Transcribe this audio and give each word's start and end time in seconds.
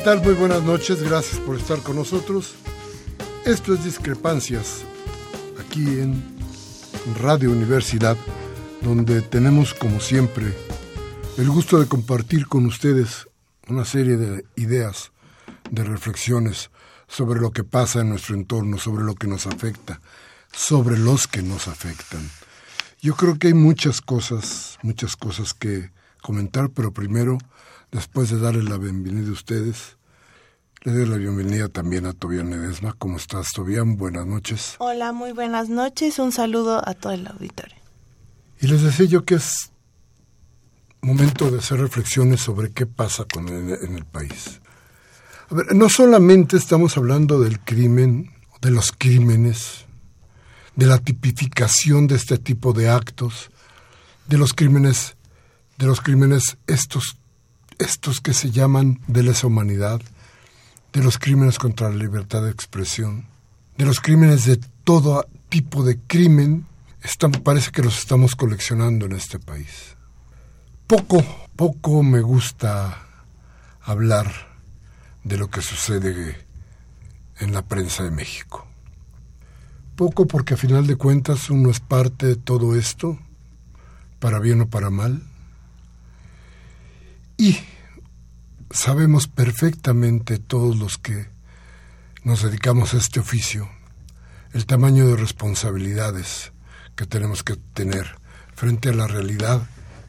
¿Qué 0.00 0.06
tal? 0.06 0.22
Muy 0.22 0.32
buenas 0.32 0.62
noches, 0.62 1.02
gracias 1.02 1.38
por 1.40 1.58
estar 1.58 1.78
con 1.80 1.96
nosotros. 1.96 2.54
Esto 3.44 3.74
es 3.74 3.84
Discrepancias, 3.84 4.80
aquí 5.60 6.00
en 6.00 6.24
Radio 7.20 7.50
Universidad, 7.50 8.16
donde 8.80 9.20
tenemos, 9.20 9.74
como 9.74 10.00
siempre, 10.00 10.56
el 11.36 11.50
gusto 11.50 11.78
de 11.78 11.86
compartir 11.86 12.46
con 12.46 12.64
ustedes 12.64 13.28
una 13.68 13.84
serie 13.84 14.16
de 14.16 14.46
ideas, 14.56 15.12
de 15.70 15.84
reflexiones 15.84 16.70
sobre 17.06 17.38
lo 17.38 17.50
que 17.50 17.62
pasa 17.62 18.00
en 18.00 18.08
nuestro 18.08 18.36
entorno, 18.36 18.78
sobre 18.78 19.04
lo 19.04 19.14
que 19.16 19.26
nos 19.26 19.46
afecta, 19.46 20.00
sobre 20.50 20.96
los 20.96 21.28
que 21.28 21.42
nos 21.42 21.68
afectan. 21.68 22.26
Yo 23.02 23.16
creo 23.16 23.38
que 23.38 23.48
hay 23.48 23.54
muchas 23.54 24.00
cosas, 24.00 24.78
muchas 24.80 25.14
cosas 25.14 25.52
que 25.52 25.90
comentar, 26.22 26.70
pero 26.70 26.90
primero 26.90 27.36
Después 27.92 28.30
de 28.30 28.38
darle 28.38 28.62
la 28.62 28.78
bienvenida 28.78 29.30
a 29.30 29.32
ustedes, 29.32 29.96
le 30.82 30.92
doy 30.92 31.06
la 31.06 31.16
bienvenida 31.16 31.68
también 31.68 32.06
a 32.06 32.12
Tobián 32.12 32.50
Nedesma. 32.50 32.94
¿Cómo 32.96 33.16
estás, 33.16 33.48
Tobián? 33.52 33.96
Buenas 33.96 34.26
noches. 34.26 34.76
Hola, 34.78 35.12
muy 35.12 35.32
buenas 35.32 35.68
noches. 35.68 36.20
Un 36.20 36.30
saludo 36.30 36.86
a 36.88 36.94
todo 36.94 37.12
el 37.12 37.26
auditorio. 37.26 37.76
Y 38.60 38.68
les 38.68 38.82
decía 38.82 39.06
yo 39.06 39.24
que 39.24 39.34
es 39.34 39.72
momento 41.00 41.50
de 41.50 41.58
hacer 41.58 41.80
reflexiones 41.80 42.40
sobre 42.40 42.70
qué 42.70 42.86
pasa 42.86 43.24
con 43.24 43.48
en 43.48 43.96
el 43.96 44.04
país. 44.04 44.60
A 45.50 45.54
ver, 45.56 45.74
no 45.74 45.88
solamente 45.88 46.56
estamos 46.56 46.96
hablando 46.96 47.40
del 47.40 47.58
crimen, 47.58 48.30
de 48.60 48.70
los 48.70 48.92
crímenes, 48.92 49.84
de 50.76 50.86
la 50.86 50.98
tipificación 50.98 52.06
de 52.06 52.14
este 52.14 52.38
tipo 52.38 52.72
de 52.72 52.88
actos, 52.88 53.50
de 54.28 54.38
los 54.38 54.52
crímenes, 54.52 55.16
de 55.76 55.86
los 55.86 56.00
crímenes 56.00 56.56
estos 56.68 57.19
estos 57.80 58.20
que 58.20 58.34
se 58.34 58.50
llaman 58.50 59.00
de 59.06 59.22
lesa 59.22 59.46
humanidad, 59.46 60.00
de 60.92 61.02
los 61.02 61.18
crímenes 61.18 61.58
contra 61.58 61.88
la 61.88 61.96
libertad 61.96 62.42
de 62.42 62.50
expresión, 62.50 63.26
de 63.76 63.84
los 63.84 64.00
crímenes 64.00 64.44
de 64.44 64.60
todo 64.84 65.26
tipo 65.48 65.82
de 65.82 65.98
crimen, 65.98 66.66
parece 67.42 67.70
que 67.70 67.82
los 67.82 67.98
estamos 67.98 68.36
coleccionando 68.36 69.06
en 69.06 69.12
este 69.12 69.38
país. 69.38 69.96
Poco, 70.86 71.24
poco 71.56 72.02
me 72.02 72.20
gusta 72.20 73.06
hablar 73.82 74.30
de 75.24 75.36
lo 75.36 75.48
que 75.48 75.62
sucede 75.62 76.36
en 77.38 77.52
la 77.52 77.62
prensa 77.62 78.02
de 78.02 78.10
México. 78.10 78.66
Poco 79.96 80.26
porque 80.26 80.54
a 80.54 80.56
final 80.56 80.86
de 80.86 80.96
cuentas 80.96 81.50
uno 81.50 81.70
es 81.70 81.80
parte 81.80 82.26
de 82.26 82.36
todo 82.36 82.76
esto, 82.76 83.18
para 84.18 84.38
bien 84.38 84.60
o 84.62 84.68
para 84.68 84.90
mal. 84.90 85.22
Y 87.36 87.58
sabemos 88.70 89.26
perfectamente 89.26 90.38
todos 90.38 90.76
los 90.76 90.98
que 90.98 91.28
nos 92.24 92.42
dedicamos 92.42 92.94
a 92.94 92.98
este 92.98 93.20
oficio 93.20 93.68
el 94.52 94.66
tamaño 94.66 95.06
de 95.06 95.16
responsabilidades 95.16 96.52
que 96.96 97.06
tenemos 97.06 97.42
que 97.42 97.56
tener 97.56 98.16
frente 98.54 98.88
a 98.90 98.94
la 98.94 99.06
realidad 99.06 99.62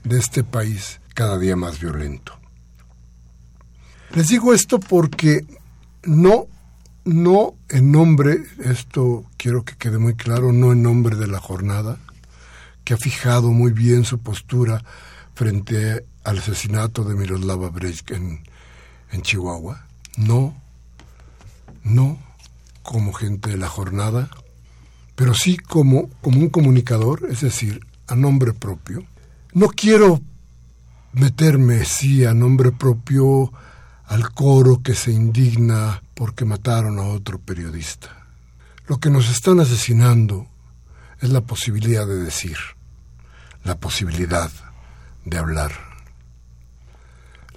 de 0.03 0.17
este 0.17 0.43
país 0.43 0.99
cada 1.13 1.37
día 1.37 1.55
más 1.55 1.79
violento. 1.79 2.39
Les 4.13 4.27
digo 4.27 4.53
esto 4.53 4.79
porque 4.79 5.45
no, 6.03 6.47
no 7.05 7.53
en 7.69 7.91
nombre, 7.91 8.43
esto 8.63 9.25
quiero 9.37 9.63
que 9.63 9.77
quede 9.77 9.99
muy 9.99 10.15
claro, 10.15 10.51
no 10.51 10.71
en 10.71 10.81
nombre 10.81 11.15
de 11.15 11.27
la 11.27 11.39
jornada, 11.39 11.97
que 12.83 12.95
ha 12.95 12.97
fijado 12.97 13.51
muy 13.51 13.71
bien 13.71 14.03
su 14.03 14.19
postura 14.19 14.83
frente 15.35 16.05
al 16.23 16.39
asesinato 16.39 17.03
de 17.03 17.15
Miroslava 17.15 17.69
Brecht 17.69 18.11
en, 18.11 18.43
en 19.11 19.21
Chihuahua. 19.21 19.85
No, 20.17 20.55
no 21.83 22.19
como 22.83 23.13
gente 23.13 23.51
de 23.51 23.57
la 23.57 23.69
jornada, 23.69 24.29
pero 25.15 25.33
sí 25.33 25.57
como, 25.57 26.09
como 26.21 26.39
un 26.39 26.49
comunicador, 26.49 27.27
es 27.29 27.41
decir, 27.41 27.85
a 28.07 28.15
nombre 28.15 28.53
propio. 28.53 29.05
No 29.53 29.67
quiero 29.67 30.21
meterme, 31.13 31.85
sí, 31.85 32.25
a 32.25 32.33
nombre 32.33 32.71
propio 32.71 33.51
al 34.05 34.31
coro 34.31 34.81
que 34.81 34.95
se 34.95 35.11
indigna 35.11 36.01
porque 36.13 36.45
mataron 36.45 36.99
a 36.99 37.03
otro 37.03 37.39
periodista. 37.39 38.27
Lo 38.87 38.99
que 38.99 39.09
nos 39.09 39.29
están 39.29 39.59
asesinando 39.59 40.47
es 41.21 41.29
la 41.29 41.41
posibilidad 41.41 42.05
de 42.05 42.17
decir, 42.17 42.57
la 43.63 43.77
posibilidad 43.77 44.51
de 45.23 45.37
hablar. 45.37 45.90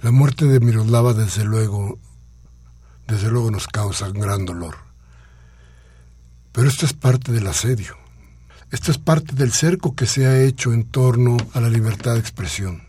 La 0.01 0.11
muerte 0.11 0.45
de 0.45 0.59
Miroslava 0.59 1.13
desde 1.13 1.43
luego, 1.43 1.97
desde 3.07 3.29
luego 3.29 3.51
nos 3.51 3.67
causa 3.67 4.09
un 4.09 4.19
gran 4.19 4.45
dolor. 4.45 4.77
Pero 6.51 6.69
esto 6.69 6.85
es 6.85 6.93
parte 6.93 7.31
del 7.31 7.47
asedio. 7.47 7.97
Esto 8.71 8.91
es 8.91 8.97
parte 8.97 9.35
del 9.35 9.51
cerco 9.51 9.95
que 9.95 10.05
se 10.05 10.25
ha 10.25 10.41
hecho 10.41 10.73
en 10.73 10.85
torno 10.85 11.37
a 11.53 11.61
la 11.61 11.69
libertad 11.69 12.13
de 12.13 12.19
expresión. 12.19 12.83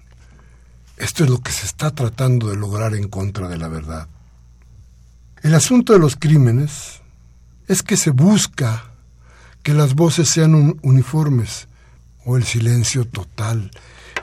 Esto 0.96 1.24
es 1.24 1.30
lo 1.30 1.40
que 1.40 1.52
se 1.52 1.66
está 1.66 1.90
tratando 1.90 2.48
de 2.48 2.56
lograr 2.56 2.94
en 2.94 3.08
contra 3.08 3.48
de 3.48 3.58
la 3.58 3.68
verdad. 3.68 4.08
El 5.42 5.54
asunto 5.54 5.92
de 5.92 5.98
los 5.98 6.16
crímenes 6.16 7.02
es 7.68 7.82
que 7.82 7.96
se 7.96 8.10
busca 8.10 8.84
que 9.62 9.74
las 9.74 9.94
voces 9.94 10.28
sean 10.28 10.78
uniformes 10.82 11.68
o 12.24 12.36
el 12.36 12.44
silencio 12.44 13.04
total, 13.04 13.70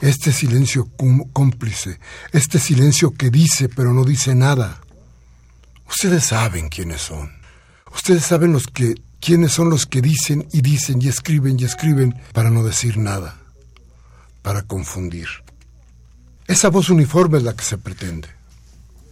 este 0.04 0.34
silencio 0.34 0.90
cómplice, 1.32 1.98
este 2.34 2.60
silencio 2.60 3.12
que 3.12 3.30
dice 3.30 3.70
pero 3.70 3.94
no 3.94 4.04
dice 4.04 4.36
nada. 4.36 4.82
Ustedes 5.88 6.26
saben 6.26 6.68
quiénes 6.68 7.02
son. 7.02 7.32
Ustedes 7.96 8.26
saben 8.26 8.52
los 8.52 8.68
que 8.68 8.96
quiénes 9.22 9.54
son 9.54 9.70
los 9.70 9.86
que 9.86 10.02
dicen 10.02 10.46
y 10.52 10.62
dicen 10.62 11.02
y 11.02 11.08
escriben 11.08 11.58
y 11.58 11.64
escriben 11.64 12.16
para 12.34 12.50
no 12.50 12.64
decir 12.64 12.98
nada. 12.98 13.40
para 14.42 14.64
confundir. 14.64 15.30
Esa 16.48 16.70
voz 16.70 16.90
uniforme 16.90 17.38
es 17.38 17.46
la 17.46 17.56
que 17.56 17.64
se 17.64 17.78
pretende. 17.78 18.28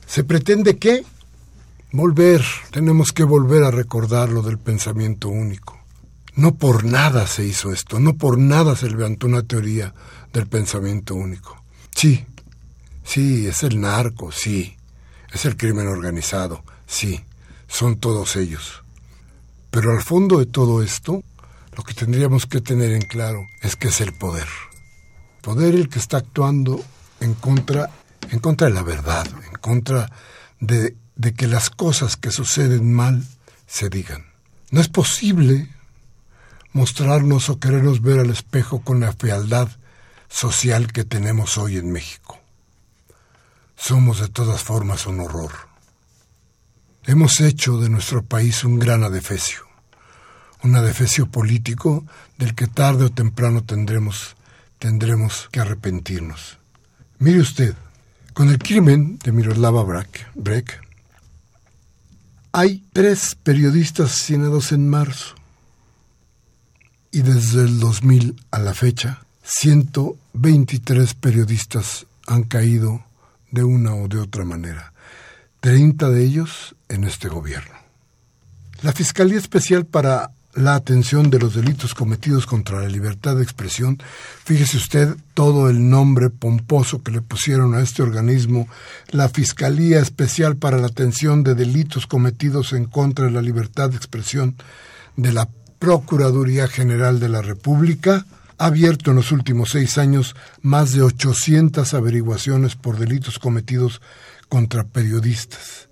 ¿Se 0.06 0.26
pretende 0.26 0.78
qué? 0.78 1.06
Volver, 1.94 2.44
tenemos 2.72 3.14
que 3.14 3.24
volver 3.24 3.64
a 3.64 3.72
recordar 3.72 4.28
lo 4.28 4.42
del 4.42 4.58
pensamiento 4.58 5.30
único. 5.30 5.80
No 6.36 6.56
por 6.56 6.84
nada 6.84 7.28
se 7.28 7.46
hizo 7.46 7.72
esto, 7.72 8.02
no 8.02 8.16
por 8.16 8.38
nada 8.38 8.76
se 8.76 8.90
levantó 8.90 9.28
una 9.28 9.44
teoría 9.44 9.94
del 10.34 10.48
pensamiento 10.48 11.16
único. 11.16 11.64
Sí, 11.96 12.26
sí, 13.04 13.48
es 13.48 13.64
el 13.64 13.80
narco, 13.82 14.32
sí, 14.32 14.76
es 15.32 15.46
el 15.46 15.58
crimen 15.58 15.88
organizado, 15.88 16.64
sí, 16.88 17.24
son 17.68 17.98
todos 17.98 18.36
ellos. 18.36 18.84
Pero 19.70 19.92
al 19.92 20.02
fondo 20.02 20.40
de 20.40 20.46
todo 20.46 20.84
esto, 20.84 21.24
lo 21.76 21.84
que 21.84 21.94
tendríamos 21.94 22.46
que 22.46 22.62
tener 22.62 22.92
en 22.92 23.02
claro 23.02 23.48
es 23.62 23.76
que 23.76 23.88
es 23.88 24.02
el 24.02 24.14
poder. 24.14 24.48
Poder 25.42 25.76
el 25.76 25.90
que 25.90 26.00
está 26.00 26.18
actuando 26.18 26.84
en 27.20 27.34
contra, 27.34 27.90
en 28.30 28.40
contra 28.40 28.68
de 28.68 28.74
la 28.74 28.84
verdad, 28.84 29.28
en 29.48 29.54
contra 29.60 30.12
de, 30.60 30.96
de 31.16 31.34
que 31.34 31.48
las 31.48 31.70
cosas 31.70 32.18
que 32.18 32.32
suceden 32.32 32.94
mal 32.94 33.24
se 33.68 33.90
digan. 33.90 34.26
No 34.70 34.82
es 34.82 34.90
posible 34.90 35.70
mostrarnos 36.74 37.50
o 37.50 37.60
querernos 37.60 38.02
ver 38.02 38.20
al 38.20 38.30
espejo 38.30 38.82
con 38.82 39.00
la 39.00 39.14
fealdad 39.14 39.70
social 40.32 40.92
que 40.92 41.04
tenemos 41.04 41.58
hoy 41.58 41.78
en 41.78 41.92
México. 41.92 42.40
Somos 43.76 44.20
de 44.20 44.30
todas 44.30 44.64
formas 44.64 45.06
un 45.06 45.20
horror. 45.20 45.52
Hemos 47.06 47.42
hecho 47.42 47.78
de 47.78 47.90
nuestro 47.90 48.24
país 48.24 48.64
un 48.64 48.80
gran 48.80 49.04
adefesio, 49.04 49.62
un 50.64 50.76
adefesio 50.76 51.28
político 51.28 52.06
del 52.38 52.56
que 52.56 52.68
tarde 52.68 53.06
o 53.06 53.12
temprano 53.12 53.64
tendremos, 53.64 54.36
tendremos 54.80 55.50
que 55.52 55.60
arrepentirnos. 55.60 56.58
Mire 57.20 57.40
usted, 57.40 57.76
con 58.34 58.50
el 58.50 58.60
crimen 58.60 59.20
de 59.20 59.32
Miroslava 59.32 59.84
Breck, 59.84 60.82
hay 62.54 62.84
tres 62.94 63.36
periodistas 63.36 64.12
asesinados 64.12 64.72
en 64.72 64.90
marzo 64.90 65.36
y 67.12 67.22
desde 67.22 67.64
el 67.64 67.80
2000 67.80 68.42
a 68.52 68.60
la 68.60 68.74
fecha, 68.74 69.22
123 70.34 71.14
periodistas 71.16 72.08
han 72.26 72.44
caído 72.44 73.04
de 73.52 73.64
una 73.64 73.94
o 73.94 74.08
de 74.08 74.20
otra 74.20 74.46
manera, 74.46 74.94
30 75.60 76.10
de 76.10 76.24
ellos 76.24 76.76
en 76.88 77.04
este 77.04 77.28
gobierno. 77.28 77.76
La 78.82 78.94
Fiscalía 78.94 79.38
Especial 79.38 79.86
para 79.86 80.32
la 80.54 80.76
Atención 80.76 81.30
de 81.30 81.40
los 81.40 81.54
Delitos 81.54 81.94
Cometidos 81.94 82.46
contra 82.46 82.82
la 82.82 82.88
Libertad 82.88 83.36
de 83.36 83.44
Expresión, 83.44 84.02
fíjese 84.44 84.78
usted 84.78 85.16
todo 85.34 85.70
el 85.70 85.90
nombre 85.90 86.30
pomposo 86.30 87.04
que 87.04 87.12
le 87.12 87.22
pusieron 87.22 87.76
a 87.76 87.82
este 87.82 88.02
organismo, 88.02 88.68
la 89.10 89.30
Fiscalía 89.30 90.00
Especial 90.00 90.56
para 90.56 90.78
la 90.78 90.88
Atención 90.88 91.44
de 91.44 91.56
Delitos 91.56 92.08
Cometidos 92.08 92.74
en 92.74 92.86
contra 92.86 93.26
de 93.26 93.32
la 93.32 93.42
Libertad 93.42 93.90
de 93.90 93.98
Expresión 93.98 94.56
de 95.18 95.34
la 95.34 95.50
Procuraduría 95.78 96.68
General 96.68 97.20
de 97.20 97.30
la 97.30 97.42
República 97.42 98.26
ha 98.62 98.68
abierto 98.68 99.10
en 99.10 99.16
los 99.16 99.32
últimos 99.32 99.72
seis 99.72 99.98
años 99.98 100.36
más 100.62 100.92
de 100.92 101.02
800 101.02 101.96
averiguaciones 101.96 102.76
por 102.76 103.00
delitos 103.00 103.40
cometidos 103.40 104.02
contra 104.50 104.84
periodistas 104.84 105.90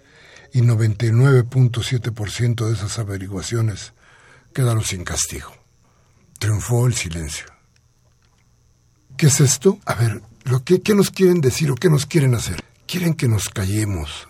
y 0.53 0.61
99.7% 0.61 2.67
de 2.67 2.73
esas 2.73 2.99
averiguaciones 2.99 3.93
quedaron 4.53 4.83
sin 4.83 5.03
castigo. 5.03 5.51
Triunfó 6.37 6.85
el 6.85 6.93
silencio. 6.93 7.47
¿Qué 9.17 9.27
es 9.27 9.41
esto? 9.41 9.79
A 9.85 9.95
ver, 9.95 10.21
lo 10.43 10.63
que, 10.63 10.81
¿qué 10.81 10.93
nos 10.93 11.09
quieren 11.09 11.41
decir 11.41 11.71
o 11.71 11.75
qué 11.75 11.89
nos 11.89 12.05
quieren 12.05 12.35
hacer? 12.35 12.63
Quieren 12.85 13.15
que 13.15 13.27
nos 13.27 13.49
callemos, 13.49 14.27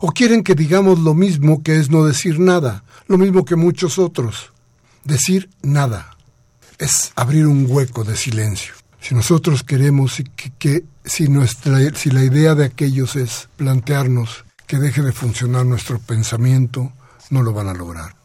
¿O 0.00 0.12
quieren 0.12 0.44
que 0.44 0.54
digamos 0.54 1.00
lo 1.00 1.12
mismo 1.12 1.64
que 1.64 1.80
es 1.80 1.90
no 1.90 2.04
decir 2.04 2.38
nada? 2.38 2.84
Lo 3.08 3.18
mismo 3.18 3.44
que 3.44 3.56
muchos 3.56 3.98
otros. 3.98 4.52
Decir 5.02 5.50
nada 5.60 6.17
es 6.78 7.12
abrir 7.16 7.46
un 7.46 7.66
hueco 7.68 8.04
de 8.04 8.16
silencio. 8.16 8.74
Si 9.00 9.14
nosotros 9.14 9.62
queremos 9.62 10.22
que, 10.58 10.84
si, 11.04 11.28
nuestra, 11.28 11.78
si 11.94 12.10
la 12.10 12.24
idea 12.24 12.54
de 12.54 12.64
aquellos 12.64 13.16
es 13.16 13.48
plantearnos 13.56 14.44
que 14.66 14.78
deje 14.78 15.02
de 15.02 15.12
funcionar 15.12 15.64
nuestro 15.66 15.98
pensamiento, 15.98 16.92
no 17.30 17.42
lo 17.42 17.52
van 17.52 17.68
a 17.68 17.74
lograr. 17.74 18.16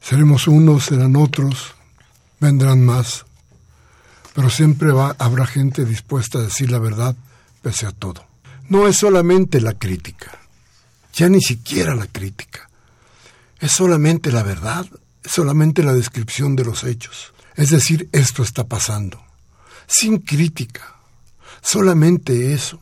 Seremos 0.00 0.48
unos, 0.48 0.86
serán 0.86 1.16
otros, 1.16 1.74
vendrán 2.40 2.84
más, 2.84 3.24
pero 4.34 4.50
siempre 4.50 4.92
va, 4.92 5.14
habrá 5.18 5.46
gente 5.46 5.84
dispuesta 5.84 6.38
a 6.38 6.42
decir 6.42 6.70
la 6.70 6.78
verdad 6.78 7.16
pese 7.62 7.86
a 7.86 7.92
todo. 7.92 8.26
No 8.68 8.88
es 8.88 8.96
solamente 8.96 9.60
la 9.60 9.74
crítica 9.74 10.38
ya 11.14 11.28
ni 11.28 11.40
siquiera 11.40 11.94
la 11.94 12.06
crítica. 12.06 12.68
Es 13.60 13.72
solamente 13.72 14.32
la 14.32 14.42
verdad, 14.42 14.86
es 15.22 15.32
solamente 15.32 15.82
la 15.82 15.94
descripción 15.94 16.56
de 16.56 16.64
los 16.64 16.84
hechos. 16.84 17.32
Es 17.56 17.70
decir, 17.70 18.08
esto 18.12 18.42
está 18.42 18.64
pasando. 18.64 19.22
Sin 19.86 20.18
crítica. 20.18 20.96
Solamente 21.62 22.52
eso. 22.52 22.80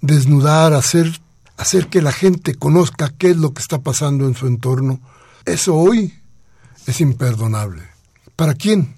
Desnudar, 0.00 0.72
hacer, 0.72 1.20
hacer 1.56 1.88
que 1.88 2.02
la 2.02 2.12
gente 2.12 2.54
conozca 2.54 3.12
qué 3.16 3.30
es 3.30 3.36
lo 3.36 3.52
que 3.52 3.62
está 3.62 3.80
pasando 3.80 4.26
en 4.26 4.34
su 4.34 4.46
entorno. 4.46 5.00
Eso 5.44 5.74
hoy 5.74 6.14
es 6.86 7.00
imperdonable. 7.00 7.82
¿Para 8.36 8.54
quién? 8.54 8.94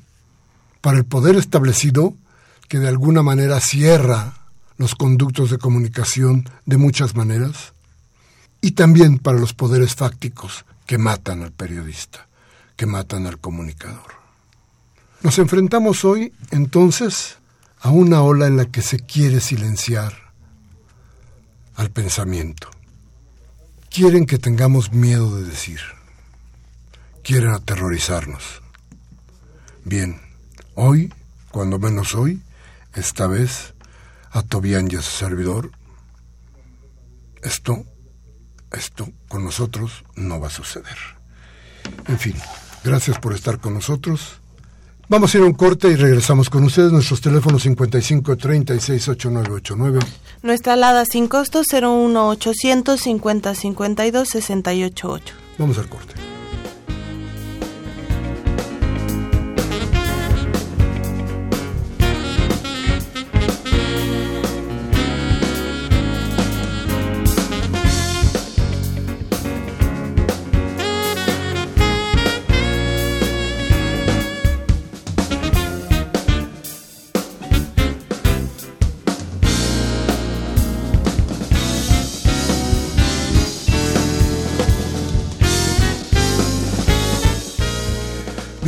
Para 0.81 0.99
el 0.99 1.05
poder 1.05 1.37
establecido 1.37 2.14
que 2.69 2.79
de 2.79 2.88
alguna 2.88 3.23
manera 3.23 3.61
cierra 3.61 4.35
los 4.76 4.94
conductos 4.94 5.50
de 5.50 5.58
comunicación 5.58 6.49
de 6.67 6.76
muchas 6.76 7.14
maneras 7.14 7.73
y 8.61 8.73
también 8.73 9.19
para 9.19 9.38
los 9.38 9.55
poderes 9.55 9.94
fácticos 9.94 10.64
que 10.87 10.99
matan 10.99 11.43
al 11.43 11.53
periodista, 11.53 12.29
que 12.76 12.87
matan 12.87 13.26
al 13.26 13.38
comunicador. 13.38 14.19
Nos 15.22 15.38
enfrentamos 15.38 16.05
hoy, 16.05 16.32
entonces, 16.50 17.38
a 17.81 17.90
una 17.90 18.22
ola 18.22 18.46
en 18.46 18.56
la 18.56 18.67
que 18.67 18.82
se 18.82 19.00
quiere 19.00 19.40
silenciar 19.40 20.14
al 21.75 21.90
pensamiento. 21.90 22.70
Quieren 23.90 24.26
que 24.26 24.38
tengamos 24.38 24.93
miedo 24.93 25.36
de 25.36 25.44
decir. 25.44 25.81
Quieren 27.22 27.50
aterrorizarnos. 27.50 28.62
Bien, 29.84 30.20
hoy, 30.74 31.12
cuando 31.50 31.79
menos 31.79 32.15
hoy, 32.15 32.43
esta 32.94 33.27
vez, 33.27 33.74
a 34.31 34.43
Tobián 34.43 34.89
y 34.91 34.96
a 34.96 35.03
su 35.03 35.10
servidor, 35.10 35.70
esto 37.43 37.84
esto 38.72 39.10
con 39.29 39.44
nosotros 39.44 40.05
no 40.15 40.41
va 40.41 40.48
a 40.48 40.50
suceder. 40.50 40.96
En 42.06 42.19
fin, 42.19 42.36
gracias 42.84 43.19
por 43.19 43.34
estar 43.34 43.58
con 43.58 43.74
nosotros. 43.74 44.40
Vamos 45.10 45.34
a 45.34 45.38
ir 45.38 45.43
a 45.43 45.46
un 45.48 45.55
corte 45.55 45.88
y 45.88 45.96
regresamos 45.96 46.48
con 46.48 46.62
ustedes. 46.62 46.93
Nuestros 46.93 47.20
teléfonos 47.20 47.62
55 47.64 48.36
36 48.36 49.08
8989. 49.08 49.98
Nuestra 50.43 50.74
alada 50.74 51.05
sin 51.05 51.26
costo 51.26 51.62
01 51.69 52.29
800 52.29 53.00
50 53.00 53.55
52 53.56 54.29
688. 54.29 55.34
Vamos 55.58 55.79
al 55.79 55.88
corte. 55.88 56.14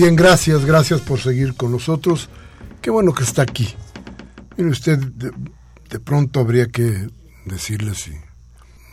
Bien, 0.03 0.17
gracias, 0.17 0.65
gracias 0.65 1.01
por 1.01 1.21
seguir 1.21 1.55
con 1.55 1.71
nosotros. 1.71 2.29
Qué 2.81 2.91
bueno 2.91 3.15
que 3.15 3.23
está 3.23 3.43
aquí. 3.43 3.73
Mire 4.57 4.71
usted, 4.71 4.99
de, 4.99 6.01
pronto 6.01 6.41
habría 6.41 6.67
que 6.67 7.09
decirles 7.45 8.09
y, 8.09 8.15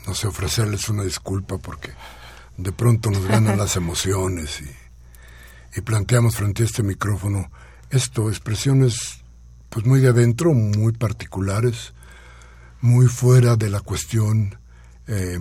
no 0.06 0.14
sé, 0.14 0.28
ofrecerles 0.28 0.88
una 0.88 1.02
disculpa 1.02 1.58
porque 1.58 1.90
de 2.58 2.72
pronto 2.72 3.10
nos 3.10 3.26
ganan 3.26 3.58
las 3.58 3.76
emociones 3.76 4.62
y, 4.62 5.80
y 5.80 5.82
planteamos 5.82 6.36
frente 6.36 6.62
a 6.62 6.68
este 6.68 6.84
micrófono 6.84 7.50
esto, 7.90 8.30
expresiones 8.30 9.24
pues 9.72 9.88
muy 9.88 10.02
de 10.02 10.10
adentro, 10.10 10.54
muy 10.54 10.94
particulares, 10.94 11.96
muy 12.82 13.08
fuera 13.08 13.56
de 13.56 13.72
la 13.72 13.82
cuestión 13.82 14.60
eh, 15.08 15.40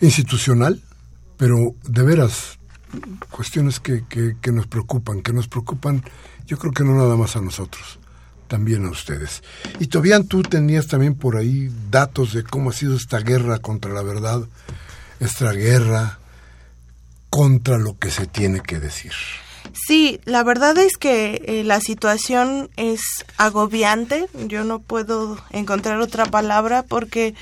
institucional, 0.00 0.82
pero 1.36 1.76
de 1.84 2.02
veras 2.02 2.58
cuestiones 3.30 3.80
que, 3.80 4.04
que, 4.08 4.52
nos 4.52 4.66
preocupan, 4.66 5.22
que 5.22 5.32
nos 5.32 5.48
preocupan, 5.48 6.02
yo 6.46 6.58
creo 6.58 6.72
que 6.72 6.84
no 6.84 6.94
nada 6.94 7.16
más 7.16 7.36
a 7.36 7.40
nosotros, 7.40 7.98
también 8.48 8.86
a 8.86 8.90
ustedes. 8.90 9.42
Y 9.78 9.86
todavía 9.86 10.22
tú 10.22 10.42
tenías 10.42 10.86
también 10.86 11.14
por 11.14 11.36
ahí 11.36 11.70
datos 11.90 12.32
de 12.32 12.42
cómo 12.42 12.70
ha 12.70 12.72
sido 12.72 12.96
esta 12.96 13.20
guerra 13.20 13.58
contra 13.58 13.92
la 13.92 14.02
verdad, 14.02 14.42
esta 15.20 15.52
guerra 15.52 16.18
contra 17.28 17.78
lo 17.78 17.98
que 17.98 18.10
se 18.10 18.26
tiene 18.26 18.60
que 18.60 18.80
decir. 18.80 19.12
Sí, 19.72 20.20
la 20.24 20.42
verdad 20.42 20.76
es 20.78 20.96
que 20.96 21.42
eh, 21.46 21.64
la 21.64 21.80
situación 21.80 22.70
es 22.76 23.24
agobiante. 23.36 24.26
Yo 24.46 24.64
no 24.64 24.80
puedo 24.80 25.38
encontrar 25.50 26.00
otra 26.00 26.26
palabra 26.26 26.82
porque 26.82 27.34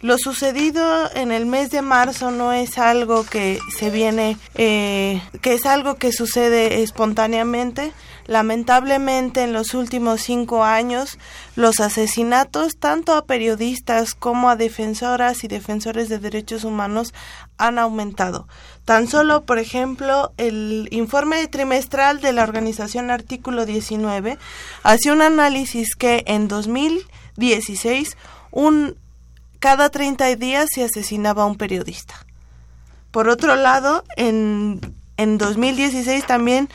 lo 0.00 0.18
sucedido 0.18 1.10
en 1.14 1.32
el 1.32 1.46
mes 1.46 1.70
de 1.70 1.80
marzo 1.80 2.30
no 2.30 2.52
es 2.52 2.76
algo 2.76 3.24
que 3.24 3.58
se 3.76 3.90
viene, 3.90 4.36
eh, 4.54 5.22
que 5.40 5.54
es 5.54 5.64
algo 5.64 5.94
que 5.94 6.12
sucede 6.12 6.82
espontáneamente. 6.82 7.92
Lamentablemente 8.26 9.42
en 9.42 9.52
los 9.52 9.72
últimos 9.72 10.20
cinco 10.20 10.64
años 10.64 11.16
los 11.54 11.80
asesinatos 11.80 12.76
tanto 12.76 13.14
a 13.14 13.24
periodistas 13.24 14.14
como 14.14 14.50
a 14.50 14.56
defensoras 14.56 15.44
y 15.44 15.48
defensores 15.48 16.08
de 16.08 16.18
derechos 16.18 16.64
humanos 16.64 17.14
han 17.56 17.78
aumentado. 17.78 18.48
Tan 18.84 19.06
solo, 19.06 19.44
por 19.44 19.58
ejemplo, 19.58 20.32
el 20.36 20.88
informe 20.90 21.46
trimestral 21.46 22.20
de 22.20 22.32
la 22.32 22.42
organización 22.42 23.10
Artículo 23.10 23.64
19 23.64 24.38
hace 24.82 25.10
un 25.10 25.22
análisis 25.22 25.94
que 25.94 26.24
en 26.26 26.48
2016 26.48 28.16
un 28.50 28.96
cada 29.58 29.90
30 29.90 30.36
días 30.36 30.68
se 30.72 30.84
asesinaba 30.84 31.42
a 31.42 31.46
un 31.46 31.56
periodista. 31.56 32.14
Por 33.10 33.28
otro 33.28 33.56
lado, 33.56 34.04
en 34.16 34.80
en 35.18 35.38
2016 35.38 36.26
también 36.26 36.68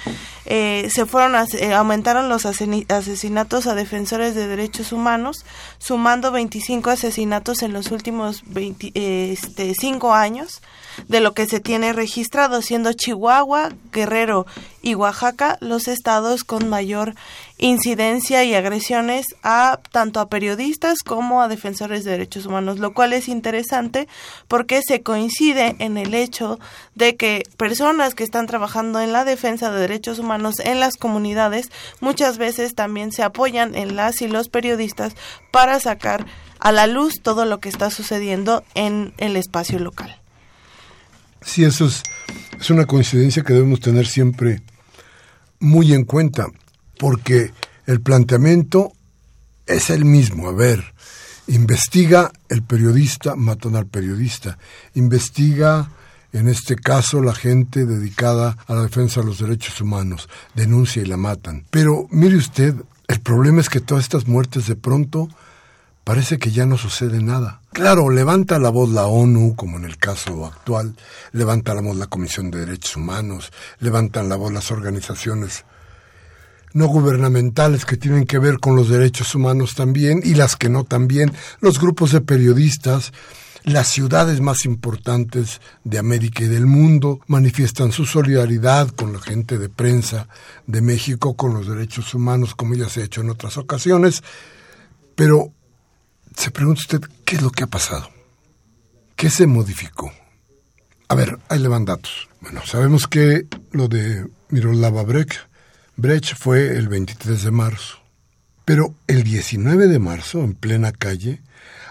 eh, 0.46 0.90
se 0.92 1.06
fueron 1.06 1.36
eh, 1.54 1.74
aumentaron 1.74 2.28
los 2.28 2.48
asesinatos 2.48 3.68
a 3.68 3.76
defensores 3.76 4.34
de 4.34 4.48
derechos 4.48 4.92
humanos, 4.92 5.46
sumando 5.78 6.32
25 6.32 6.90
asesinatos 6.90 7.62
en 7.62 7.72
los 7.72 7.92
últimos 7.92 8.42
25 8.48 8.96
este, 8.96 9.74
años 10.12 10.62
de 11.08 11.22
lo 11.22 11.34
que 11.34 11.46
se 11.46 11.60
tiene 11.60 11.94
registrado, 11.94 12.64
siendo 12.64 12.94
Chihuahua, 12.94 13.74
Guerrero 13.92 14.48
y 14.82 14.96
Oaxaca 14.96 15.58
los 15.62 15.88
estados 15.88 16.44
con 16.44 16.68
mayor 16.68 17.14
incidencia 17.62 18.44
y 18.44 18.56
agresiones 18.56 19.28
a 19.44 19.80
tanto 19.92 20.20
a 20.20 20.30
periodistas 20.30 21.00
como 21.06 21.42
a 21.42 21.48
defensores 21.48 22.04
de 22.04 22.12
derechos 22.12 22.48
humanos, 22.48 22.80
lo 22.80 22.94
cual 22.94 23.14
es 23.14 23.30
interesante 23.30 24.08
porque 24.48 24.82
se 24.86 25.04
coincide 25.04 25.76
en 25.78 25.98
el 25.98 26.16
hecho 26.16 26.60
de 26.96 27.16
que 27.16 27.44
personas 27.58 28.16
que 28.16 28.24
están 28.24 28.48
trabajando 28.48 29.00
en 29.00 29.14
la 29.14 29.26
defensa 29.26 29.72
de 29.72 29.80
derechos 29.80 30.18
humanos 30.18 30.60
en 30.60 30.80
las 30.80 30.98
comunidades 30.98 31.70
muchas 32.00 32.40
veces 32.40 32.74
también 32.74 33.12
se 33.12 33.22
apoyan 33.22 33.76
en 33.76 33.96
las 33.96 34.24
y 34.24 34.28
los 34.28 34.50
periodistas 34.50 35.16
para 35.52 35.80
sacar 35.80 36.26
a 36.60 36.72
la 36.72 36.88
luz 36.88 37.22
todo 37.22 37.46
lo 37.46 37.60
que 37.60 37.70
está 37.70 37.92
sucediendo 37.92 38.64
en 38.74 39.14
el 39.20 39.36
espacio 39.36 39.78
local. 39.78 40.20
Sí, 41.44 41.64
eso 41.64 41.86
es, 41.86 42.02
es 42.60 42.72
una 42.72 42.86
coincidencia 42.86 43.44
que 43.44 43.54
debemos 43.54 43.80
tener 43.80 44.08
siempre 44.08 44.62
muy 45.60 45.94
en 45.94 46.06
cuenta, 46.06 46.48
porque 47.02 47.52
el 47.88 48.00
planteamiento 48.00 48.92
es 49.66 49.90
el 49.90 50.06
mismo. 50.06 50.48
A 50.48 50.52
ver, 50.52 50.94
investiga 51.48 52.32
el 52.48 52.62
periodista, 52.62 53.36
matan 53.36 53.76
al 53.76 53.88
periodista. 53.88 54.60
Investiga, 54.94 55.90
en 56.32 56.48
este 56.48 56.76
caso, 56.76 57.24
la 57.24 57.34
gente 57.34 57.88
dedicada 57.88 58.56
a 58.68 58.76
la 58.76 58.84
defensa 58.84 59.22
de 59.22 59.26
los 59.26 59.40
derechos 59.40 59.82
humanos. 59.82 60.30
Denuncia 60.54 61.02
y 61.02 61.08
la 61.08 61.18
matan. 61.18 61.66
Pero 61.72 62.06
mire 62.12 62.36
usted, 62.36 62.76
el 63.08 63.20
problema 63.22 63.62
es 63.62 63.70
que 63.70 63.82
todas 63.82 64.04
estas 64.04 64.28
muertes 64.28 64.68
de 64.68 64.76
pronto 64.76 65.28
parece 66.04 66.38
que 66.38 66.52
ya 66.52 66.68
no 66.68 66.78
sucede 66.78 67.20
nada. 67.24 67.62
Claro, 67.74 68.12
levanta 68.12 68.60
la 68.60 68.70
voz 68.70 68.92
la 68.92 69.08
ONU, 69.08 69.56
como 69.56 69.78
en 69.78 69.86
el 69.86 69.98
caso 69.98 70.46
actual, 70.46 70.96
levanta 71.32 71.74
la 71.74 71.82
voz 71.82 71.98
la 71.98 72.06
Comisión 72.06 72.52
de 72.52 72.60
Derechos 72.60 72.96
Humanos, 72.96 73.52
levantan 73.80 74.30
la 74.30 74.36
voz 74.36 74.54
las 74.54 74.70
organizaciones 74.70 75.66
no 76.74 76.88
gubernamentales 76.88 77.86
que 77.86 77.98
tienen 77.98 78.26
que 78.26 78.40
ver 78.40 78.60
con 78.60 78.76
los 78.76 78.90
derechos 78.90 79.36
humanos 79.36 79.76
también 79.76 80.22
y 80.24 80.36
las 80.36 80.56
que 80.56 80.70
no 80.70 80.84
también, 80.84 81.34
los 81.60 81.80
grupos 81.80 82.12
de 82.12 82.22
periodistas, 82.22 83.12
las 83.64 83.90
ciudades 83.90 84.42
más 84.42 84.66
importantes 84.66 85.62
de 85.84 86.00
América 86.00 86.44
y 86.44 86.48
del 86.48 86.66
mundo 86.66 87.20
manifiestan 87.28 87.92
su 87.92 88.06
solidaridad 88.06 88.90
con 88.90 89.14
la 89.14 89.20
gente 89.20 89.58
de 89.58 89.70
prensa 89.70 90.28
de 90.66 90.82
México, 90.82 91.36
con 91.36 91.54
los 91.54 91.68
derechos 91.68 92.14
humanos, 92.14 92.56
como 92.56 92.76
ya 92.76 92.90
se 92.90 93.02
ha 93.02 93.06
hecho 93.06 93.22
en 93.22 93.30
otras 93.30 93.58
ocasiones, 93.58 94.24
pero 95.16 95.54
se 96.36 96.52
pregunta 96.52 96.82
usted, 96.82 97.02
¿qué 97.26 97.36
es 97.36 97.42
lo 97.42 97.52
que 97.52 97.64
ha 97.64 97.68
pasado? 97.68 98.10
¿Qué 99.16 99.30
se 99.30 99.46
modificó? 99.46 100.12
A 101.08 101.16
ver, 101.16 101.38
ahí 101.50 101.60
le 101.60 101.68
van 101.68 101.86
datos. 101.86 102.30
Bueno, 102.40 102.62
sabemos 102.66 103.06
que 103.06 103.46
lo 103.72 103.88
de 103.88 104.26
Miroslava 104.50 105.04
Brecht, 105.04 105.34
Brecht 106.02 106.34
fue 106.36 106.78
el 106.78 106.88
23 106.88 107.44
de 107.44 107.52
marzo. 107.52 108.00
Pero 108.66 108.96
el 109.06 109.22
19 109.22 109.88
de 109.88 110.00
marzo, 110.00 110.44
en 110.44 110.56
plena 110.56 110.92
calle, 110.92 111.44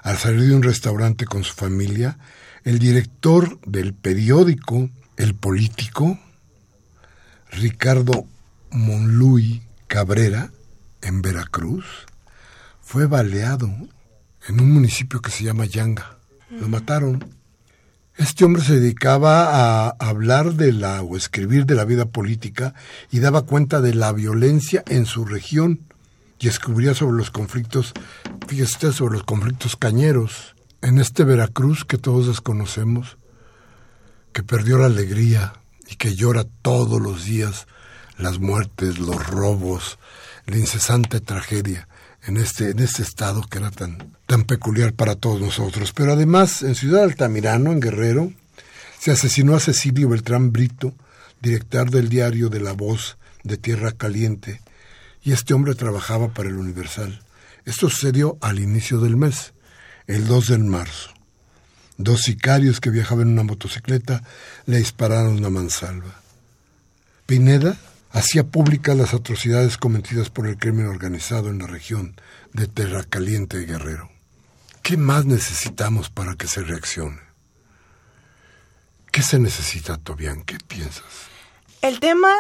al 0.03 0.17
salir 0.17 0.49
de 0.49 0.57
un 0.57 0.65
restaurante 0.65 1.27
con 1.27 1.45
su 1.45 1.55
familia, 1.55 2.19
el 2.65 2.81
director 2.81 3.61
del 3.61 3.95
periódico 3.95 4.91
El 5.17 5.37
Político, 5.37 6.19
Ricardo 7.53 8.27
Monluy 8.73 9.63
Cabrera, 9.87 10.51
en 11.03 11.23
Veracruz, 11.23 11.85
fue 12.81 13.07
baleado 13.07 13.69
en 14.49 14.61
un 14.61 14.73
municipio 14.73 15.21
que 15.21 15.31
se 15.31 15.45
llama 15.45 15.67
Yanga. 15.67 16.19
Lo 16.51 16.69
mataron. 16.69 17.25
Este 18.21 18.45
hombre 18.45 18.63
se 18.63 18.79
dedicaba 18.79 19.87
a 19.87 19.97
hablar 19.99 20.53
de 20.53 20.75
la 20.75 21.01
o 21.01 21.17
escribir 21.17 21.65
de 21.65 21.75
la 21.75 21.87
vida 21.87 22.05
política 22.05 22.75
y 23.11 23.21
daba 23.21 23.47
cuenta 23.47 23.81
de 23.81 23.95
la 23.95 24.13
violencia 24.13 24.85
en 24.89 25.07
su 25.07 25.25
región 25.25 25.81
y 26.39 26.49
escribía 26.49 26.93
sobre 26.93 27.17
los 27.17 27.31
conflictos, 27.31 27.95
fíjese 28.47 28.93
sobre 28.93 29.15
los 29.15 29.25
conflictos 29.25 29.75
cañeros. 29.75 30.55
En 30.83 30.99
este 30.99 31.25
Veracruz 31.25 31.87
que 31.87 31.97
todos 31.97 32.27
desconocemos, 32.27 33.17
que 34.35 34.43
perdió 34.43 34.77
la 34.77 34.87
alegría 34.87 35.55
y 35.89 35.97
que 35.97 36.15
llora 36.15 36.45
todos 36.61 37.01
los 37.01 37.25
días 37.25 37.67
las 38.19 38.39
muertes, 38.39 38.99
los 38.99 39.27
robos, 39.29 39.99
la 40.45 40.59
incesante 40.59 41.23
tragedia 41.23 41.89
en 42.25 42.37
este, 42.37 42.69
en 42.69 42.81
este 42.81 43.01
estado 43.01 43.41
que 43.41 43.57
era 43.57 43.71
tan, 43.71 44.15
tan 44.31 44.45
peculiar 44.45 44.93
para 44.93 45.17
todos 45.17 45.41
nosotros. 45.41 45.93
Pero 45.93 46.13
además, 46.13 46.63
en 46.63 46.77
Ciudad 46.77 47.03
Altamirano, 47.03 47.73
en 47.73 47.81
Guerrero, 47.81 48.33
se 49.01 49.11
asesinó 49.11 49.57
a 49.57 49.61
Cecilio 49.61 50.09
Beltrán 50.09 50.53
Brito, 50.53 50.95
director 51.43 51.91
del 51.91 52.09
diario 52.09 52.49
de 52.49 52.61
La 52.61 52.73
Voz 52.73 53.19
de 53.43 53.57
Tierra 53.57 53.91
Caliente, 53.91 54.61
y 55.25 55.33
este 55.33 55.53
hombre 55.53 55.75
trabajaba 55.75 56.33
para 56.33 56.49
el 56.49 56.55
Universal. 56.55 57.25
Esto 57.65 57.91
sucedió 57.91 58.39
al 58.41 58.61
inicio 58.61 59.01
del 59.01 59.17
mes, 59.17 59.53
el 60.07 60.29
2 60.29 60.47
de 60.47 60.59
marzo. 60.59 61.11
Dos 61.97 62.21
sicarios 62.21 62.79
que 62.79 62.91
viajaban 62.91 63.27
en 63.27 63.33
una 63.33 63.43
motocicleta 63.43 64.23
le 64.65 64.79
dispararon 64.79 65.39
una 65.39 65.51
mansalva. 65.51 66.21
Pineda 67.27 67.77
hacía 68.13 68.45
públicas 68.45 68.97
las 68.97 69.13
atrocidades 69.13 69.77
cometidas 69.77 70.31
por 70.31 70.47
el 70.47 70.57
crimen 70.57 70.87
organizado 70.87 71.51
en 71.51 71.59
la 71.59 71.67
región 71.67 72.15
de 72.53 72.69
Terra 72.69 73.03
Caliente 73.03 73.61
y 73.61 73.67
Guerrero. 73.67 74.20
¿Qué 74.91 74.97
más 74.97 75.25
necesitamos 75.25 76.11
para 76.11 76.35
que 76.35 76.49
se 76.49 76.65
reaccione? 76.65 77.21
¿Qué 79.13 79.23
se 79.23 79.39
necesita, 79.39 79.99
Tobián? 79.99 80.43
¿Qué 80.43 80.59
piensas? 80.67 81.05
El 81.81 82.01
tema 82.01 82.35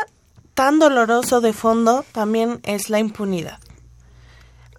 tan 0.55 0.81
doloroso 0.81 1.41
de 1.41 1.53
fondo 1.53 2.05
también 2.11 2.59
es 2.65 2.91
la 2.91 2.99
impunidad. 2.99 3.61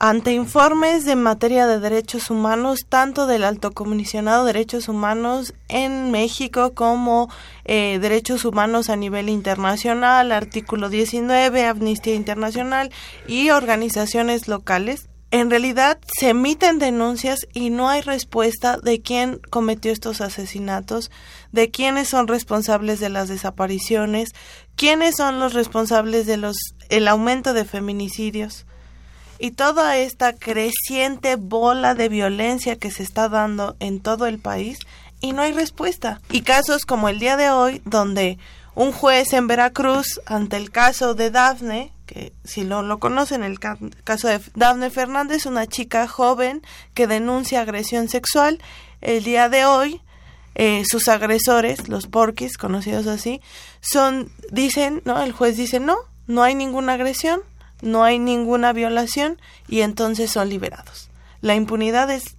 Ante 0.02 0.34
informes 0.34 1.06
de 1.06 1.16
materia 1.16 1.66
de 1.66 1.80
derechos 1.80 2.30
humanos, 2.30 2.88
tanto 2.90 3.26
del 3.26 3.46
Alto 3.46 3.72
Comisionado 3.72 4.44
de 4.44 4.52
Derechos 4.52 4.90
Humanos 4.90 5.54
en 5.70 6.12
México 6.12 6.74
como 6.74 7.30
eh, 7.64 8.00
Derechos 8.02 8.44
Humanos 8.44 8.90
a 8.90 8.98
nivel 8.98 9.30
internacional, 9.30 10.34
artículo 10.34 10.90
19, 10.90 11.66
Amnistía 11.68 12.16
Internacional 12.16 12.92
y 13.28 13.52
organizaciones 13.52 14.50
locales, 14.50 15.08
en 15.32 15.50
realidad 15.50 15.98
se 16.20 16.30
emiten 16.30 16.78
denuncias 16.78 17.40
y 17.54 17.70
no 17.70 17.90
hay 17.90 18.02
respuesta 18.02 18.78
de 18.78 19.02
quién 19.02 19.40
cometió 19.50 19.92
estos 19.92 20.20
asesinatos, 20.20 21.10
de 21.54 21.72
quiénes 21.72 22.10
son 22.10 22.28
responsables 22.28 23.00
de 23.00 23.10
las 23.10 23.30
desapariciones, 23.30 24.32
quiénes 24.76 25.16
son 25.16 25.40
los 25.40 25.54
responsables 25.54 26.26
de 26.26 26.38
los 26.38 26.58
el 26.90 27.08
aumento 27.08 27.54
de 27.54 27.64
feminicidios 27.64 28.66
y 29.40 29.52
toda 29.52 29.98
esta 29.98 30.34
creciente 30.34 31.36
bola 31.36 31.96
de 31.96 32.10
violencia 32.10 32.76
que 32.76 32.92
se 32.92 33.02
está 33.02 33.28
dando 33.28 33.76
en 33.80 34.00
todo 34.00 34.28
el 34.28 34.38
país 34.38 34.80
y 35.22 35.32
no 35.32 35.42
hay 35.42 35.54
respuesta. 35.54 36.22
Y 36.30 36.42
casos 36.42 36.86
como 36.86 37.10
el 37.10 37.20
día 37.20 37.38
de 37.38 37.50
hoy, 37.50 37.82
donde 37.86 38.38
un 38.76 38.92
juez 38.92 39.34
en 39.34 39.48
Veracruz, 39.48 40.22
ante 40.26 40.58
el 40.58 40.72
caso 40.72 41.16
de 41.16 41.32
Dafne, 41.32 41.92
que 42.12 42.34
si 42.44 42.66
lo, 42.66 42.82
lo 42.82 43.00
conocen, 43.00 43.42
el 43.44 43.60
caso 43.60 44.28
de 44.28 44.42
Dafne 44.54 44.90
Fernández, 44.90 45.46
una 45.46 45.66
chica 45.66 46.08
joven 46.10 46.62
que 46.94 47.08
denuncia 47.08 47.62
agresión 47.62 48.10
sexual. 48.10 48.60
El 49.00 49.24
día 49.24 49.48
de 49.48 49.66
hoy, 49.66 50.02
eh, 50.56 50.84
sus 50.86 51.08
agresores, 51.08 51.88
los 51.88 52.08
porquis, 52.08 52.58
conocidos 52.58 53.08
así, 53.08 53.42
son, 53.80 54.30
dicen, 54.52 55.02
¿no? 55.06 55.22
El 55.24 55.32
juez 55.32 55.56
dice, 55.56 55.80
no, 55.80 55.96
no 56.28 56.44
hay 56.44 56.54
ninguna 56.54 56.94
agresión, 56.94 57.42
no 57.82 58.04
hay 58.04 58.20
ninguna 58.20 58.74
violación 58.74 59.40
y 59.70 59.80
entonces 59.80 60.32
son 60.32 60.50
liberados. 60.50 61.10
La 61.40 61.56
impunidad 61.56 62.12
es 62.12 62.36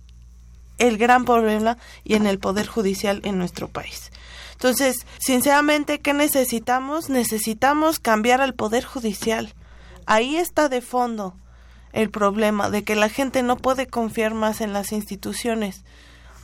el 0.77 0.99
gran 0.99 1.25
problema 1.25 1.79
y 2.05 2.15
en 2.15 2.27
el 2.27 2.39
poder 2.39 2.67
judicial 2.67 3.23
en 3.25 3.39
nuestro 3.39 3.69
país. 3.69 4.13
Entonces, 4.53 5.07
sinceramente, 5.19 6.01
¿qué 6.01 6.13
necesitamos? 6.13 7.09
Necesitamos 7.09 7.99
cambiar 7.99 8.43
al 8.43 8.55
poder 8.55 8.85
judicial. 8.85 9.55
Ahí 10.07 10.37
está 10.37 10.69
de 10.69 10.81
fondo 10.81 11.35
el 11.93 12.11
problema 12.11 12.71
de 12.71 12.85
que 12.85 12.97
la 12.97 13.09
gente 13.09 13.43
no 13.43 13.57
puede 13.57 13.87
confiar 13.87 14.35
más 14.35 14.61
en 14.61 14.73
las 14.73 14.93
instituciones, 14.93 15.83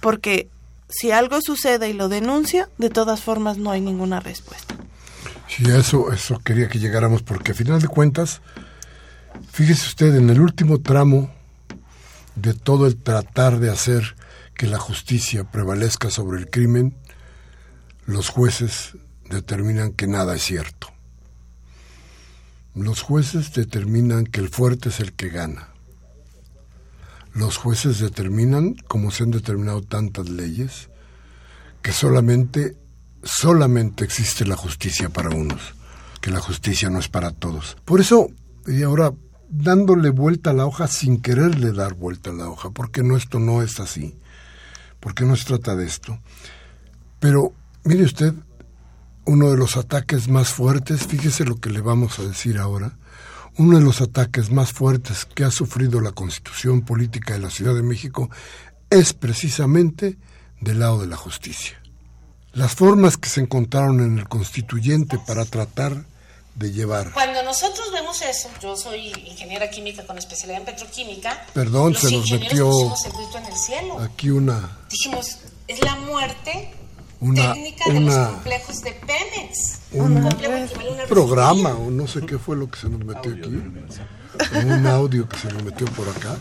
porque 0.01 0.49
si 0.89 1.11
algo 1.11 1.41
sucede 1.41 1.89
y 1.89 1.93
lo 1.93 2.09
denuncia, 2.09 2.69
de 2.79 2.91
todas 2.91 3.23
formas 3.23 3.59
no 3.59 3.71
hay 3.71 3.81
ninguna 3.81 4.21
respuesta. 4.21 4.75
Sí, 5.49 5.65
eso, 5.71 6.13
eso 6.13 6.39
quería 6.45 6.69
que 6.69 6.79
llegáramos, 6.79 7.23
porque 7.23 7.53
a 7.53 7.55
final 7.55 7.81
de 7.81 7.89
cuentas, 7.89 8.43
fíjese 9.51 9.87
usted, 9.87 10.15
en 10.15 10.29
el 10.31 10.41
último 10.41 10.81
tramo 10.81 11.31
de 12.35 12.55
todo 12.55 12.87
el 12.87 12.97
tratar 12.97 13.59
de 13.59 13.71
hacer 13.71 14.17
que 14.55 14.67
la 14.67 14.79
justicia 14.79 15.45
prevalezca 15.45 16.11
sobre 16.11 16.39
el 16.39 16.51
crimen, 16.51 16.97
los 18.07 18.29
jueces 18.29 18.97
determinan 19.29 19.93
que 19.93 20.07
nada 20.07 20.37
es 20.37 20.43
cierto. 20.43 20.89
Los 22.79 23.03
jueces 23.03 23.53
determinan 23.53 24.25
que 24.25 24.41
el 24.41 24.49
fuerte 24.49 24.89
es 24.91 25.01
el 25.01 25.13
que 25.13 25.29
gana. 25.29 25.69
Los 27.35 27.57
jueces 27.57 27.99
determinan, 27.99 28.75
como 28.87 29.11
se 29.11 29.25
han 29.25 29.31
determinado 29.31 29.83
tantas 29.83 30.29
leyes, 30.29 30.89
que 31.83 31.93
solamente, 31.93 32.77
solamente 33.23 34.05
existe 34.05 34.45
la 34.45 34.57
justicia 34.57 35.09
para 35.09 35.31
unos, 35.31 35.75
que 36.21 36.31
la 36.31 36.41
justicia 36.41 36.89
no 36.89 36.99
es 36.99 37.09
para 37.09 37.33
todos. 37.33 37.77
Por 37.85 38.01
eso, 38.01 38.29
y 38.67 38.83
ahora 38.83 39.13
dándole 39.49 40.11
vuelta 40.11 40.51
a 40.51 40.55
la 40.55 40.67
hoja 40.67 40.87
sin 40.87 41.21
quererle 41.21 41.73
dar 41.73 41.95
vuelta 41.95 42.31
a 42.31 42.35
la 42.35 42.49
hoja, 42.49 42.71
porque 42.71 43.03
no, 43.03 43.17
esto 43.17 43.39
no 43.39 43.63
es 43.63 43.81
así, 43.81 44.17
porque 45.01 45.25
no 45.25 45.37
se 45.37 45.45
trata 45.45 45.75
de 45.75 45.87
esto. 45.87 46.19
Pero 47.19 47.53
Mire 47.89 48.05
usted, 48.05 48.35
uno 49.29 49.51
de 49.51 49.59
los 49.59 49.77
ataques 49.77 50.27
más 50.29 50.49
fuertes, 50.49 51.07
fíjese 51.07 51.45
lo 51.45 51.57
que 51.57 51.69
le 51.69 51.83
vamos 51.83 52.19
a 52.19 52.23
decir 52.23 52.57
ahora, 52.57 52.97
uno 53.59 53.79
de 53.79 53.85
los 53.85 54.01
ataques 54.01 54.51
más 54.51 54.73
fuertes 54.73 55.27
que 55.27 55.45
ha 55.45 55.51
sufrido 55.51 56.01
la 56.01 56.13
constitución 56.13 56.81
política 56.81 57.35
de 57.35 57.41
la 57.41 57.51
Ciudad 57.51 57.75
de 57.75 57.83
México 57.83 58.31
es 58.89 59.13
precisamente 59.13 60.17
del 60.63 60.79
lado 60.79 61.03
de 61.03 61.09
la 61.09 61.17
justicia. 61.17 61.79
Las 62.53 62.75
formas 62.75 63.19
que 63.19 63.29
se 63.29 63.43
encontraron 63.43 64.01
en 64.01 64.19
el 64.19 64.27
constituyente 64.29 65.19
para 65.19 65.45
tratar 65.45 66.07
de 66.55 66.73
llevar. 66.73 67.13
Cuando 67.13 67.43
nosotros 67.43 67.93
vemos 67.93 68.23
eso, 68.23 68.49
yo 68.63 68.79
soy 68.79 69.09
ingeniera 69.27 69.69
química 69.69 70.07
con 70.07 70.17
especialidad 70.17 70.61
en 70.61 70.67
petroquímica. 70.67 71.47
Perdón, 71.53 71.95
se 71.95 72.11
nos 72.11 72.31
metió 72.31 72.71
en 73.37 73.45
el 73.45 73.57
cielo. 73.57 73.99
aquí 73.99 74.31
una. 74.31 74.79
Dijimos, 74.89 75.41
es 75.67 75.85
la 75.85 75.97
muerte 75.97 76.73
una, 77.21 77.53
técnica 77.53 77.93
de 77.93 78.01
los 78.01 78.15
complejos 78.15 78.83
de 78.83 78.93
Pemex. 78.93 79.79
Un, 79.93 80.29
programa 81.09 81.75
o 81.75 81.91
no 81.91 82.07
sé 82.07 82.21
qué 82.27 82.39
fue 82.39 82.57
lo 82.57 82.71
que 82.71 82.79
se 82.79 82.89
nos 82.89 83.05
metió 83.05 83.33
aquí. 83.33 83.63
Un 84.67 84.87
audio 84.87 85.29
que 85.29 85.39
se 85.39 85.53
nos 85.53 85.63
metió 85.65 85.87
por 85.89 86.09
acá. 86.09 86.37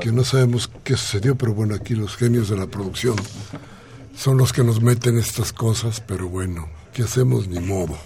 Que 0.00 0.12
no 0.12 0.24
sabemos 0.24 0.70
qué 0.84 0.96
sucedió, 0.96 1.36
pero 1.36 1.54
bueno, 1.54 1.74
aquí 1.74 1.94
los 1.94 2.16
genios 2.16 2.48
de 2.48 2.56
la 2.56 2.66
producción 2.66 3.16
son 4.16 4.38
los 4.38 4.52
que 4.52 4.62
nos 4.62 4.80
meten 4.82 5.18
estas 5.18 5.52
cosas, 5.52 6.00
pero 6.00 6.28
bueno, 6.28 6.68
¿qué 6.92 7.02
hacemos? 7.02 7.48
Ni 7.48 7.60
modo. 7.60 7.96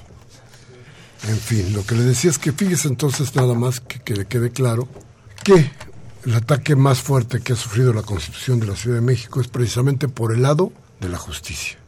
En 1.29 1.37
fin, 1.37 1.73
lo 1.73 1.85
que 1.85 1.95
le 1.95 2.05
decía 2.05 2.31
es 2.31 2.39
que 2.39 2.53
fíjese 2.53 2.89
entonces 2.89 3.35
nada 3.35 3.55
más 3.55 3.81
que, 3.81 4.01
que 4.01 4.15
le 4.15 4.27
quede 4.27 4.51
claro 4.51 4.89
que 5.45 5.71
el 6.25 6.35
ataque 6.35 6.77
más 6.77 7.01
fuerte 7.01 7.41
que 7.41 7.55
ha 7.55 7.57
sufrido 7.57 7.93
la 7.93 8.03
Constitución 8.03 8.61
de 8.61 8.67
la 8.67 8.77
Ciudad 8.77 8.97
de 8.97 9.03
México 9.03 9.41
es 9.41 9.49
precisamente 9.49 10.09
por 10.09 10.33
el 10.33 10.43
lado 10.43 10.73
de 11.01 11.09
la 11.09 11.19
justicia. 11.19 11.79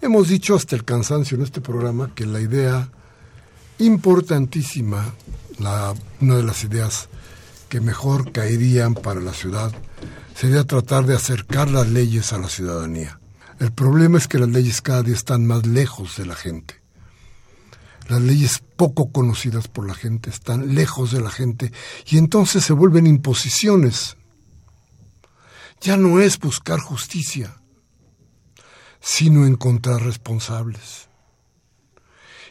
Hemos 0.00 0.28
dicho 0.28 0.54
hasta 0.54 0.76
el 0.76 0.84
cansancio 0.84 1.36
en 1.36 1.42
este 1.42 1.60
programa 1.60 2.12
que 2.14 2.24
la 2.24 2.40
idea 2.40 2.88
importantísima, 3.78 5.14
una 6.20 6.36
de 6.36 6.42
las 6.42 6.64
ideas 6.64 7.08
que 7.68 7.80
mejor 7.80 8.32
caerían 8.32 8.94
para 8.94 9.20
la 9.20 9.32
ciudad, 9.32 9.72
sería 10.34 10.64
tratar 10.64 11.04
de 11.04 11.14
acercar 11.14 11.68
las 11.68 11.88
leyes 11.88 12.32
a 12.32 12.38
la 12.38 12.48
ciudadanía. 12.48 13.18
El 13.58 13.72
problema 13.72 14.18
es 14.18 14.28
que 14.28 14.38
las 14.38 14.48
leyes 14.48 14.80
cada 14.80 15.02
día 15.02 15.14
están 15.14 15.46
más 15.46 15.66
lejos 15.66 16.16
de 16.16 16.26
la 16.26 16.36
gente. 16.36 16.77
Las 18.08 18.22
leyes 18.22 18.62
poco 18.76 19.12
conocidas 19.12 19.68
por 19.68 19.86
la 19.86 19.94
gente 19.94 20.30
están 20.30 20.74
lejos 20.74 21.12
de 21.12 21.20
la 21.20 21.30
gente 21.30 21.72
y 22.06 22.16
entonces 22.16 22.64
se 22.64 22.72
vuelven 22.72 23.06
imposiciones. 23.06 24.16
Ya 25.82 25.98
no 25.98 26.18
es 26.18 26.38
buscar 26.38 26.80
justicia, 26.80 27.60
sino 28.98 29.46
encontrar 29.46 30.02
responsables. 30.02 31.08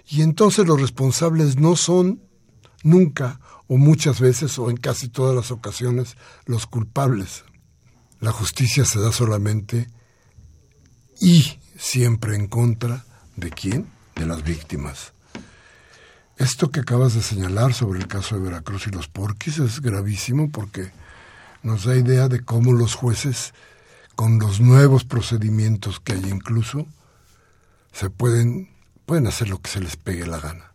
Y 0.08 0.22
entonces 0.22 0.67
los 0.67 0.80
responsables 0.80 1.58
no 1.58 1.76
son 1.76 2.22
nunca 2.84 3.39
o 3.67 3.78
muchas 3.78 4.20
veces 4.20 4.58
o 4.60 4.70
en 4.70 4.78
casi 4.78 5.10
todas 5.10 5.36
las 5.36 5.50
ocasiones 5.50 6.17
los 6.46 6.67
culpables. 6.67 7.43
La 8.20 8.32
justicia 8.32 8.86
se 8.86 9.00
da 9.00 9.12
solamente 9.12 9.89
y 11.20 11.60
siempre 11.78 12.36
en 12.36 12.48
contra 12.48 13.06
de 13.36 13.50
quién? 13.50 13.88
De 14.15 14.26
las 14.26 14.43
víctimas. 14.43 15.13
Esto 16.38 16.69
que 16.69 16.82
acabas 16.82 17.15
de 17.15 17.23
señalar 17.23 17.73
sobre 17.73 18.00
el 18.00 18.08
caso 18.08 18.36
de 18.36 18.41
Veracruz 18.41 18.86
y 18.86 18.91
los 18.91 19.08
porquis 19.08 19.58
es 19.58 19.82
gravísimo 19.82 20.52
porque 20.52 20.91
nos 21.63 21.86
da 21.86 21.95
idea 21.95 22.28
de 22.28 22.41
cómo 22.41 22.73
los 22.73 22.93
jueces, 22.93 23.56
con 24.15 24.38
los 24.38 24.60
nuevos 24.60 25.04
procedimientos 25.04 26.00
que 26.00 26.13
hay 26.13 26.30
incluso, 26.30 26.86
se 27.91 28.12
pueden, 28.12 28.69
pueden 29.08 29.26
hacer 29.26 29.50
lo 29.50 29.60
que 29.60 29.71
se 29.71 29.82
les 29.82 29.95
pegue 29.95 30.28
la 30.28 30.39
gana. 30.39 30.71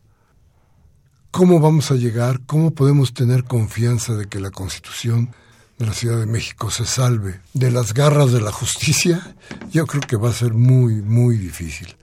¿Cómo 1.31 1.61
vamos 1.61 1.93
a 1.93 1.95
llegar? 1.95 2.41
¿Cómo 2.45 2.73
podemos 2.73 3.15
tener 3.15 3.45
confianza 3.45 4.15
de 4.15 4.27
que 4.27 4.41
la 4.41 4.51
Constitución 4.51 5.33
de 5.79 5.87
la 5.87 5.95
Ciudad 5.95 6.19
de 6.19 6.27
México 6.27 6.73
se 6.73 6.87
salve 6.87 7.41
de 7.55 7.71
las 7.71 7.95
garras 7.95 8.33
de 8.33 8.41
la 8.41 8.51
justicia? 8.51 9.37
Yo 9.71 9.87
creo 9.87 10.03
que 10.03 10.17
va 10.17 10.31
a 10.31 10.35
ser 10.35 10.55
muy, 10.55 10.97
muy 11.03 11.37
difícil. 11.39 11.97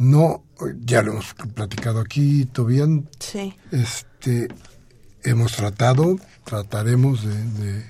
No, 0.00 0.44
ya 0.82 1.02
lo 1.02 1.12
hemos 1.12 1.34
platicado 1.54 2.00
aquí, 2.00 2.46
Tobian. 2.46 3.06
Sí. 3.18 3.54
Este, 3.70 4.48
hemos 5.24 5.52
tratado, 5.52 6.16
trataremos 6.44 7.22
de, 7.22 7.84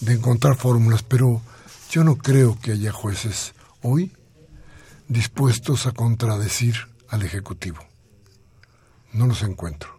de 0.00 0.12
encontrar 0.14 0.56
fórmulas, 0.56 1.02
pero 1.02 1.42
yo 1.90 2.04
no 2.04 2.16
creo 2.16 2.58
que 2.58 2.72
haya 2.72 2.90
jueces 2.90 3.52
hoy 3.82 4.12
dispuestos 5.08 5.86
a 5.86 5.92
contradecir 5.92 6.74
al 7.08 7.22
Ejecutivo. 7.22 7.80
No 9.12 9.26
los 9.26 9.42
encuentro. 9.42 9.90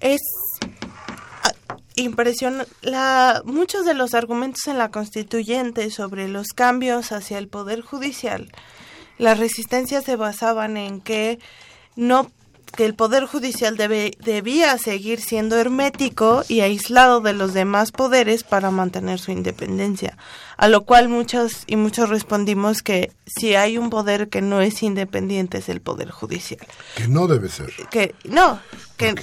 Es 0.00 0.20
ah, 1.44 1.52
impresionante. 1.94 2.68
muchos 3.44 3.84
de 3.84 3.94
los 3.94 4.14
argumentos 4.14 4.66
en 4.66 4.76
la 4.76 4.90
constituyente 4.90 5.88
sobre 5.92 6.26
los 6.26 6.48
cambios 6.48 7.12
hacia 7.12 7.38
el 7.38 7.46
Poder 7.46 7.82
Judicial 7.82 8.50
las 9.20 9.38
resistencias 9.38 10.04
se 10.04 10.16
basaban 10.16 10.76
en 10.76 11.00
que 11.00 11.38
no 11.96 12.30
que 12.76 12.84
el 12.84 12.94
poder 12.94 13.26
judicial 13.26 13.76
debe, 13.76 14.12
debía 14.20 14.78
seguir 14.78 15.20
siendo 15.20 15.58
hermético 15.58 16.44
y 16.48 16.60
aislado 16.60 17.20
de 17.20 17.32
los 17.32 17.52
demás 17.52 17.90
poderes 17.90 18.44
para 18.44 18.70
mantener 18.70 19.18
su 19.18 19.32
independencia. 19.32 20.16
A 20.56 20.68
lo 20.68 20.84
cual 20.84 21.08
muchos 21.08 21.64
y 21.66 21.76
muchos 21.76 22.08
respondimos 22.08 22.82
que 22.82 23.12
si 23.26 23.54
hay 23.54 23.76
un 23.76 23.90
poder 23.90 24.28
que 24.28 24.40
no 24.40 24.60
es 24.60 24.82
independiente 24.82 25.58
es 25.58 25.68
el 25.68 25.80
poder 25.80 26.10
judicial. 26.10 26.64
Que 26.94 27.08
no 27.08 27.26
debe 27.26 27.48
ser. 27.48 27.72
Que 27.90 28.14
no, 28.24 28.60
que, 28.96 29.14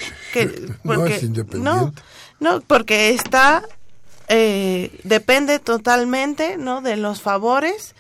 no 0.84 1.06
es 1.06 1.24
independiente. 1.24 2.02
No, 2.40 2.62
porque 2.62 3.12
está 3.12 3.64
eh, 4.28 5.00
depende 5.04 5.60
totalmente, 5.60 6.58
¿no? 6.58 6.82
De 6.82 6.98
los 6.98 7.22
favores 7.22 7.96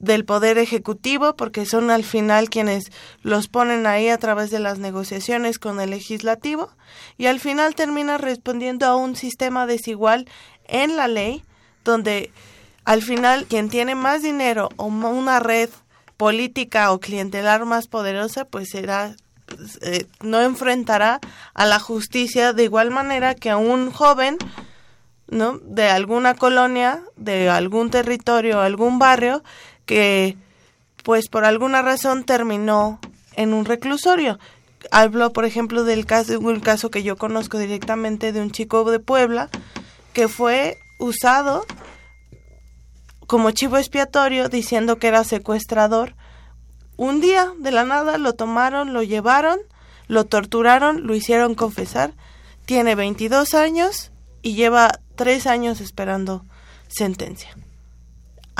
del 0.00 0.24
Poder 0.24 0.58
Ejecutivo, 0.58 1.36
porque 1.36 1.66
son 1.66 1.90
al 1.90 2.02
final 2.02 2.50
quienes 2.50 2.90
los 3.22 3.46
ponen 3.48 3.86
ahí 3.86 4.08
a 4.08 4.18
través 4.18 4.50
de 4.50 4.58
las 4.58 4.78
negociaciones 4.78 5.58
con 5.58 5.78
el 5.80 5.90
Legislativo, 5.90 6.70
y 7.16 7.26
al 7.26 7.38
final 7.38 7.74
termina 7.74 8.18
respondiendo 8.18 8.86
a 8.86 8.96
un 8.96 9.14
sistema 9.14 9.66
desigual 9.66 10.26
en 10.66 10.96
la 10.96 11.06
ley, 11.06 11.44
donde 11.84 12.32
al 12.84 13.02
final 13.02 13.46
quien 13.46 13.68
tiene 13.68 13.94
más 13.94 14.22
dinero 14.22 14.70
o 14.76 14.86
una 14.86 15.38
red 15.38 15.70
política 16.16 16.92
o 16.92 16.98
clientelar 17.00 17.64
más 17.66 17.86
poderosa, 17.86 18.44
pues 18.44 18.70
será 18.70 19.14
eh, 19.82 20.06
no 20.22 20.40
enfrentará 20.40 21.20
a 21.54 21.66
la 21.66 21.78
justicia 21.78 22.52
de 22.52 22.64
igual 22.64 22.90
manera 22.90 23.34
que 23.34 23.50
a 23.50 23.56
un 23.56 23.90
joven 23.90 24.38
¿no? 25.28 25.58
de 25.58 25.88
alguna 25.88 26.34
colonia, 26.34 27.02
de 27.16 27.48
algún 27.48 27.90
territorio, 27.90 28.60
algún 28.60 28.98
barrio 28.98 29.42
que 29.90 30.36
pues 31.02 31.28
por 31.28 31.44
alguna 31.44 31.82
razón 31.82 32.22
terminó 32.22 33.00
en 33.34 33.52
un 33.52 33.64
reclusorio. 33.64 34.38
Hablo, 34.92 35.32
por 35.32 35.44
ejemplo, 35.44 35.82
del 35.82 36.06
caso, 36.06 36.38
un 36.38 36.60
caso 36.60 36.92
que 36.92 37.02
yo 37.02 37.16
conozco 37.16 37.58
directamente 37.58 38.30
de 38.30 38.40
un 38.40 38.52
chico 38.52 38.88
de 38.88 39.00
Puebla 39.00 39.50
que 40.12 40.28
fue 40.28 40.78
usado 41.00 41.66
como 43.26 43.50
chivo 43.50 43.78
expiatorio 43.78 44.48
diciendo 44.48 45.00
que 45.00 45.08
era 45.08 45.24
secuestrador. 45.24 46.14
Un 46.96 47.20
día, 47.20 47.52
de 47.58 47.72
la 47.72 47.84
nada, 47.84 48.16
lo 48.16 48.34
tomaron, 48.34 48.92
lo 48.92 49.02
llevaron, 49.02 49.58
lo 50.06 50.24
torturaron, 50.24 51.04
lo 51.04 51.16
hicieron 51.16 51.56
confesar. 51.56 52.14
Tiene 52.64 52.94
22 52.94 53.54
años 53.54 54.12
y 54.40 54.54
lleva 54.54 55.00
tres 55.16 55.48
años 55.48 55.80
esperando 55.80 56.44
sentencia. 56.86 57.56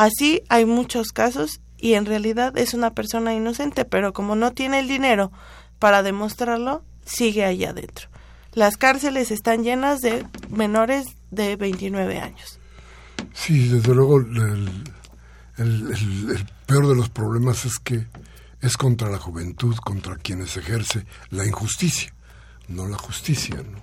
Así 0.00 0.40
hay 0.48 0.64
muchos 0.64 1.12
casos 1.12 1.60
y 1.76 1.92
en 1.92 2.06
realidad 2.06 2.56
es 2.56 2.72
una 2.72 2.94
persona 2.94 3.34
inocente, 3.34 3.84
pero 3.84 4.14
como 4.14 4.34
no 4.34 4.52
tiene 4.52 4.78
el 4.78 4.88
dinero 4.88 5.30
para 5.78 6.02
demostrarlo, 6.02 6.82
sigue 7.04 7.44
ahí 7.44 7.66
adentro. 7.66 8.08
Las 8.54 8.78
cárceles 8.78 9.30
están 9.30 9.62
llenas 9.62 10.00
de 10.00 10.24
menores 10.48 11.04
de 11.30 11.54
29 11.56 12.18
años. 12.18 12.58
Sí, 13.34 13.68
desde 13.68 13.94
luego 13.94 14.16
el, 14.16 14.70
peor 16.64 16.88
de 16.88 16.96
los 16.96 17.10
problemas 17.10 17.66
es 17.66 17.78
que 17.78 18.06
es 18.62 18.78
contra 18.78 19.10
la 19.10 19.18
juventud, 19.18 19.76
contra 19.84 20.16
quienes 20.16 20.56
ejerce 20.56 21.04
la 21.28 21.44
injusticia, 21.44 22.14
no 22.68 22.88
la 22.88 22.96
justicia. 22.96 23.56
¿no? 23.56 23.82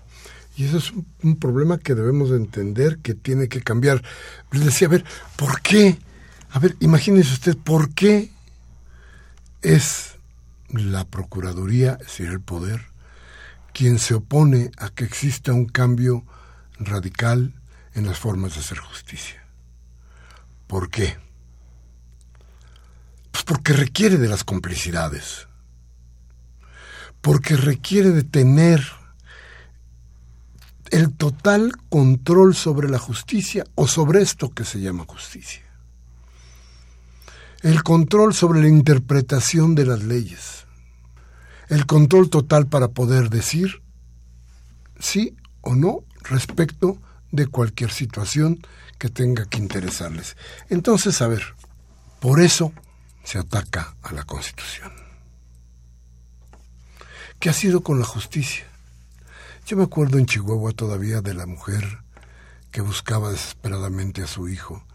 Y 0.55 0.65
eso 0.65 0.77
es 0.77 0.91
un, 1.21 1.35
problema 1.35 1.77
que 1.77 1.93
debemos 1.93 2.31
entender 2.31 2.97
que 3.03 3.13
tiene 3.13 3.47
que 3.49 3.61
cambiar. 3.61 4.01
Les 4.51 4.65
decía, 4.65 4.87
a 4.87 4.89
ver, 4.91 5.05
¿por 5.35 5.61
qué? 5.61 5.99
A 6.57 6.59
ver, 6.59 6.75
imagínese 6.79 7.33
usted, 7.33 7.55
¿por 7.55 7.93
qué 7.93 8.31
es 9.61 10.15
la 10.69 11.05
Procuraduría, 11.05 11.99
es 12.01 12.07
decir, 12.07 12.29
el 12.29 12.41
poder, 12.41 12.81
quien 13.75 13.99
se 13.99 14.15
opone 14.15 14.71
a 14.79 14.89
que 14.89 15.03
exista 15.03 15.53
un 15.53 15.67
cambio 15.67 16.25
radical 16.79 17.53
en 17.93 18.07
las 18.07 18.17
formas 18.17 18.55
de 18.55 18.61
hacer 18.61 18.79
justicia. 18.79 19.45
¿Por 20.65 20.89
qué? 20.89 21.19
Pues 23.29 23.43
porque 23.43 23.73
requiere 23.73 24.17
de 24.17 24.27
las 24.27 24.43
complicidades, 24.43 25.47
porque 27.21 27.55
requiere 27.55 28.09
de 28.09 28.23
tener 28.23 28.83
el 30.89 31.13
total 31.13 31.73
control 31.89 32.55
sobre 32.55 32.89
la 32.89 32.97
justicia 32.97 33.63
o 33.75 33.87
sobre 33.87 34.23
esto 34.23 34.49
que 34.49 34.65
se 34.65 34.79
llama 34.81 35.05
justicia. 35.07 35.66
El 37.67 37.83
control 37.83 38.33
sobre 38.33 38.61
la 38.61 38.69
interpretación 38.69 39.75
de 39.75 39.85
las 39.85 40.01
leyes. 40.01 40.65
El 41.67 41.85
control 41.85 42.29
total 42.29 42.67
para 42.67 42.87
poder 42.87 43.29
decir 43.29 43.83
sí 45.01 45.35
o 45.59 45.75
no 45.75 46.05
respecto 46.21 46.97
de 47.33 47.45
cualquier 47.47 47.91
situación 47.91 48.65
que 48.97 49.09
tenga 49.09 49.47
que 49.47 49.57
interesarles. 49.57 50.37
Entonces, 50.69 51.21
a 51.21 51.27
ver, 51.27 51.43
por 52.21 52.39
eso 52.39 52.71
se 53.25 53.37
ataca 53.37 53.97
a 54.01 54.13
la 54.13 54.23
Constitución. 54.23 54.93
¿Qué 57.37 57.49
ha 57.49 57.53
sido 57.53 57.83
con 57.83 57.99
la 57.99 58.05
justicia? 58.05 58.65
Yo 59.65 59.75
me 59.75 59.83
acuerdo 59.83 60.17
en 60.17 60.25
Chihuahua 60.25 60.71
todavía 60.71 61.19
de 61.19 61.33
la 61.33 61.45
mujer 61.45 61.99
que 62.71 62.79
buscaba 62.79 63.29
desesperadamente 63.29 64.23
a 64.23 64.27
su 64.27 64.47
hijo, 64.47 64.85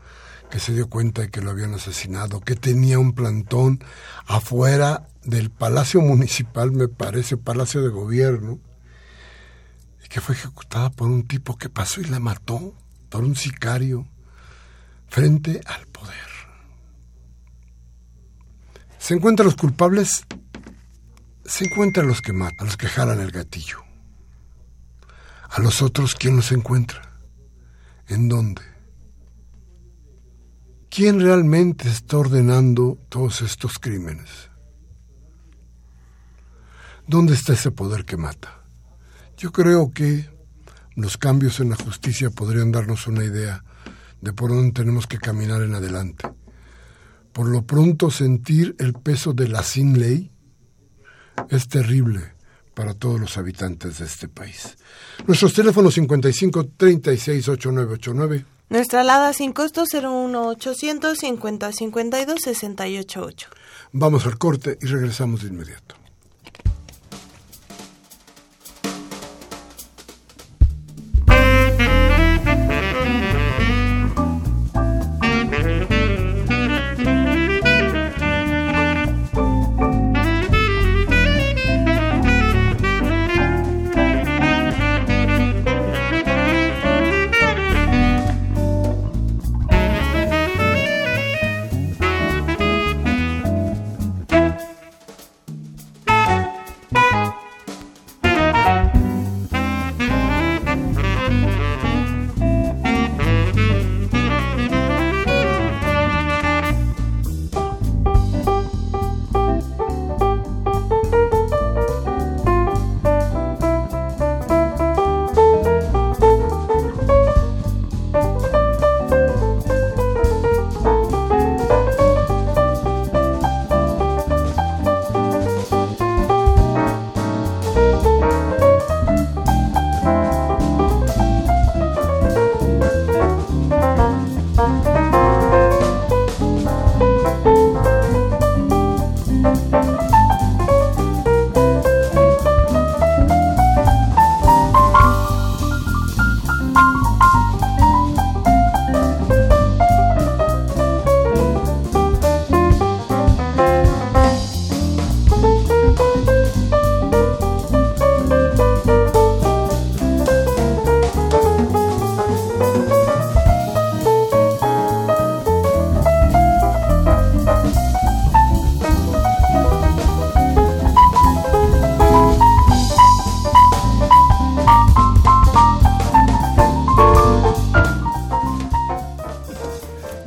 que 0.52 0.60
se 0.60 0.74
dio 0.74 0.86
cuenta 0.90 1.22
de 1.22 1.30
que 1.30 1.40
lo 1.40 1.50
habían 1.50 1.72
asesinado, 1.72 2.42
que 2.42 2.56
tenía 2.56 2.98
un 2.98 3.14
plantón 3.14 3.82
afuera 4.26 5.08
del 5.24 5.48
Palacio 5.48 6.00
Municipal, 6.02 6.72
me 6.72 6.88
parece, 6.88 7.38
Palacio 7.38 7.80
de 7.80 7.88
Gobierno, 7.88 8.60
que 10.10 10.20
fue 10.20 10.34
ejecutada 10.34 10.90
por 10.90 11.08
un 11.08 11.26
tipo 11.26 11.56
que 11.56 11.70
pasó 11.70 12.02
y 12.02 12.04
la 12.04 12.20
mató, 12.20 12.74
por 13.08 13.24
un 13.24 13.34
sicario, 13.34 14.06
frente 15.08 15.62
al 15.64 15.86
poder. 15.86 16.12
Se 18.98 19.14
encuentran 19.14 19.46
los 19.46 19.56
culpables, 19.56 20.26
se 21.46 21.64
encuentran 21.64 22.06
los 22.06 22.20
que 22.20 22.34
matan, 22.34 22.66
los 22.66 22.76
que 22.76 22.88
jalan 22.88 23.20
el 23.20 23.30
gatillo. 23.30 23.78
A 25.48 25.62
los 25.62 25.80
otros, 25.80 26.14
¿quién 26.14 26.36
los 26.36 26.52
encuentra? 26.52 27.10
¿En 28.06 28.28
dónde? 28.28 28.71
¿Quién 30.94 31.20
realmente 31.20 31.88
está 31.88 32.18
ordenando 32.18 32.98
todos 33.08 33.40
estos 33.40 33.78
crímenes? 33.78 34.50
¿Dónde 37.06 37.32
está 37.32 37.54
ese 37.54 37.70
poder 37.70 38.04
que 38.04 38.18
mata? 38.18 38.62
Yo 39.38 39.52
creo 39.52 39.90
que 39.90 40.28
los 40.94 41.16
cambios 41.16 41.60
en 41.60 41.70
la 41.70 41.76
justicia 41.76 42.28
podrían 42.28 42.72
darnos 42.72 43.06
una 43.06 43.24
idea 43.24 43.64
de 44.20 44.34
por 44.34 44.50
dónde 44.50 44.72
tenemos 44.72 45.06
que 45.06 45.16
caminar 45.16 45.62
en 45.62 45.74
adelante. 45.74 46.28
Por 47.32 47.48
lo 47.48 47.62
pronto 47.64 48.10
sentir 48.10 48.76
el 48.78 48.92
peso 48.92 49.32
de 49.32 49.48
la 49.48 49.62
sin 49.62 49.98
ley 49.98 50.30
es 51.48 51.68
terrible 51.68 52.34
para 52.74 52.92
todos 52.92 53.18
los 53.18 53.38
habitantes 53.38 53.98
de 53.98 54.04
este 54.04 54.28
país. 54.28 54.76
Nuestros 55.26 55.54
teléfonos 55.54 55.94
55 55.94 56.68
36 56.76 57.48
8989. 57.48 58.51
Nuestra 58.72 59.02
alada 59.02 59.34
sin 59.34 59.52
costo 59.52 59.84
01 59.84 60.46
800 60.48 61.18
50 61.18 61.72
52 61.72 62.40
688. 62.40 63.48
Vamos 63.92 64.24
al 64.24 64.38
corte 64.38 64.78
y 64.80 64.86
regresamos 64.86 65.42
de 65.42 65.48
inmediato. 65.48 66.01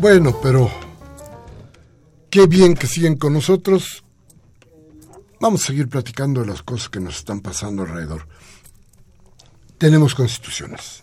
Bueno, 0.08 0.40
pero 0.40 0.70
qué 2.30 2.46
bien 2.46 2.76
que 2.76 2.86
siguen 2.86 3.18
con 3.18 3.34
nosotros. 3.34 4.04
Vamos 5.42 5.64
a 5.64 5.66
seguir 5.66 5.90
platicando 5.90 6.42
de 6.42 6.46
las 6.46 6.62
cosas 6.62 6.90
que 6.90 7.00
nos 7.00 7.18
están 7.18 7.42
pasando 7.42 7.82
alrededor. 7.82 8.28
Tenemos 9.80 10.14
constituciones. 10.14 11.02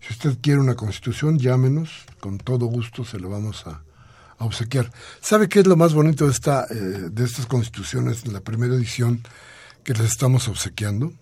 Si 0.00 0.14
usted 0.14 0.36
quiere 0.42 0.58
una 0.58 0.74
constitución, 0.74 1.38
llámenos, 1.38 2.06
con 2.18 2.38
todo 2.38 2.66
gusto 2.66 3.04
se 3.04 3.20
lo 3.20 3.30
vamos 3.30 3.64
a, 3.68 3.84
obsequiar. 4.38 4.90
¿Sabe 5.20 5.48
qué 5.48 5.60
es 5.60 5.68
lo 5.68 5.76
más 5.76 5.94
bonito 5.94 6.24
de, 6.24 6.32
esta, 6.32 6.64
eh, 6.64 6.74
de 6.74 7.24
estas 7.24 7.46
constituciones, 7.46 8.24
en 8.24 8.32
la 8.32 8.40
primera 8.40 8.74
edición 8.74 9.22
que 9.84 9.92
les 9.92 10.10
estamos 10.10 10.48
obsequiando? 10.48 11.12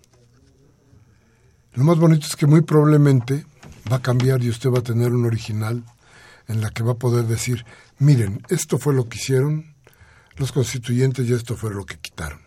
Lo 1.73 1.83
más 1.83 1.99
bonito 1.99 2.25
es 2.25 2.35
que 2.35 2.47
muy 2.47 2.61
probablemente 2.61 3.45
va 3.91 3.97
a 3.97 4.01
cambiar 4.01 4.41
y 4.41 4.49
usted 4.49 4.71
va 4.71 4.79
a 4.79 4.83
tener 4.83 5.13
un 5.13 5.25
original 5.25 5.83
en 6.47 6.61
la 6.61 6.69
que 6.69 6.83
va 6.83 6.93
a 6.93 6.97
poder 6.97 7.25
decir, 7.25 7.65
miren, 7.99 8.41
esto 8.49 8.77
fue 8.77 8.93
lo 8.93 9.09
que 9.09 9.17
hicieron 9.17 9.75
los 10.37 10.51
constituyentes 10.51 11.27
y 11.27 11.33
esto 11.33 11.55
fue 11.55 11.73
lo 11.73 11.85
que 11.85 11.97
quitaron. 11.97 12.39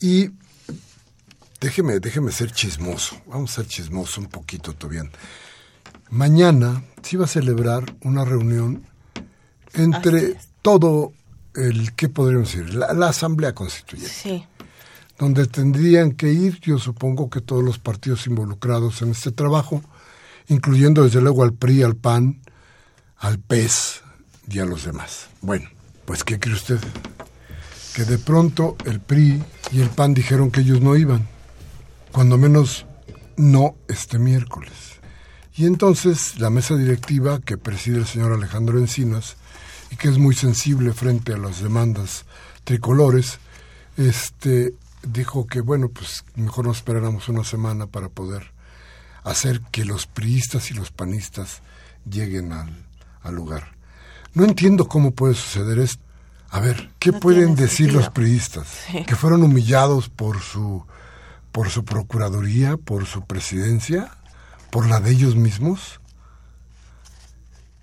Y 0.00 0.30
déjeme, 1.60 2.00
déjeme 2.00 2.32
ser 2.32 2.52
chismoso, 2.52 3.20
vamos 3.26 3.52
a 3.52 3.62
ser 3.62 3.66
chismoso 3.66 4.20
un 4.20 4.28
poquito 4.28 4.72
todavía. 4.72 5.10
Mañana 6.10 6.84
se 7.02 7.16
va 7.16 7.24
a 7.24 7.28
celebrar 7.28 7.84
una 8.02 8.24
reunión 8.24 8.86
entre 9.74 10.36
todo 10.62 11.12
el, 11.54 11.94
¿qué 11.94 12.08
podríamos 12.08 12.52
decir? 12.52 12.74
La, 12.74 12.92
la 12.92 13.08
Asamblea 13.08 13.54
Constituyente. 13.54 14.12
Sí. 14.12 14.46
Donde 15.18 15.46
tendrían 15.46 16.12
que 16.12 16.32
ir, 16.32 16.60
yo 16.60 16.78
supongo 16.78 17.30
que 17.30 17.40
todos 17.40 17.64
los 17.64 17.78
partidos 17.78 18.26
involucrados 18.26 19.00
en 19.02 19.10
este 19.10 19.32
trabajo, 19.32 19.82
incluyendo 20.48 21.04
desde 21.04 21.20
luego 21.20 21.42
al 21.42 21.52
PRI, 21.52 21.82
al 21.82 21.96
PAN, 21.96 22.40
al 23.18 23.38
PES 23.38 24.02
y 24.48 24.58
a 24.58 24.64
los 24.64 24.84
demás. 24.84 25.28
Bueno, 25.40 25.68
pues 26.04 26.24
¿qué 26.24 26.38
cree 26.38 26.54
usted? 26.54 26.78
Que 27.94 28.04
de 28.04 28.18
pronto 28.18 28.76
el 28.84 29.00
PRI 29.00 29.42
y 29.72 29.80
el 29.80 29.88
PAN 29.90 30.14
dijeron 30.14 30.50
que 30.50 30.60
ellos 30.60 30.80
no 30.80 30.96
iban, 30.96 31.26
cuando 32.12 32.38
menos 32.38 32.86
no 33.36 33.76
este 33.88 34.18
miércoles. 34.18 34.72
Y 35.56 35.64
entonces 35.64 36.38
la 36.38 36.50
mesa 36.50 36.76
directiva 36.76 37.40
que 37.40 37.56
preside 37.56 37.98
el 37.98 38.06
señor 38.06 38.32
Alejandro 38.32 38.78
Encinas 38.78 39.36
y 39.90 39.96
que 39.96 40.08
es 40.08 40.18
muy 40.18 40.34
sensible 40.34 40.92
frente 40.92 41.32
a 41.32 41.38
las 41.38 41.62
demandas 41.62 42.26
tricolores, 42.64 43.38
este 43.96 44.74
dijo 45.02 45.46
que 45.46 45.60
bueno, 45.60 45.88
pues 45.88 46.24
mejor 46.34 46.66
nos 46.66 46.78
esperáramos 46.78 47.28
una 47.28 47.44
semana 47.44 47.86
para 47.86 48.08
poder 48.08 48.55
hacer 49.26 49.60
que 49.72 49.84
los 49.84 50.06
priistas 50.06 50.70
y 50.70 50.74
los 50.74 50.92
panistas 50.92 51.60
lleguen 52.08 52.52
al, 52.52 53.34
lugar. 53.34 53.72
No 54.34 54.44
entiendo 54.44 54.86
cómo 54.86 55.10
puede 55.10 55.34
suceder 55.34 55.80
esto. 55.80 56.02
A 56.50 56.60
ver, 56.60 56.90
¿qué 57.00 57.12
pueden 57.12 57.56
decir 57.56 57.92
los 57.92 58.08
priistas? 58.08 58.68
¿Que 59.04 59.16
fueron 59.16 59.42
humillados 59.42 60.08
por 60.08 60.40
su, 60.40 60.86
por 61.50 61.70
su 61.70 61.84
procuraduría, 61.84 62.76
por 62.76 63.06
su 63.06 63.26
presidencia, 63.26 64.12
por 64.70 64.86
la 64.86 65.00
de 65.00 65.10
ellos 65.10 65.34
mismos? 65.34 66.00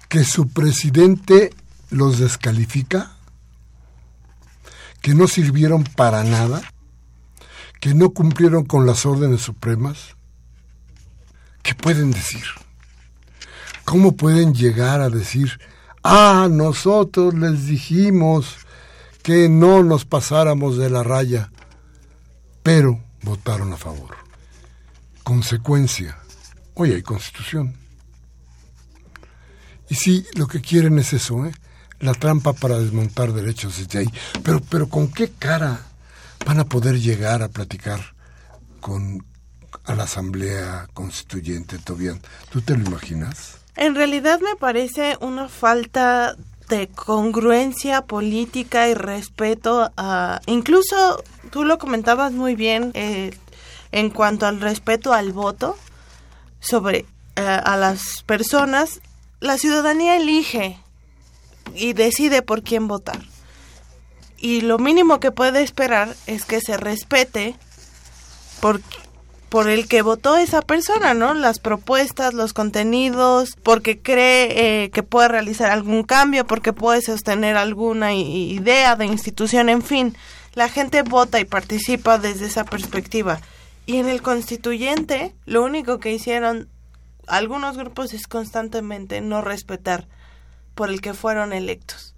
¿Que 0.08 0.23
su 0.23 0.47
presidente 0.47 1.53
los 1.89 2.19
descalifica? 2.19 3.17
¿Que 5.01 5.13
no 5.13 5.27
sirvieron 5.27 5.84
para 5.84 6.23
nada? 6.23 6.62
¿Que 7.82 7.93
no 7.93 8.12
cumplieron 8.12 8.63
con 8.63 8.86
las 8.86 9.06
órdenes 9.06 9.41
supremas? 9.41 10.15
¿Qué 11.63 11.73
pueden 11.73 12.12
decir? 12.12 12.43
¿Cómo 13.86 14.15
pueden 14.15 14.54
llegar 14.54 15.02
a 15.02 15.10
decir, 15.10 15.60
ah, 16.04 16.47
nosotros 16.52 17.34
les 17.34 17.65
dijimos 17.65 18.58
que 19.23 19.47
no 19.47 19.82
nos 19.82 20.06
pasáramos 20.06 20.78
de 20.78 20.89
la 20.89 21.04
raya, 21.04 21.52
pero 22.62 23.02
votaron 23.21 23.71
a 23.73 23.78
favor? 23.78 24.17
Consecuencia, 25.23 26.19
hoy 26.73 26.91
hay 26.91 27.02
constitución. 27.02 27.76
Y 29.89 29.95
sí, 29.95 30.26
lo 30.36 30.47
que 30.47 30.62
quieren 30.62 30.99
es 30.99 31.13
eso, 31.13 31.45
¿eh? 31.45 31.54
la 31.99 32.13
trampa 32.13 32.52
para 32.52 32.80
desmontar 32.80 33.32
derechos 33.32 33.78
desde 33.78 33.99
ahí. 33.99 34.13
Pero, 34.43 34.60
pero 34.60 34.89
¿con 34.89 35.08
qué 35.10 35.32
cara 35.32 35.80
van 36.45 36.60
a 36.60 36.65
poder 36.65 36.99
llegar 36.99 37.41
a 37.41 37.47
platicar 37.47 38.02
con, 38.82 39.26
a 39.86 39.96
la 39.96 40.04
Asamblea 40.04 40.88
Constituyente, 40.94 41.78
Tobián. 41.78 42.22
¿Tú 42.50 42.62
te 42.62 42.78
lo 42.78 42.86
imaginas? 42.86 43.58
En 43.76 43.96
realidad 43.96 44.40
me 44.40 44.56
parece 44.56 45.18
una 45.20 45.50
falta 45.50 46.36
de 46.70 46.88
congruencia 46.88 48.06
política 48.06 48.88
y 48.88 48.94
respeto 48.94 49.92
a... 49.98 50.42
Incluso 50.46 51.24
tú 51.52 51.64
lo 51.64 51.78
comentabas 51.78 52.32
muy 52.32 52.56
bien 52.56 52.92
eh, 52.94 53.36
en 53.92 54.10
cuanto 54.10 54.46
al 54.46 54.60
respeto 54.62 55.14
al 55.14 55.34
voto 55.34 55.78
sobre 56.60 57.06
eh, 57.36 57.42
a 57.42 57.78
las 57.78 58.24
personas. 58.24 59.02
La 59.40 59.58
ciudadanía 59.58 60.18
elige 60.18 60.80
y 61.76 61.94
decide 61.94 62.42
por 62.42 62.64
quién 62.64 62.88
votar. 62.88 63.20
Y 64.38 64.62
lo 64.62 64.78
mínimo 64.78 65.20
que 65.20 65.32
puede 65.32 65.62
esperar 65.62 66.16
es 66.28 66.46
que 66.46 66.60
se 66.60 66.78
respete 66.78 67.56
por 68.60 68.82
por 69.54 69.70
el 69.70 69.88
que 69.88 70.02
votó 70.02 70.36
esa 70.36 70.63
persona, 70.63 71.13
¿no? 71.13 71.36
Las 71.36 71.60
propuestas, 71.60 72.34
los 72.34 72.54
contenidos, 72.54 73.52
porque 73.62 74.00
cree 74.00 74.86
eh, 74.86 74.89
que 74.89 75.04
puede 75.04 75.28
realizar 75.28 75.70
algún 75.70 76.02
cambio, 76.02 76.48
porque 76.48 76.74
puede 76.74 77.04
sostener 77.04 77.56
alguna 77.56 78.16
idea 78.16 78.96
de 78.96 79.06
institución, 79.06 79.70
en 79.70 79.84
fin. 79.84 80.18
La 80.56 80.70
gente 80.70 81.04
vota 81.04 81.39
y 81.39 81.46
participa 81.46 82.18
desde 82.18 82.48
esa 82.48 82.63
perspectiva. 82.63 83.42
Y 83.86 83.98
en 83.98 84.10
el 84.10 84.24
constituyente, 84.24 85.36
lo 85.46 85.63
único 85.63 86.00
que 86.00 86.12
hicieron 86.12 86.68
algunos 87.28 87.78
grupos 87.78 88.16
es 88.16 88.26
constantemente 88.26 89.22
no 89.22 89.42
respetar 89.42 90.08
por 90.74 90.89
el 90.89 91.00
que 91.00 91.13
fueron 91.13 91.54
electos 91.54 92.16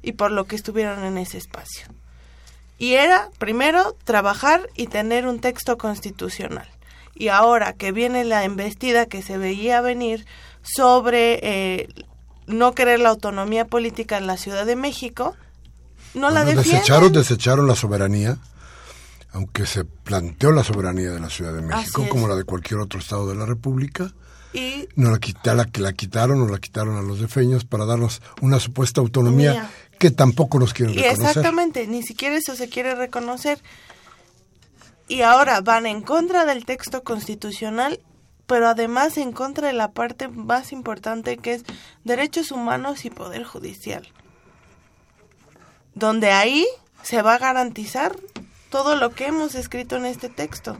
y 0.00 0.12
por 0.12 0.30
lo 0.30 0.46
que 0.46 0.56
estuvieron 0.56 1.04
en 1.04 1.18
ese 1.18 1.36
espacio. 1.36 1.84
Y 2.78 2.94
era, 2.94 3.28
primero, 3.36 3.94
trabajar 4.04 4.70
y 4.74 4.86
tener 4.86 5.26
un 5.26 5.38
texto 5.38 5.76
constitucional 5.76 6.66
y 7.18 7.28
ahora 7.28 7.72
que 7.72 7.90
viene 7.90 8.24
la 8.24 8.44
embestida 8.44 9.06
que 9.06 9.22
se 9.22 9.36
veía 9.36 9.80
venir 9.80 10.24
sobre 10.62 11.40
eh, 11.42 11.88
no 12.46 12.72
querer 12.74 13.00
la 13.00 13.08
autonomía 13.08 13.64
política 13.64 14.16
en 14.18 14.28
la 14.28 14.36
Ciudad 14.36 14.64
de 14.64 14.76
México, 14.76 15.36
no 16.14 16.30
la 16.30 16.44
defienden. 16.44 16.72
Desecharon, 16.72 17.12
desecharon 17.12 17.66
la 17.66 17.74
soberanía, 17.74 18.38
aunque 19.32 19.66
se 19.66 19.84
planteó 19.84 20.52
la 20.52 20.62
soberanía 20.62 21.10
de 21.10 21.18
la 21.18 21.28
Ciudad 21.28 21.52
de 21.52 21.62
México 21.62 22.06
como 22.08 22.28
la 22.28 22.36
de 22.36 22.44
cualquier 22.44 22.78
otro 22.78 23.00
estado 23.00 23.28
de 23.28 23.34
la 23.34 23.46
República. 23.46 24.12
Y 24.54 24.88
no 24.94 25.10
la, 25.10 25.18
la, 25.54 25.68
la 25.74 25.92
quitaron 25.92 26.40
o 26.40 26.48
la 26.48 26.58
quitaron 26.58 26.96
a 26.96 27.02
los 27.02 27.20
defeños 27.20 27.64
para 27.64 27.84
darnos 27.84 28.22
una 28.40 28.60
supuesta 28.60 29.00
autonomía 29.00 29.68
que 29.98 30.10
tampoco 30.10 30.58
nos 30.58 30.72
quieren 30.72 30.94
reconocer. 30.94 31.26
Exactamente, 31.26 31.86
ni 31.86 32.02
siquiera 32.02 32.36
eso 32.36 32.54
se 32.54 32.68
quiere 32.68 32.94
reconocer 32.94 33.58
y 35.08 35.22
ahora 35.22 35.60
van 35.62 35.86
en 35.86 36.02
contra 36.02 36.44
del 36.44 36.66
texto 36.66 37.02
constitucional, 37.02 38.00
pero 38.46 38.68
además 38.68 39.16
en 39.16 39.32
contra 39.32 39.68
de 39.68 39.72
la 39.72 39.92
parte 39.92 40.28
más 40.28 40.70
importante 40.72 41.38
que 41.38 41.54
es 41.54 41.64
derechos 42.04 42.50
humanos 42.50 43.04
y 43.04 43.10
poder 43.10 43.44
judicial. 43.44 44.06
Donde 45.94 46.30
ahí 46.30 46.66
se 47.02 47.22
va 47.22 47.34
a 47.34 47.38
garantizar 47.38 48.16
todo 48.70 48.96
lo 48.96 49.10
que 49.14 49.26
hemos 49.26 49.54
escrito 49.54 49.96
en 49.96 50.04
este 50.04 50.28
texto. 50.28 50.76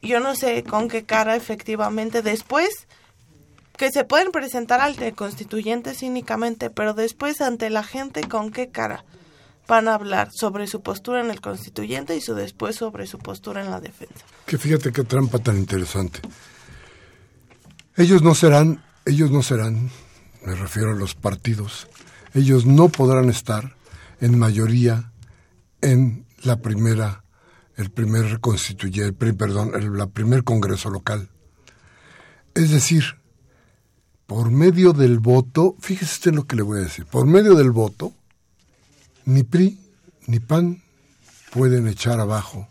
Yo 0.00 0.20
no 0.20 0.34
sé 0.34 0.64
con 0.64 0.88
qué 0.88 1.04
cara 1.04 1.36
efectivamente 1.36 2.22
después 2.22 2.86
que 3.76 3.92
se 3.92 4.04
pueden 4.04 4.32
presentar 4.32 4.80
ante 4.80 5.12
constituyentes 5.12 5.98
cínicamente, 5.98 6.70
pero 6.70 6.94
después 6.94 7.40
ante 7.40 7.70
la 7.70 7.82
gente 7.82 8.22
con 8.22 8.50
qué 8.50 8.70
cara 8.70 9.04
van 9.68 9.86
a 9.86 9.94
hablar 9.94 10.30
sobre 10.32 10.66
su 10.66 10.80
postura 10.82 11.20
en 11.20 11.30
el 11.30 11.40
constituyente 11.42 12.16
y 12.16 12.20
su 12.22 12.34
después 12.34 12.74
sobre 12.74 13.06
su 13.06 13.18
postura 13.18 13.62
en 13.62 13.70
la 13.70 13.80
defensa. 13.80 14.24
Que 14.46 14.56
fíjate 14.56 14.90
qué 14.90 15.04
trampa 15.04 15.38
tan 15.38 15.58
interesante. 15.58 16.20
Ellos 17.94 18.22
no 18.22 18.34
serán, 18.34 18.82
ellos 19.04 19.30
no 19.30 19.42
serán, 19.42 19.90
me 20.44 20.54
refiero 20.54 20.92
a 20.92 20.94
los 20.94 21.14
partidos, 21.14 21.86
ellos 22.32 22.64
no 22.64 22.88
podrán 22.88 23.28
estar 23.28 23.76
en 24.20 24.38
mayoría 24.38 25.12
en 25.82 26.24
la 26.42 26.60
primera, 26.60 27.24
el 27.76 27.90
primer 27.90 28.40
constituyente, 28.40 29.32
perdón, 29.34 29.72
el 29.74 30.08
primer 30.08 30.44
congreso 30.44 30.88
local. 30.90 31.28
Es 32.54 32.70
decir, 32.70 33.04
por 34.26 34.50
medio 34.50 34.92
del 34.92 35.18
voto, 35.18 35.76
fíjese 35.80 36.14
usted 36.14 36.34
lo 36.34 36.46
que 36.46 36.56
le 36.56 36.62
voy 36.62 36.78
a 36.78 36.84
decir, 36.84 37.04
por 37.04 37.26
medio 37.26 37.54
del 37.54 37.70
voto, 37.70 38.14
ni 39.28 39.42
PRI 39.42 39.78
ni 40.26 40.40
PAN 40.40 40.82
pueden 41.50 41.86
echar 41.86 42.18
abajo 42.18 42.66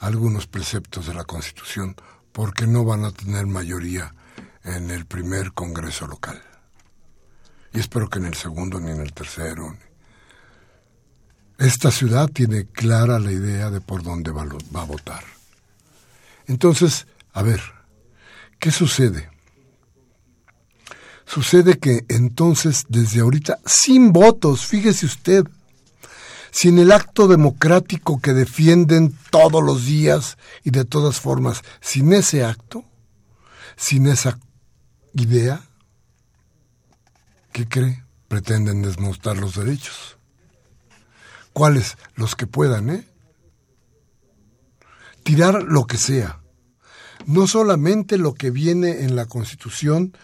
algunos 0.00 0.48
preceptos 0.48 1.06
de 1.06 1.14
la 1.14 1.22
Constitución 1.22 1.94
porque 2.32 2.66
no 2.66 2.84
van 2.84 3.04
a 3.04 3.12
tener 3.12 3.46
mayoría 3.46 4.12
en 4.64 4.90
el 4.90 5.06
primer 5.06 5.52
Congreso 5.52 6.08
local. 6.08 6.42
y 7.72 7.78
espero 7.78 8.08
que 8.08 8.18
en 8.18 8.24
el 8.24 8.34
segundo 8.34 8.80
ni 8.80 8.90
en 8.90 9.00
el 9.00 9.12
tercero. 9.12 9.76
Esta 11.58 11.92
ciudad 11.92 12.28
tiene 12.28 12.66
clara 12.66 13.20
la 13.20 13.30
idea 13.30 13.70
de 13.70 13.80
por 13.80 14.02
dónde 14.02 14.32
va, 14.32 14.42
a 14.42 14.84
votar. 14.84 15.22
Entonces, 16.48 17.06
a 17.32 17.42
ver, 17.42 17.60
¿qué 18.58 18.72
sucede? 18.72 19.30
Sucede 21.24 21.78
que 21.78 22.04
entonces, 22.08 22.84
desde 22.88 23.20
ahorita, 23.20 23.60
sin 23.64 24.12
votos, 24.12 24.66
fíjese 24.66 25.06
usted, 25.06 25.46
sin 26.50 26.78
el 26.78 26.92
acto 26.92 27.28
democrático 27.28 28.20
que 28.20 28.32
defienden 28.32 29.16
todos 29.30 29.62
los 29.62 29.84
días 29.86 30.38
y 30.64 30.70
de 30.70 30.84
todas 30.84 31.20
formas, 31.20 31.62
sin 31.80 32.12
ese 32.12 32.44
acto, 32.44 32.84
sin 33.76 34.06
esa 34.06 34.38
idea, 35.14 35.62
¿qué 37.52 37.66
cree? 37.68 38.04
Pretenden 38.28 38.82
desmontar 38.82 39.36
los 39.36 39.56
derechos. 39.56 40.18
¿Cuáles? 41.52 41.96
Los 42.14 42.36
que 42.36 42.46
puedan, 42.46 42.90
¿eh? 42.90 43.06
Tirar 45.22 45.64
lo 45.64 45.86
que 45.86 45.98
sea. 45.98 46.40
No 47.26 47.46
solamente 47.46 48.18
lo 48.18 48.34
que 48.34 48.50
viene 48.50 49.04
en 49.04 49.16
la 49.16 49.26
Constitución 49.26 50.16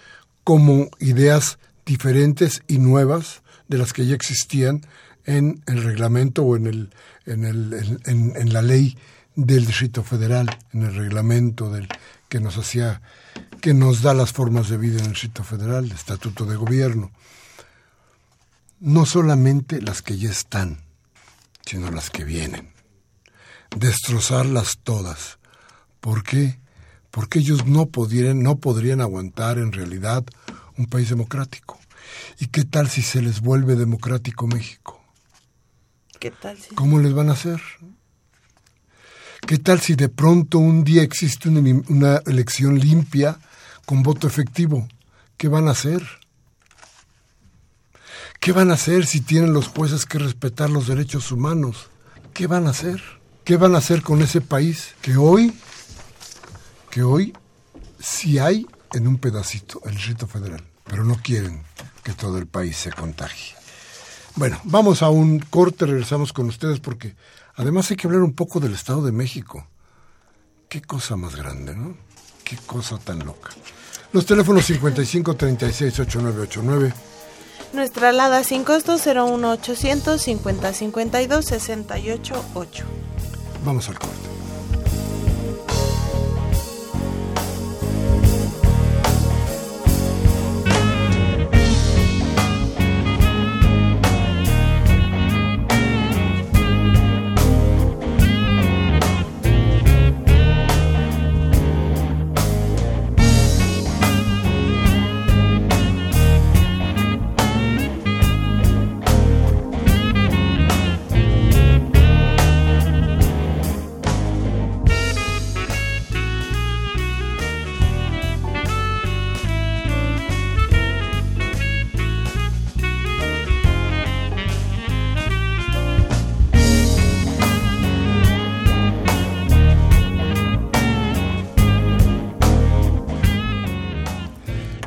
como 0.44 0.88
ideas 0.98 1.58
diferentes 1.84 2.62
y 2.68 2.78
nuevas 2.78 3.42
de 3.68 3.78
las 3.78 3.92
que 3.92 4.06
ya 4.06 4.14
existían 4.14 4.82
en 5.26 5.62
el 5.66 5.82
reglamento 5.82 6.42
o 6.44 6.56
en, 6.56 6.66
el, 6.66 6.94
en, 7.26 7.44
el, 7.44 8.00
en, 8.06 8.52
la 8.52 8.62
ley 8.62 8.96
del 9.34 9.66
Distrito 9.66 10.02
Federal, 10.02 10.56
en 10.72 10.84
el 10.84 10.94
reglamento 10.94 11.70
del, 11.70 11.88
que 12.28 12.40
nos 12.40 12.56
hacía, 12.56 13.02
que 13.60 13.74
nos 13.74 14.02
da 14.02 14.14
las 14.14 14.32
formas 14.32 14.68
de 14.68 14.78
vida 14.78 14.98
en 14.98 15.06
el 15.06 15.12
Distrito 15.12 15.44
Federal, 15.44 15.84
el 15.84 15.92
Estatuto 15.92 16.46
de 16.46 16.56
Gobierno. 16.56 17.10
No 18.78 19.04
solamente 19.04 19.82
las 19.82 20.00
que 20.00 20.16
ya 20.16 20.30
están, 20.30 20.78
sino 21.64 21.90
las 21.90 22.10
que 22.10 22.24
vienen. 22.24 22.72
Destrozarlas 23.76 24.78
todas. 24.82 25.38
¿Por 26.00 26.22
qué? 26.22 26.60
Porque 27.10 27.40
ellos 27.40 27.66
no, 27.66 27.88
no 28.34 28.56
podrían 28.58 29.00
aguantar 29.00 29.58
en 29.58 29.72
realidad 29.72 30.24
un 30.76 30.86
país 30.86 31.08
democrático. 31.08 31.80
¿Y 32.38 32.46
qué 32.46 32.64
tal 32.64 32.88
si 32.88 33.02
se 33.02 33.22
les 33.22 33.40
vuelve 33.40 33.74
democrático 33.74 34.46
México? 34.46 34.95
¿Qué 36.18 36.30
tal 36.30 36.58
si... 36.58 36.74
¿Cómo 36.74 36.98
les 36.98 37.12
van 37.12 37.28
a 37.28 37.32
hacer? 37.32 37.60
¿Qué 39.46 39.58
tal 39.58 39.80
si 39.80 39.94
de 39.94 40.08
pronto 40.08 40.58
un 40.58 40.82
día 40.82 41.02
existe 41.02 41.48
una, 41.48 41.60
una 41.88 42.22
elección 42.26 42.78
limpia 42.78 43.38
con 43.84 44.02
voto 44.02 44.26
efectivo? 44.26 44.88
¿Qué 45.36 45.48
van 45.48 45.68
a 45.68 45.72
hacer? 45.72 46.02
¿Qué 48.40 48.52
van 48.52 48.70
a 48.70 48.74
hacer 48.74 49.06
si 49.06 49.20
tienen 49.20 49.52
los 49.52 49.68
jueces 49.68 50.06
que 50.06 50.18
respetar 50.18 50.70
los 50.70 50.86
derechos 50.86 51.32
humanos? 51.32 51.88
¿Qué 52.32 52.46
van 52.46 52.66
a 52.66 52.70
hacer? 52.70 53.02
¿Qué 53.44 53.56
van 53.56 53.74
a 53.74 53.78
hacer 53.78 54.02
con 54.02 54.22
ese 54.22 54.40
país 54.40 54.94
que 55.02 55.16
hoy, 55.16 55.54
que 56.90 57.02
hoy 57.02 57.32
sí 57.98 58.38
hay 58.38 58.66
en 58.92 59.06
un 59.06 59.18
pedacito 59.18 59.80
el 59.84 59.94
Distrito 59.94 60.26
Federal, 60.26 60.62
pero 60.84 61.04
no 61.04 61.16
quieren 61.22 61.62
que 62.02 62.12
todo 62.12 62.38
el 62.38 62.46
país 62.46 62.76
se 62.76 62.92
contagie? 62.92 63.54
Bueno, 64.36 64.60
vamos 64.64 65.02
a 65.02 65.10
un 65.10 65.38
corte, 65.38 65.86
regresamos 65.86 66.32
con 66.32 66.46
ustedes 66.46 66.80
porque 66.80 67.14
además 67.54 67.90
hay 67.90 67.96
que 67.96 68.06
hablar 68.06 68.22
un 68.22 68.34
poco 68.34 68.60
del 68.60 68.74
Estado 68.74 69.02
de 69.02 69.12
México. 69.12 69.66
Qué 70.68 70.82
cosa 70.82 71.16
más 71.16 71.36
grande, 71.36 71.74
¿no? 71.74 71.96
Qué 72.44 72.56
cosa 72.66 72.98
tan 72.98 73.20
loca. 73.20 73.50
Los 74.12 74.26
teléfonos 74.26 74.64
55 74.66 75.34
36 75.34 76.00
8989 76.00 76.94
nuestra 77.72 78.08
alada 78.08 78.42
sin 78.42 78.64
costo 78.64 78.96
01800 78.96 80.20
50 80.20 80.72
52 80.72 81.44
68 81.44 82.44
8. 82.54 82.84
Vamos 83.64 83.88
al 83.88 83.98
corte. 83.98 84.16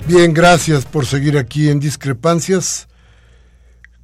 Bien, 0.10 0.34
gracias 0.34 0.86
por 0.86 1.06
seguir 1.06 1.38
aquí 1.38 1.69
en 1.69 1.80
Discrepancias 1.80 2.88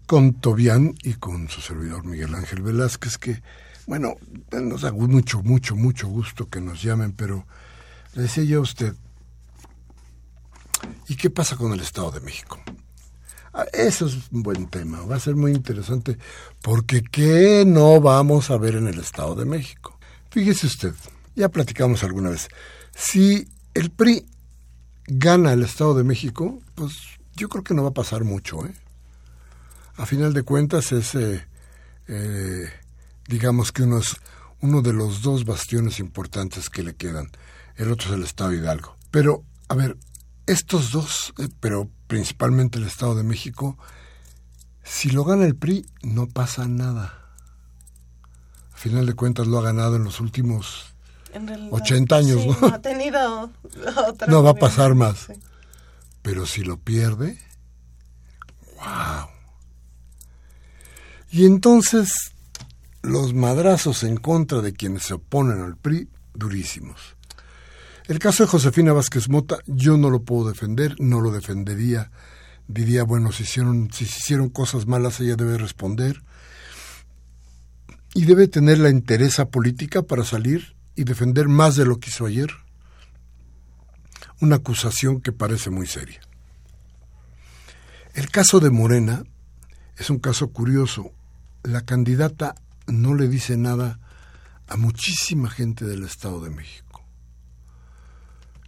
con 0.06 0.36
Tobián 0.36 0.94
y 1.02 1.16
con 1.16 1.50
su 1.50 1.62
servidor 1.62 2.06
Miguel 2.06 2.36
Ángel 2.36 2.62
Velázquez, 2.62 3.18
que, 3.18 3.42
bueno, 3.88 4.14
nos 4.52 4.84
da 4.84 4.92
mucho, 4.92 5.42
mucho, 5.42 5.76
mucho 5.76 6.08
gusto 6.08 6.48
que 6.48 6.62
nos 6.62 6.84
llamen, 6.84 7.14
pero 7.14 7.48
le 8.14 8.22
decía 8.22 8.44
yo 8.44 8.60
a 8.60 8.62
usted, 8.62 8.94
¿y 11.08 11.16
qué 11.16 11.32
pasa 11.32 11.56
con 11.56 11.74
el 11.74 11.80
Estado 11.80 12.12
de 12.12 12.20
México? 12.20 12.60
Ah, 13.52 13.66
eso 13.74 14.06
es 14.06 14.32
un 14.32 14.44
buen 14.44 14.68
tema, 14.68 15.02
va 15.08 15.16
a 15.16 15.20
ser 15.20 15.36
muy 15.36 15.54
interesante, 15.54 16.20
porque 16.62 17.02
¿qué 17.02 17.64
no 17.66 18.00
vamos 18.00 18.52
a 18.52 18.58
ver 18.58 18.76
en 18.76 18.88
el 18.88 19.00
Estado 19.00 19.34
de 19.34 19.46
México? 19.46 19.98
Fíjese 20.30 20.68
usted, 20.68 20.94
ya 21.36 21.50
platicamos 21.50 22.04
alguna 22.04 22.30
vez, 22.30 22.48
si 22.94 23.48
el 23.74 23.90
PRI 23.90 24.24
gana 25.08 25.54
el 25.54 25.64
Estado 25.64 25.96
de 25.96 26.04
México, 26.04 26.62
pues 26.76 26.94
yo 27.36 27.50
creo 27.50 27.64
que 27.64 27.74
no 27.74 27.84
va 27.84 27.90
a 27.90 27.94
pasar 27.94 28.24
mucho. 28.24 28.66
¿eh? 28.66 28.74
A 29.98 30.06
final 30.06 30.34
de 30.34 30.44
cuentas 30.44 30.92
es, 30.92 31.16
eh, 31.16 32.70
digamos 33.28 33.72
que 33.72 33.84
uno, 33.84 34.00
es 34.00 34.18
uno 34.62 34.82
de 34.82 34.94
los 34.94 35.22
dos 35.22 35.46
bastiones 35.46 36.00
importantes 36.00 36.70
que 36.70 36.84
le 36.84 36.96
quedan. 36.96 37.30
El 37.76 37.92
otro 37.92 38.10
es 38.10 38.16
el 38.16 38.24
Estado 38.24 38.54
Hidalgo. 38.54 38.96
Pero, 39.12 39.44
a 39.68 39.76
ver, 39.76 39.98
estos 40.48 40.92
dos, 40.92 41.34
eh, 41.38 41.50
pero 41.60 41.90
principalmente 42.08 42.78
el 42.78 42.86
Estado 42.86 43.16
de 43.16 43.24
México, 43.24 43.78
si 44.84 45.10
lo 45.10 45.24
gana 45.24 45.46
el 45.46 45.56
PRI, 45.56 45.86
no 46.04 46.28
pasa 46.28 46.68
nada. 46.68 47.22
A 48.74 48.78
final 48.78 49.06
de 49.06 49.14
cuentas 49.14 49.48
lo 49.48 49.58
ha 49.60 49.64
ganado 49.64 49.96
en 49.96 50.04
los 50.04 50.20
últimos 50.20 50.95
80 51.72 52.16
años, 52.16 52.46
¿no? 52.46 52.68
ha 52.68 52.82
tenido 52.82 53.52
No 54.28 54.44
va 54.44 54.52
a 54.52 54.56
pasar 54.56 54.96
más. 54.96 55.28
Pero 56.22 56.46
si 56.46 56.64
lo 56.64 56.78
pierde, 56.78 57.38
wow. 58.78 59.30
Y 61.32 61.46
entonces 61.46 62.32
los 63.02 63.34
madrazos 63.34 64.04
en 64.04 64.18
contra 64.18 64.62
de 64.62 64.74
quienes 64.74 65.04
se 65.04 65.14
oponen 65.16 65.62
al 65.62 65.78
PRI, 65.78 66.10
durísimos. 66.34 67.16
El 68.08 68.20
caso 68.20 68.44
de 68.44 68.50
Josefina 68.50 68.94
Vázquez 68.94 69.30
Mota, 69.30 69.58
yo 69.66 69.98
no 69.98 70.10
lo 70.10 70.24
puedo 70.24 70.50
defender, 70.50 70.96
no 71.00 71.22
lo 71.22 71.32
defendería. 71.32 72.12
Diría, 72.68 73.04
bueno, 73.04 73.32
si 73.32 73.44
hicieron, 73.44 73.92
si 73.92 74.06
hicieron 74.06 74.50
cosas 74.50 74.88
malas, 74.88 75.20
ella 75.20 75.36
debe 75.36 75.58
responder. 75.58 76.22
Y 78.14 78.26
debe 78.26 78.48
tener 78.48 78.80
la 78.80 78.90
interesa 78.90 79.50
política 79.50 80.04
para 80.04 80.24
salir 80.24 80.75
y 80.96 81.04
defender 81.04 81.48
más 81.48 81.76
de 81.76 81.86
lo 81.86 82.00
que 82.00 82.10
hizo 82.10 82.26
ayer 82.26 82.50
una 84.42 84.58
acusación 84.58 85.22
que 85.22 85.32
parece 85.32 85.70
muy 85.70 85.88
seria. 85.88 86.20
El 88.14 88.30
caso 88.30 88.60
de 88.60 88.70
Morena 88.70 89.24
es 89.98 90.10
un 90.10 90.20
caso 90.20 90.50
curioso. 90.50 91.12
La 91.64 91.82
candidata 91.82 92.56
no 92.88 93.16
le 93.16 93.28
dice 93.28 93.58
nada 93.58 94.00
a 94.68 94.78
muchísima 94.78 95.50
gente 95.50 95.86
del 95.86 96.04
Estado 96.04 96.42
de 96.42 96.50
México. 96.50 97.04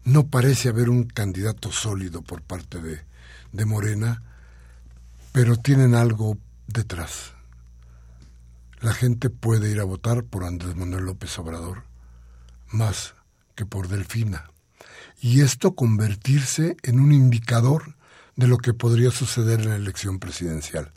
No 0.03 0.27
parece 0.27 0.69
haber 0.69 0.89
un 0.89 1.03
candidato 1.03 1.71
sólido 1.71 2.21
por 2.21 2.41
parte 2.41 2.81
de, 2.81 3.01
de 3.51 3.65
Morena, 3.65 4.23
pero 5.33 5.57
tienen 5.57 5.95
algo 5.95 6.37
detrás. 6.67 7.33
La 8.79 8.93
gente 8.93 9.29
puede 9.29 9.69
ir 9.69 9.79
a 9.79 9.85
votar 9.85 10.23
por 10.23 10.43
Andrés 10.45 10.75
Manuel 10.75 11.05
López 11.05 11.37
Obrador 11.39 11.86
más 12.69 13.13
que 13.55 13.65
por 13.65 13.87
Delfina. 13.87 14.49
Y 15.19 15.41
esto 15.41 15.73
convertirse 15.73 16.77
en 16.83 16.99
un 16.99 17.11
indicador 17.11 17.95
de 18.35 18.47
lo 18.47 18.57
que 18.57 18.73
podría 18.73 19.11
suceder 19.11 19.61
en 19.61 19.69
la 19.69 19.75
elección 19.75 20.19
presidencial. 20.19 20.91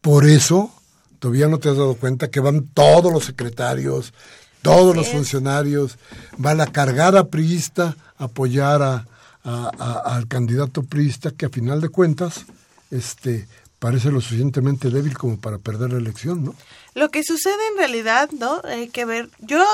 Por 0.00 0.24
eso, 0.24 0.72
todavía 1.18 1.48
no 1.48 1.58
te 1.58 1.68
has 1.68 1.76
dado 1.76 1.94
cuenta 1.94 2.30
que 2.30 2.40
van 2.40 2.66
todos 2.68 3.12
los 3.12 3.24
secretarios, 3.24 4.14
todos 4.62 4.94
los 4.94 5.08
funcionarios, 5.08 5.98
va 6.44 6.54
la 6.54 6.66
cargada 6.66 7.28
priista 7.28 7.96
a 8.18 8.24
apoyar 8.24 8.82
a, 8.82 9.06
al 9.42 10.26
candidato 10.26 10.82
priista 10.82 11.30
que 11.30 11.46
a 11.46 11.50
final 11.50 11.80
de 11.80 11.88
cuentas 11.88 12.46
este, 12.90 13.46
parece 13.78 14.10
lo 14.10 14.20
suficientemente 14.20 14.90
débil 14.90 15.16
como 15.16 15.38
para 15.38 15.58
perder 15.58 15.92
la 15.92 15.98
elección, 15.98 16.44
¿no? 16.44 16.54
Lo 16.94 17.10
que 17.10 17.22
sucede 17.22 17.66
en 17.72 17.78
realidad, 17.78 18.30
¿no? 18.30 18.60
Hay 18.64 18.88
que 18.88 19.04
ver. 19.04 19.28
Yo 19.40 19.64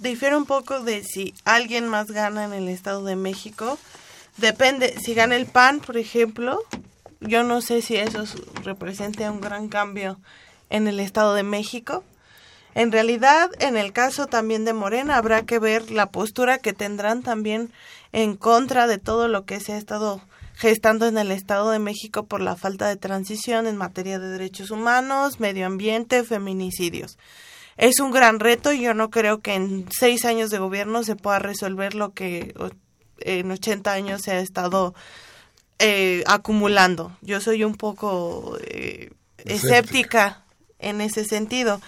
difiero 0.00 0.38
un 0.38 0.46
poco 0.46 0.80
de 0.80 1.02
si 1.02 1.34
alguien 1.44 1.88
más 1.88 2.10
gana 2.10 2.44
en 2.44 2.52
el 2.52 2.68
Estado 2.68 3.04
de 3.04 3.16
México. 3.16 3.78
Depende, 4.36 4.94
si 5.00 5.14
gana 5.14 5.34
el 5.34 5.46
PAN, 5.46 5.80
por 5.80 5.96
ejemplo, 5.96 6.62
yo 7.20 7.42
no 7.42 7.60
sé 7.60 7.82
si 7.82 7.96
eso 7.96 8.24
represente 8.62 9.28
un 9.28 9.40
gran 9.40 9.68
cambio 9.68 10.18
en 10.70 10.86
el 10.86 11.00
Estado 11.00 11.34
de 11.34 11.42
México. 11.42 12.04
En 12.74 12.92
realidad, 12.92 13.50
en 13.58 13.76
el 13.76 13.92
caso 13.92 14.28
también 14.28 14.64
de 14.64 14.72
Morena, 14.72 15.16
habrá 15.16 15.42
que 15.42 15.58
ver 15.58 15.90
la 15.90 16.10
postura 16.10 16.58
que 16.58 16.72
tendrán 16.72 17.22
también 17.22 17.72
en 18.12 18.36
contra 18.36 18.86
de 18.86 18.98
todo 18.98 19.26
lo 19.26 19.44
que 19.44 19.58
se 19.58 19.72
ha 19.72 19.78
estado 19.78 20.20
gestando 20.58 21.06
en 21.06 21.16
el 21.18 21.30
Estado 21.30 21.70
de 21.70 21.78
México 21.78 22.26
por 22.26 22.40
la 22.40 22.56
falta 22.56 22.88
de 22.88 22.96
transición 22.96 23.68
en 23.68 23.76
materia 23.76 24.18
de 24.18 24.28
derechos 24.28 24.72
humanos, 24.72 25.38
medio 25.38 25.66
ambiente, 25.66 26.24
feminicidios. 26.24 27.16
Es 27.76 28.00
un 28.00 28.10
gran 28.10 28.40
reto 28.40 28.72
y 28.72 28.80
yo 28.80 28.92
no 28.92 29.08
creo 29.08 29.40
que 29.40 29.54
en 29.54 29.86
seis 29.96 30.24
años 30.24 30.50
de 30.50 30.58
gobierno 30.58 31.04
se 31.04 31.14
pueda 31.14 31.38
resolver 31.38 31.94
lo 31.94 32.12
que 32.12 32.54
en 33.20 33.52
80 33.52 33.92
años 33.92 34.22
se 34.22 34.32
ha 34.32 34.40
estado 34.40 34.94
eh, 35.78 36.24
acumulando. 36.26 37.16
Yo 37.20 37.40
soy 37.40 37.62
un 37.62 37.76
poco 37.76 38.58
eh, 38.66 39.12
escéptica 39.44 40.42
en 40.80 41.00
ese 41.00 41.24
sentido. 41.24 41.80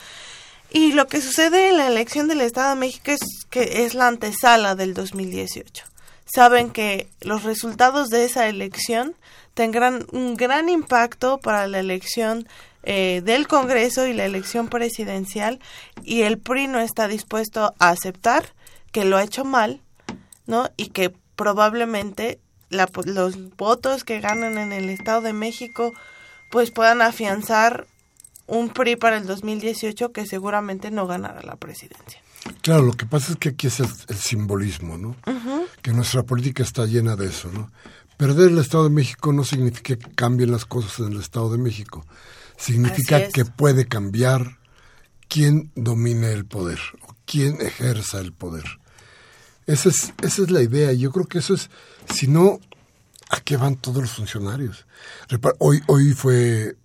Y 0.71 0.93
lo 0.93 1.09
que 1.09 1.21
sucede 1.21 1.71
en 1.71 1.77
la 1.77 1.89
elección 1.89 2.29
del 2.29 2.41
Estado 2.41 2.71
de 2.71 2.81
México 2.81 3.11
es 3.11 3.21
que 3.51 3.85
es 3.85 3.95
la 3.95 4.07
antesala 4.07 4.77
del 4.77 4.95
2018 4.95 5.90
saben 6.33 6.71
que 6.71 7.09
los 7.21 7.43
resultados 7.43 8.09
de 8.09 8.25
esa 8.25 8.49
elección 8.49 9.17
tendrán 9.55 10.07
un 10.13 10.37
gran 10.37 10.69
impacto 10.69 11.39
para 11.39 11.67
la 11.67 11.81
elección 11.81 12.47
eh, 12.83 13.21
del 13.25 13.47
Congreso 13.49 14.07
y 14.07 14.13
la 14.13 14.25
elección 14.25 14.69
presidencial 14.69 15.61
y 16.03 16.23
el 16.23 16.39
PRI 16.39 16.69
no 16.69 16.81
está 16.81 17.09
dispuesto 17.09 17.75
a 17.79 17.91
aceptar 17.91 18.45
que 18.93 19.05
lo 19.05 19.17
ha 19.17 19.25
hecho 19.25 19.45
mal, 19.45 19.81
¿no? 20.47 20.71
Y 20.77 20.89
que 20.89 21.13
probablemente 21.37 22.41
los 22.71 23.57
votos 23.57 24.05
que 24.05 24.21
ganan 24.21 24.57
en 24.57 24.73
el 24.73 24.89
Estado 24.89 25.21
de 25.21 25.33
México 25.33 25.93
pues 26.51 26.71
puedan 26.71 27.03
afianzar 27.03 27.87
un 28.47 28.69
PRI 28.69 28.97
para 28.97 29.17
el 29.17 29.27
2018 29.27 30.13
que 30.13 30.27
seguramente 30.27 30.91
no 30.91 31.07
ganará 31.07 31.43
la 31.43 31.57
presidencia. 31.57 32.21
Claro, 32.63 32.83
lo 32.83 32.93
que 32.93 33.07
pasa 33.07 33.33
es 33.33 33.39
que 33.39 33.51
aquí 33.51 33.69
es 33.69 33.81
el, 33.81 33.89
simbolismo, 34.17 34.99
¿no? 34.99 35.17
Que 35.83 35.93
nuestra 35.93 36.23
política 36.23 36.63
está 36.63 36.85
llena 36.85 37.17
de 37.17 37.27
eso, 37.27 37.51
¿no? 37.51 37.71
Perder 38.17 38.51
el 38.51 38.59
Estado 38.59 38.85
de 38.85 38.91
México 38.91 39.33
no 39.33 39.45
significa 39.45 39.97
que 39.97 40.15
cambien 40.15 40.53
las 40.53 40.67
cosas 40.67 40.99
en 40.99 41.13
el 41.13 41.21
Estado 41.21 41.51
de 41.51 41.57
México. 41.57 42.05
Significa 42.59 43.29
que 43.29 43.47
puede 43.47 43.87
cambiar 43.87 44.59
quién 45.29 45.73
domine 45.75 46.33
el 46.33 46.45
poder 46.45 46.79
o 47.09 47.17
quién 47.25 47.59
ejerza 47.63 48.21
el 48.21 48.35
poder. 48.35 48.65
Esa 49.67 49.89
es, 49.89 50.13
esa 50.23 50.43
es 50.43 50.51
la 50.51 50.61
idea. 50.61 50.93
Yo 50.93 51.13
creo 51.13 51.27
que 51.27 51.39
eso 51.39 51.55
es, 51.55 51.71
si 52.15 52.27
no, 52.27 52.61
¿a 53.31 53.41
qué 53.41 53.57
van 53.57 53.77
todos 53.77 54.03
los 54.03 54.13
funcionarios? 54.13 54.87
Hoy, 55.59 55.81
hoy 55.87 56.13
fue 56.13 56.77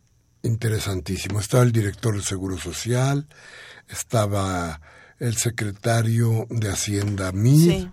interesantísimo. 0.43 1.41
Estaba 1.41 1.63
el 1.63 1.73
director 1.73 2.13
del 2.13 2.23
Seguro 2.23 2.57
Social, 2.57 3.27
estaba 3.89 4.79
el 5.19 5.35
secretario 5.37 6.47
de 6.49 6.69
Hacienda 6.69 7.31
Mid, 7.31 7.87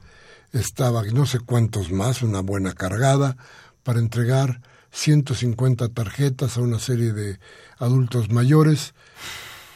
estaba 0.53 1.03
no 1.05 1.27
sé 1.27 1.41
cuántos 1.41 1.91
más, 1.91 2.23
una 2.23 2.41
buena 2.41 2.75
cargada, 2.75 3.37
para 3.83 3.99
entregar 3.99 4.61
150 4.93 5.89
tarjetas 5.89 6.57
a 6.57 6.61
una 6.61 6.79
serie 6.79 7.13
de 7.13 7.39
adultos 7.79 8.31
mayores, 8.31 8.95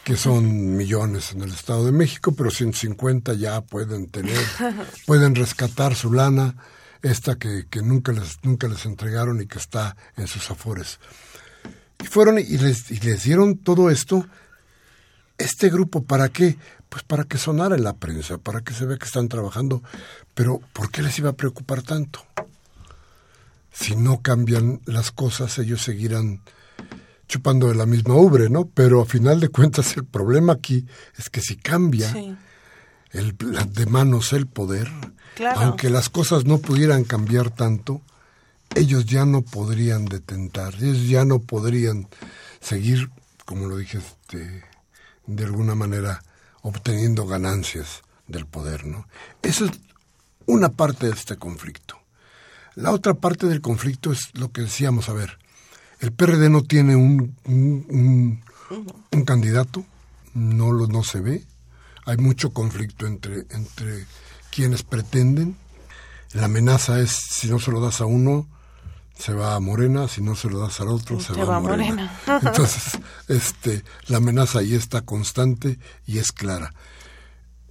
que 0.05 0.17
son 0.17 0.77
millones 0.77 1.33
en 1.33 1.43
el 1.43 1.53
Estado 1.53 1.85
de 1.87 1.93
México, 1.93 2.33
pero 2.37 2.51
150 2.51 3.35
ya 3.35 3.61
pueden 3.63 4.07
tener, 4.09 4.39
pueden 5.07 5.35
rescatar 5.35 5.95
su 5.95 6.13
lana, 6.13 6.55
esta 7.03 7.37
que, 7.37 7.67
que 7.69 7.83
nunca, 7.83 8.13
les, 8.13 8.39
nunca 8.43 8.69
les 8.69 8.85
entregaron 8.87 9.41
y 9.41 9.47
que 9.47 9.59
está 9.59 9.97
en 10.17 10.27
sus 10.27 10.51
afores. 10.51 11.01
Y 12.03 12.07
fueron 12.07 12.39
y 12.39 12.45
les, 12.45 12.91
y 12.91 13.01
les 13.01 13.25
dieron 13.25 13.59
todo 13.59 13.91
esto, 13.91 14.27
este 15.39 15.69
grupo, 15.69 16.03
¿para 16.03 16.29
qué? 16.29 16.57
Pues 16.89 17.03
para 17.03 17.25
que 17.25 17.39
sonara 17.39 17.77
en 17.77 17.85
la 17.85 17.95
prensa, 17.95 18.39
para 18.39 18.63
que 18.63 18.73
se 18.73 18.87
vea 18.87 18.99
que 18.99 19.07
están 19.07 19.29
trabajando. 19.29 19.83
Pero 20.35 20.61
¿por 20.73 20.91
qué 20.91 21.03
les 21.03 21.19
iba 21.19 21.31
a 21.31 21.37
preocupar 21.37 21.83
tanto? 21.83 22.25
Si 23.73 23.95
no 23.95 24.23
cambian 24.23 24.81
las 24.87 25.11
cosas, 25.11 25.59
ellos 25.59 25.83
seguirán 25.83 26.41
chupando 27.29 27.69
de 27.69 27.75
la 27.75 27.87
misma 27.87 28.15
ubre, 28.15 28.49
¿no? 28.49 28.67
Pero 28.67 29.03
a 29.03 29.07
final 29.07 29.41
de 29.41 29.49
cuentas 29.49 29.97
el 29.97 30.05
problema 30.05 30.55
aquí 30.55 30.87
es 31.19 31.29
que 31.29 31.41
si 31.41 31.57
cambia 31.57 32.13
el, 33.13 33.37
de 33.37 33.87
manos 33.87 34.33
el 34.33 34.47
poder, 34.47 34.91
aunque 35.57 35.91
las 35.91 36.09
cosas 36.09 36.45
no 36.45 36.59
pudieran 36.59 37.05
cambiar 37.05 37.51
tanto, 37.51 38.01
ellos 38.75 39.07
ya 39.07 39.25
no 39.25 39.43
podrían 39.43 40.07
detentar, 40.07 40.75
ellos 40.77 41.09
ya 41.09 41.25
no 41.25 41.41
podrían 41.41 42.09
seguir, 42.61 43.11
como 43.45 43.67
lo 43.67 43.77
dije, 43.77 43.99
este, 43.99 44.65
de 45.27 45.45
alguna 45.45 45.75
manera 45.75 46.23
obteniendo 46.63 47.27
ganancias 47.27 48.03
del 48.27 48.47
poder, 48.47 48.87
¿no? 48.87 49.07
Esa 49.43 49.67
es 49.67 49.73
una 50.47 50.71
parte 50.71 51.07
de 51.07 51.13
este 51.13 51.37
conflicto. 51.37 51.99
La 52.75 52.93
otra 52.93 53.15
parte 53.15 53.47
del 53.47 53.61
conflicto 53.61 54.13
es 54.13 54.31
lo 54.35 54.53
que 54.53 54.63
decíamos, 54.63 55.09
a 55.09 55.13
ver, 55.13 55.39
el 56.01 56.13
PRD 56.13 56.51
no 56.51 56.63
tiene 56.63 56.95
un, 56.95 57.35
un, 57.47 59.25
candidato, 59.25 59.85
no, 60.35 60.73
lo, 60.73 60.87
no 60.87 61.03
se 61.03 61.21
ve, 61.21 61.45
hay 62.05 62.19
mucho 62.19 62.53
conflicto 62.53 63.07
entre, 63.07 63.47
entre 63.51 64.07
quienes 64.51 64.83
pretenden, 64.83 65.57
la 66.33 66.45
amenaza 66.45 67.01
es 67.01 67.13
si 67.13 67.49
no 67.49 67.59
se 67.59 67.71
lo 67.71 67.81
das 67.81 68.03
a 68.03 68.07
uno, 68.07 68.47
se 69.19 69.33
va 69.33 69.55
a 69.55 69.61
Morena, 69.61 70.09
si 70.09 70.21
no 70.23 70.37
se 70.37 70.49
lo 70.49 70.61
das 70.61 70.81
al 70.81 70.89
otro, 70.89 71.19
se, 71.21 71.33
va, 71.33 71.57
a 71.57 71.61
Morena. 71.61 72.21
Entonces, 72.43 72.99
este, 73.29 73.83
la 74.09 74.19
amenaza 74.19 74.61
ahí 74.61 74.75
está 74.75 75.03
constante 75.03 75.79
y 76.07 76.19
es 76.19 76.33
clara. 76.33 76.73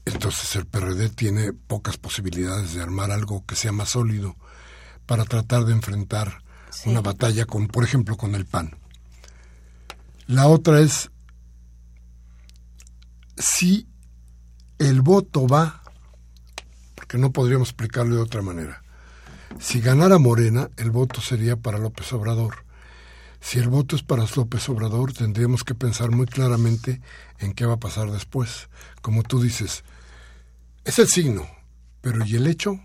Entonces 0.05 0.55
el 0.55 0.67
PRD 0.67 1.09
tiene 1.09 1.51
pocas 1.51 1.97
posibilidades 1.97 2.73
de 2.75 2.81
armar 2.81 3.11
algo 3.11 3.43
que 3.45 3.55
sea 3.55 3.71
más 3.71 3.89
sólido 3.89 4.35
para 5.07 5.25
tratar 5.25 5.65
de 5.65 5.73
enfrentar 5.73 6.43
una 6.85 7.01
batalla 7.01 7.45
con, 7.45 7.67
por 7.67 7.83
ejemplo, 7.83 8.15
con 8.15 8.35
el 8.35 8.45
PAN. 8.45 8.77
La 10.27 10.47
otra 10.47 10.79
es 10.79 11.09
si 13.37 13.87
el 14.77 15.01
voto 15.01 15.47
va, 15.47 15.81
porque 16.95 17.17
no 17.17 17.31
podríamos 17.31 17.69
explicarlo 17.69 18.15
de 18.15 18.21
otra 18.21 18.41
manera, 18.41 18.83
si 19.59 19.81
ganara 19.81 20.17
Morena, 20.17 20.69
el 20.77 20.91
voto 20.91 21.21
sería 21.21 21.55
para 21.55 21.77
López 21.77 22.11
Obrador. 22.13 22.65
Si 23.39 23.59
el 23.59 23.69
voto 23.69 23.95
es 23.95 24.03
para 24.03 24.25
López 24.35 24.67
Obrador, 24.69 25.13
tendríamos 25.13 25.63
que 25.63 25.75
pensar 25.75 26.11
muy 26.11 26.25
claramente 26.25 27.01
en 27.39 27.53
qué 27.53 27.65
va 27.65 27.73
a 27.73 27.79
pasar 27.79 28.11
después. 28.11 28.69
Como 29.01 29.23
tú 29.23 29.41
dices, 29.41 29.83
es 30.83 30.99
el 30.99 31.07
signo, 31.07 31.47
pero 32.01 32.25
¿y 32.25 32.35
el 32.35 32.47
hecho? 32.47 32.79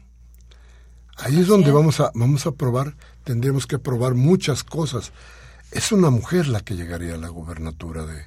Ahí 1.16 1.38
es 1.40 1.46
donde 1.46 1.70
vamos 1.70 2.00
a, 2.00 2.12
vamos 2.14 2.46
a 2.46 2.52
probar, 2.52 2.96
tendríamos 3.24 3.66
que 3.66 3.78
probar 3.78 4.14
muchas 4.14 4.64
cosas. 4.64 5.12
Es 5.70 5.92
una 5.92 6.10
mujer 6.10 6.46
la 6.48 6.60
que 6.60 6.76
llegaría 6.76 7.14
a 7.14 7.18
la 7.18 7.28
gubernatura 7.28 8.06
de, 8.06 8.26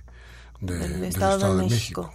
del 0.60 1.04
Estado, 1.04 1.58
de, 1.58 1.68
México. 1.68 2.14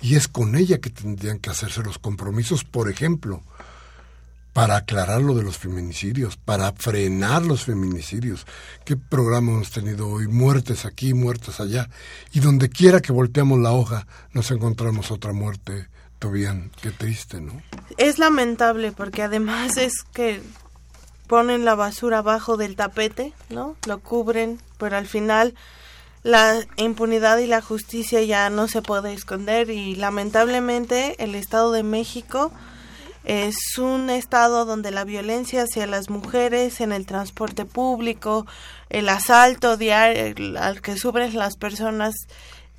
Y 0.00 0.16
es 0.16 0.28
con 0.28 0.56
ella 0.56 0.78
que 0.78 0.90
tendrían 0.90 1.38
que 1.38 1.50
hacerse 1.50 1.82
los 1.82 1.98
compromisos, 1.98 2.64
por 2.64 2.90
ejemplo, 2.90 3.42
para 4.52 4.76
aclarar 4.76 5.22
lo 5.22 5.34
de 5.34 5.42
los 5.42 5.58
feminicidios, 5.58 6.36
para 6.36 6.72
frenar 6.72 7.42
los 7.42 7.64
feminicidios. 7.64 8.46
¿Qué 8.84 8.96
programa 8.96 9.52
hemos 9.52 9.70
tenido 9.70 10.08
hoy? 10.08 10.26
Muertes 10.26 10.84
aquí, 10.84 11.14
muertes 11.14 11.60
allá. 11.60 11.88
Y 12.32 12.40
donde 12.40 12.68
quiera 12.68 13.00
que 13.00 13.12
volteamos 13.12 13.60
la 13.60 13.72
hoja, 13.72 14.06
nos 14.32 14.50
encontramos 14.50 15.10
otra 15.10 15.32
muerte. 15.32 15.88
Tobian, 16.18 16.70
qué 16.82 16.90
triste, 16.90 17.40
¿no? 17.40 17.62
Es 17.96 18.18
lamentable 18.18 18.92
porque 18.92 19.22
además 19.22 19.76
es 19.76 20.02
que 20.12 20.42
ponen 21.26 21.64
la 21.64 21.74
basura 21.74 22.18
abajo 22.18 22.56
del 22.56 22.76
tapete, 22.76 23.32
¿no? 23.48 23.76
Lo 23.86 24.00
cubren, 24.00 24.60
pero 24.78 24.96
al 24.96 25.06
final 25.06 25.54
la 26.22 26.56
impunidad 26.76 27.38
y 27.38 27.46
la 27.46 27.62
justicia 27.62 28.22
ya 28.22 28.50
no 28.50 28.68
se 28.68 28.82
puede 28.82 29.14
esconder 29.14 29.70
y 29.70 29.94
lamentablemente 29.94 31.22
el 31.22 31.34
Estado 31.34 31.72
de 31.72 31.82
México 31.82 32.52
Es 33.24 33.78
un 33.78 34.08
estado 34.08 34.64
donde 34.64 34.90
la 34.90 35.04
violencia 35.04 35.62
hacia 35.62 35.86
las 35.86 36.08
mujeres 36.08 36.80
en 36.80 36.92
el 36.92 37.06
transporte 37.06 37.64
público, 37.64 38.46
el 38.88 39.08
asalto 39.08 39.76
diario 39.76 40.34
al 40.58 40.80
que 40.80 40.96
sufren 40.96 41.36
las 41.36 41.56
personas 41.56 42.14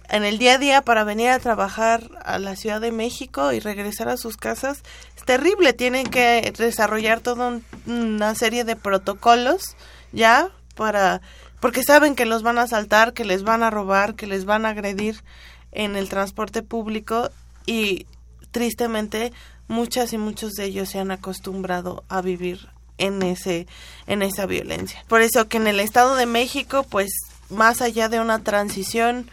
en 0.10 0.26
el 0.26 0.38
día 0.38 0.56
a 0.56 0.58
día 0.58 0.82
para 0.82 1.04
venir 1.04 1.30
a 1.30 1.40
trabajar 1.40 2.10
a 2.24 2.38
la 2.38 2.56
Ciudad 2.56 2.82
de 2.82 2.92
México 2.92 3.54
y 3.54 3.60
regresar 3.60 4.10
a 4.10 4.18
sus 4.18 4.36
casas 4.36 4.84
es 5.16 5.24
terrible. 5.24 5.74
Tienen 5.74 6.08
que 6.08 6.54
desarrollar 6.58 7.22
toda 7.22 7.60
una 7.86 8.36
serie 8.36 8.66
de 8.66 8.76
protocolos 8.76 9.78
ya 10.12 10.50
para 10.76 11.22
porque 11.62 11.84
saben 11.84 12.16
que 12.16 12.26
los 12.26 12.42
van 12.42 12.58
a 12.58 12.64
asaltar, 12.64 13.14
que 13.14 13.24
les 13.24 13.44
van 13.44 13.62
a 13.62 13.70
robar, 13.70 14.16
que 14.16 14.26
les 14.26 14.46
van 14.46 14.66
a 14.66 14.70
agredir 14.70 15.24
en 15.72 15.96
el 15.96 16.10
transporte 16.10 16.64
público 16.64 17.30
y 17.66 18.08
tristemente 18.52 19.32
muchas 19.72 20.14
y 20.14 20.18
muchos 20.18 20.52
de 20.54 20.66
ellos 20.66 20.90
se 20.90 21.00
han 21.00 21.10
acostumbrado 21.10 22.04
a 22.10 22.22
vivir 22.22 22.68
en 22.98 23.24
ese 23.24 23.66
en 24.06 24.22
esa 24.22 24.46
violencia. 24.46 25.04
Por 25.08 25.22
eso 25.22 25.48
que 25.48 25.58
en 25.58 25.68
el 25.68 25.80
Estado 25.80 26.16
de 26.16 26.28
México, 26.28 26.86
pues 26.88 27.10
más 27.50 27.82
allá 27.82 28.10
de 28.10 28.20
una 28.20 28.44
transición 28.44 29.30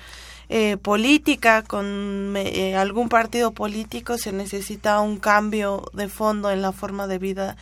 eh, 0.48 0.78
política 0.78 1.62
con 1.62 2.34
eh, 2.36 2.74
algún 2.74 3.10
partido 3.10 3.52
político 3.52 4.16
se 4.16 4.32
necesita 4.32 5.00
un 5.00 5.18
cambio 5.18 5.84
de 5.92 6.08
fondo 6.08 6.50
en 6.50 6.62
la 6.62 6.72
forma 6.72 7.06
de 7.06 7.18
vida 7.18 7.56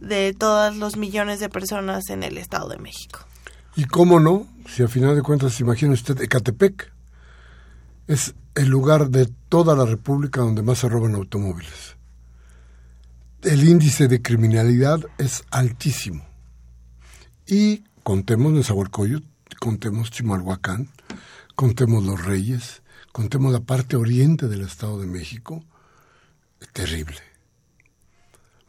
de 0.00 0.32
todos 0.32 0.76
los 0.76 0.96
millones 0.96 1.40
de 1.40 1.48
personas 1.48 2.08
en 2.10 2.22
el 2.22 2.38
Estado 2.38 2.68
de 2.68 2.78
México. 2.78 3.20
Y 3.74 3.84
cómo 3.86 4.20
no, 4.20 4.46
si 4.68 4.84
a 4.84 4.88
final 4.88 5.16
de 5.16 5.22
cuentas, 5.22 5.58
imagina 5.60 5.92
usted 5.92 6.20
Ecatepec, 6.20 6.92
es 8.06 8.34
el 8.54 8.68
lugar 8.68 9.10
de 9.10 9.28
toda 9.48 9.74
la 9.74 9.84
República 9.84 10.40
donde 10.40 10.62
más 10.62 10.78
se 10.78 10.88
roban 10.88 11.14
automóviles. 11.14 11.97
El 13.42 13.68
índice 13.68 14.08
de 14.08 14.20
criminalidad 14.20 14.98
es 15.16 15.44
altísimo. 15.50 16.26
Y 17.46 17.84
contemos 18.02 18.52
Nezahualcóyotl, 18.52 19.24
contemos 19.60 20.10
Chimalhuacán, 20.10 20.88
contemos 21.54 22.04
Los 22.04 22.24
Reyes, 22.24 22.82
contemos 23.12 23.52
la 23.52 23.60
parte 23.60 23.94
oriente 23.94 24.48
del 24.48 24.62
Estado 24.62 25.00
de 25.00 25.06
México, 25.06 25.64
terrible. 26.72 27.20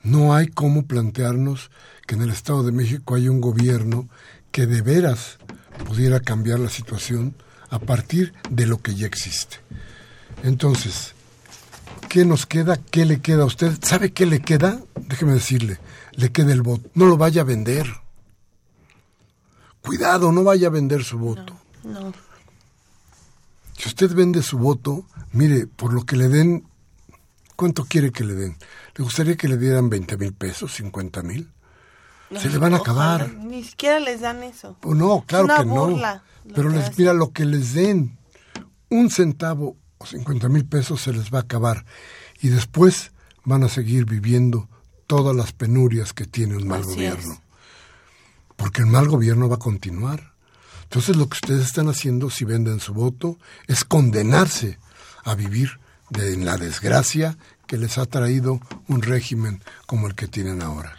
No 0.03 0.35
hay 0.35 0.47
cómo 0.47 0.85
plantearnos 0.85 1.71
que 2.05 2.13
en 2.13 2.21
el 2.21 2.29
Estado 2.29 2.61
de 2.61 2.71
México 2.71 3.15
hay 3.15 3.27
un 3.27 3.41
gobierno 3.41 4.07
que 4.51 4.67
de 4.67 4.83
veras 4.83 5.39
pudiera 5.87 6.19
cambiar 6.19 6.59
la 6.59 6.69
situación 6.69 7.33
a 7.71 7.79
partir 7.79 8.33
de 8.51 8.67
lo 8.67 8.83
que 8.83 8.93
ya 8.93 9.07
existe. 9.07 9.57
Entonces, 10.43 11.15
¿qué 12.09 12.25
nos 12.25 12.45
queda? 12.45 12.77
¿Qué 12.77 13.05
le 13.05 13.21
queda 13.21 13.43
a 13.43 13.45
usted? 13.45 13.77
¿Sabe 13.81 14.11
qué 14.11 14.25
le 14.25 14.41
queda? 14.41 14.79
Déjeme 14.95 15.33
decirle, 15.33 15.79
le 16.13 16.31
queda 16.31 16.51
el 16.51 16.61
voto. 16.61 16.89
No 16.95 17.05
lo 17.05 17.15
vaya 17.15 17.41
a 17.41 17.45
vender. 17.45 17.87
Cuidado, 19.81 20.31
no 20.31 20.43
vaya 20.43 20.67
a 20.67 20.71
vender 20.71 21.03
su 21.03 21.17
voto. 21.17 21.55
No, 21.83 22.11
Si 23.77 23.87
usted 23.87 24.13
vende 24.13 24.43
su 24.43 24.57
voto, 24.57 25.05
mire, 25.31 25.67
por 25.67 25.93
lo 25.93 26.05
que 26.05 26.17
le 26.17 26.27
den, 26.27 26.65
¿cuánto 27.55 27.85
quiere 27.85 28.11
que 28.11 28.25
le 28.25 28.33
den? 28.33 28.57
¿Le 28.95 29.03
gustaría 29.03 29.37
que 29.37 29.47
le 29.47 29.57
dieran 29.57 29.89
20 29.89 30.17
mil 30.17 30.33
pesos, 30.33 30.73
50 30.73 31.21
mil? 31.23 31.49
Se 32.37 32.49
le 32.49 32.57
van 32.57 32.73
a 32.73 32.77
acabar. 32.77 33.31
Ni 33.33 33.63
siquiera 33.63 33.99
les 33.99 34.21
dan 34.21 34.43
eso. 34.43 34.75
Pues 34.81 34.97
no, 34.97 35.23
claro 35.25 35.45
una 35.45 35.57
que 35.57 35.65
no. 35.65 35.87
burla 35.87 36.23
Pero 36.53 36.69
que 36.69 36.75
les 36.75 36.97
mira 36.97 37.13
lo 37.13 37.31
que 37.31 37.45
les 37.45 37.73
den. 37.73 38.17
Un 38.89 39.09
centavo 39.09 39.77
o 39.99 40.05
50 40.05 40.49
mil 40.49 40.65
pesos 40.65 41.01
se 41.01 41.13
les 41.13 41.31
va 41.31 41.39
a 41.39 41.41
acabar. 41.41 41.85
Y 42.41 42.49
después 42.49 43.11
van 43.43 43.63
a 43.63 43.69
seguir 43.69 44.05
viviendo 44.05 44.67
todas 45.07 45.35
las 45.35 45.51
penurias 45.51 46.13
que 46.13 46.25
tiene 46.25 46.55
un 46.55 46.67
mal 46.67 46.81
Así 46.81 46.91
gobierno. 46.91 47.33
es. 47.33 47.39
Porque 48.55 48.81
el 48.81 48.87
mal 48.87 49.07
gobierno 49.07 49.47
va 49.47 49.55
a 49.55 49.59
continuar. 49.59 50.33
Entonces 50.83 51.15
lo 51.17 51.27
que 51.29 51.35
ustedes 51.35 51.65
están 51.65 51.87
haciendo 51.87 52.29
si 52.29 52.45
venden 52.45 52.79
su 52.79 52.93
voto 52.93 53.37
es 53.67 53.83
condenarse 53.83 54.79
a 55.23 55.35
vivir 55.35 55.79
de, 56.09 56.33
en 56.33 56.45
la 56.45 56.57
desgracia 56.57 57.37
que 57.67 57.77
les 57.77 57.97
ha 57.97 58.05
traído 58.05 58.59
un 58.87 59.01
régimen 59.01 59.61
como 59.85 60.07
el 60.07 60.15
que 60.15 60.27
tienen 60.27 60.61
ahora. 60.61 60.95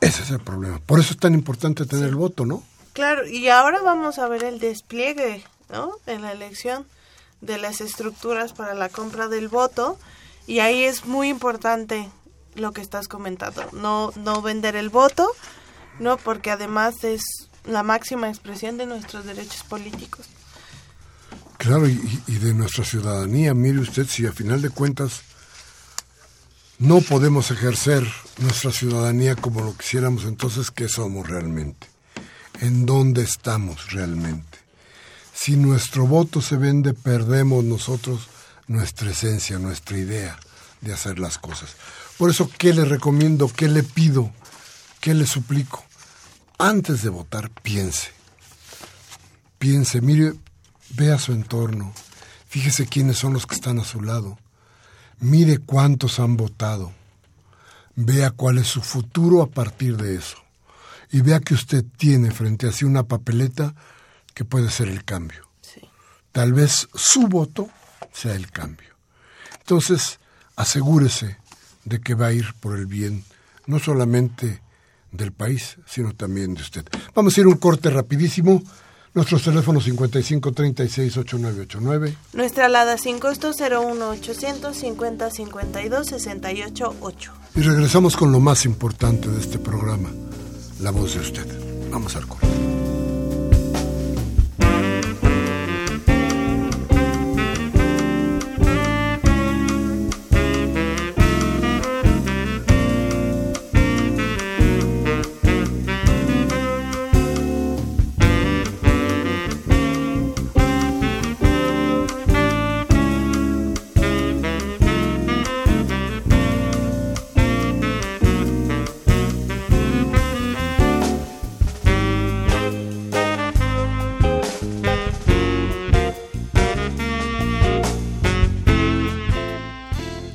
Ese 0.00 0.22
es 0.22 0.30
el 0.30 0.40
problema. 0.40 0.78
Por 0.78 1.00
eso 1.00 1.12
es 1.12 1.18
tan 1.18 1.34
importante 1.34 1.84
tener 1.84 2.08
el 2.08 2.14
voto, 2.14 2.46
¿no? 2.46 2.62
Claro, 2.94 3.26
y 3.26 3.48
ahora 3.48 3.82
vamos 3.82 4.18
a 4.18 4.28
ver 4.28 4.44
el 4.44 4.58
despliegue, 4.58 5.44
¿no? 5.70 5.92
En 6.06 6.22
la 6.22 6.32
elección 6.32 6.86
de 7.40 7.58
las 7.58 7.80
estructuras 7.80 8.52
para 8.52 8.74
la 8.74 8.88
compra 8.88 9.28
del 9.28 9.48
voto 9.48 9.98
y 10.46 10.60
ahí 10.60 10.84
es 10.84 11.06
muy 11.06 11.28
importante 11.28 12.10
lo 12.54 12.72
que 12.72 12.80
estás 12.80 13.08
comentando, 13.08 13.64
no 13.72 14.12
no 14.16 14.42
vender 14.42 14.76
el 14.76 14.88
voto, 14.88 15.30
no 15.98 16.16
porque 16.16 16.50
además 16.50 17.04
es 17.04 17.22
la 17.64 17.82
máxima 17.82 18.28
expresión 18.28 18.76
de 18.76 18.86
nuestros 18.86 19.24
derechos 19.24 19.62
políticos. 19.64 20.26
Claro, 21.58 21.86
y, 21.86 22.22
y 22.26 22.38
de 22.38 22.54
nuestra 22.54 22.84
ciudadanía, 22.84 23.52
mire 23.52 23.80
usted, 23.80 24.06
si 24.06 24.26
a 24.26 24.32
final 24.32 24.62
de 24.62 24.70
cuentas 24.70 25.22
no 26.80 27.02
podemos 27.02 27.50
ejercer 27.50 28.06
nuestra 28.38 28.72
ciudadanía 28.72 29.36
como 29.36 29.60
lo 29.60 29.76
quisiéramos, 29.76 30.24
entonces, 30.24 30.70
¿qué 30.70 30.88
somos 30.88 31.28
realmente? 31.28 31.86
¿En 32.60 32.86
dónde 32.86 33.22
estamos 33.22 33.92
realmente? 33.92 34.58
Si 35.42 35.56
nuestro 35.56 36.06
voto 36.06 36.42
se 36.42 36.58
vende, 36.58 36.92
perdemos 36.92 37.64
nosotros 37.64 38.28
nuestra 38.66 39.10
esencia, 39.10 39.58
nuestra 39.58 39.96
idea 39.96 40.38
de 40.82 40.92
hacer 40.92 41.18
las 41.18 41.38
cosas. 41.38 41.76
Por 42.18 42.28
eso, 42.28 42.50
¿qué 42.58 42.74
le 42.74 42.84
recomiendo? 42.84 43.48
¿Qué 43.48 43.66
le 43.66 43.82
pido? 43.82 44.34
¿Qué 45.00 45.14
le 45.14 45.24
suplico? 45.24 45.82
Antes 46.58 47.00
de 47.00 47.08
votar, 47.08 47.48
piense. 47.62 48.08
Piense, 49.58 50.02
mire, 50.02 50.34
vea 50.90 51.18
su 51.18 51.32
entorno, 51.32 51.94
fíjese 52.46 52.86
quiénes 52.86 53.16
son 53.16 53.32
los 53.32 53.46
que 53.46 53.54
están 53.54 53.78
a 53.78 53.84
su 53.84 54.02
lado, 54.02 54.38
mire 55.20 55.56
cuántos 55.56 56.20
han 56.20 56.36
votado, 56.36 56.92
vea 57.96 58.30
cuál 58.30 58.58
es 58.58 58.66
su 58.66 58.82
futuro 58.82 59.40
a 59.40 59.46
partir 59.46 59.96
de 59.96 60.16
eso 60.16 60.36
y 61.10 61.22
vea 61.22 61.40
que 61.40 61.54
usted 61.54 61.82
tiene 61.96 62.30
frente 62.30 62.68
a 62.68 62.72
sí 62.72 62.84
una 62.84 63.04
papeleta 63.04 63.74
que 64.40 64.46
puede 64.46 64.70
ser 64.70 64.88
el 64.88 65.04
cambio. 65.04 65.50
Sí. 65.60 65.82
Tal 66.32 66.54
vez 66.54 66.88
su 66.94 67.28
voto 67.28 67.68
sea 68.10 68.34
el 68.34 68.50
cambio. 68.50 68.88
Entonces, 69.58 70.18
asegúrese 70.56 71.36
de 71.84 72.00
que 72.00 72.14
va 72.14 72.28
a 72.28 72.32
ir 72.32 72.54
por 72.58 72.78
el 72.78 72.86
bien, 72.86 73.22
no 73.66 73.78
solamente 73.78 74.62
del 75.12 75.32
país, 75.32 75.76
sino 75.86 76.14
también 76.14 76.54
de 76.54 76.62
usted. 76.62 76.86
Vamos 77.14 77.36
a 77.36 77.40
ir 77.42 77.44
a 77.44 77.50
un 77.50 77.58
corte 77.58 77.90
rapidísimo. 77.90 78.62
Nuestros 79.12 79.42
teléfonos 79.42 79.84
55 79.84 80.52
36 80.52 81.18
8989. 81.18 82.16
Nuestra 82.32 82.64
alada 82.64 82.96
sin 82.96 83.18
costo 83.18 83.50
01800 83.50 84.74
50 84.74 85.30
52 85.30 86.06
68 86.06 86.96
8. 86.98 87.32
Y 87.56 87.60
regresamos 87.60 88.16
con 88.16 88.32
lo 88.32 88.40
más 88.40 88.64
importante 88.64 89.28
de 89.28 89.38
este 89.38 89.58
programa, 89.58 90.08
la 90.80 90.92
voz 90.92 91.12
de 91.12 91.20
usted. 91.20 91.90
Vamos 91.90 92.16
al 92.16 92.26
corte. 92.26 92.69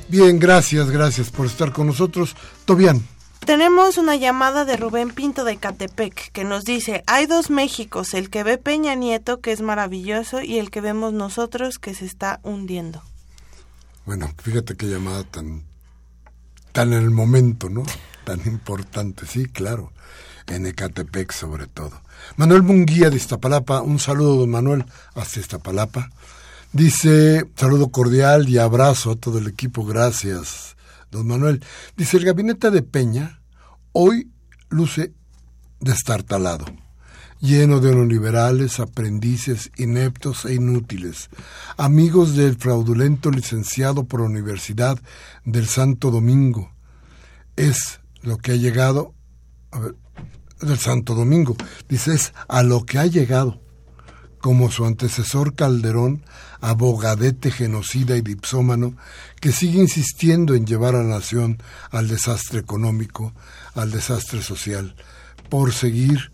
Bien, 0.08 0.38
gracias, 0.38 0.90
gracias 0.90 1.30
por 1.30 1.46
estar 1.46 1.72
con 1.72 1.88
nosotros. 1.88 2.36
Tobián, 2.64 3.02
Tenemos 3.44 3.98
una 3.98 4.16
llamada 4.16 4.64
de 4.64 4.76
Rubén 4.76 5.10
Pinto 5.10 5.44
de 5.44 5.56
Catepec 5.56 6.30
que 6.32 6.44
nos 6.44 6.64
dice, 6.64 7.02
hay 7.06 7.26
dos 7.26 7.50
Méxicos, 7.50 8.14
el 8.14 8.30
que 8.30 8.42
ve 8.44 8.58
Peña 8.58 8.94
Nieto, 8.94 9.40
que 9.40 9.52
es 9.52 9.60
maravilloso, 9.62 10.42
y 10.42 10.58
el 10.58 10.70
que 10.70 10.80
vemos 10.80 11.12
nosotros, 11.12 11.78
que 11.78 11.94
se 11.94 12.06
está 12.06 12.40
hundiendo. 12.42 13.02
bueno, 14.04 14.32
fíjate 14.42 14.76
qué 14.76 14.86
llamada 14.86 15.24
tan, 15.24 15.64
tan 16.72 16.92
en 16.92 17.02
el 17.02 17.10
momento, 17.10 17.68
¿no? 17.68 17.82
Tan 18.24 18.40
importante, 18.46 19.26
sí, 19.26 19.46
claro. 19.46 19.92
En 20.48 20.66
Ecatepec 20.66 21.32
sobre 21.32 21.66
todo. 21.66 22.00
Manuel 22.36 22.62
Munguía 22.62 23.10
de 23.10 23.16
Iztapalapa, 23.16 23.82
un 23.82 23.98
saludo, 23.98 24.36
don 24.36 24.50
Manuel, 24.50 24.84
hasta 25.14 25.40
Iztapalapa. 25.40 26.10
Dice, 26.76 27.50
saludo 27.56 27.88
cordial 27.88 28.50
y 28.50 28.58
abrazo 28.58 29.12
a 29.12 29.16
todo 29.16 29.38
el 29.38 29.46
equipo, 29.46 29.86
gracias. 29.86 30.76
don 31.10 31.26
Manuel. 31.26 31.64
Dice, 31.96 32.18
el 32.18 32.26
gabinete 32.26 32.70
de 32.70 32.82
Peña 32.82 33.40
hoy 33.92 34.30
luce 34.68 35.14
destartalado, 35.80 36.66
lleno 37.40 37.80
de 37.80 37.94
neoliberales, 37.94 38.78
aprendices, 38.78 39.70
ineptos 39.78 40.44
e 40.44 40.52
inútiles, 40.52 41.30
amigos 41.78 42.36
del 42.36 42.56
fraudulento 42.56 43.30
licenciado 43.30 44.04
por 44.04 44.20
la 44.20 44.26
Universidad 44.26 45.00
del 45.46 45.68
Santo 45.68 46.10
Domingo. 46.10 46.72
Es 47.56 48.00
lo 48.20 48.36
que 48.36 48.52
ha 48.52 48.56
llegado, 48.56 49.14
a 49.70 49.78
ver, 49.78 49.94
del 50.60 50.78
Santo 50.78 51.14
Domingo, 51.14 51.56
dice, 51.88 52.12
es 52.12 52.34
a 52.48 52.62
lo 52.62 52.84
que 52.84 52.98
ha 52.98 53.06
llegado 53.06 53.62
como 54.46 54.70
su 54.70 54.84
antecesor 54.84 55.56
Calderón, 55.56 56.22
abogadete 56.60 57.50
genocida 57.50 58.16
y 58.16 58.20
dipsómano, 58.20 58.94
que 59.40 59.50
sigue 59.50 59.80
insistiendo 59.80 60.54
en 60.54 60.66
llevar 60.66 60.94
a 60.94 61.02
la 61.02 61.16
nación 61.16 61.60
al 61.90 62.06
desastre 62.06 62.60
económico, 62.60 63.34
al 63.74 63.90
desastre 63.90 64.44
social, 64.44 64.94
por 65.48 65.72
seguir 65.72 66.30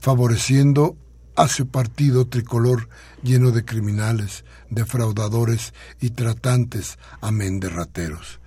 favoreciendo 0.00 0.96
a 1.36 1.46
su 1.46 1.68
partido 1.68 2.28
tricolor 2.28 2.88
lleno 3.22 3.50
de 3.50 3.62
criminales, 3.62 4.46
defraudadores 4.70 5.74
y 6.00 6.12
tratantes, 6.12 6.98
amén 7.20 7.60
de 7.60 7.68
rateros. 7.68 8.40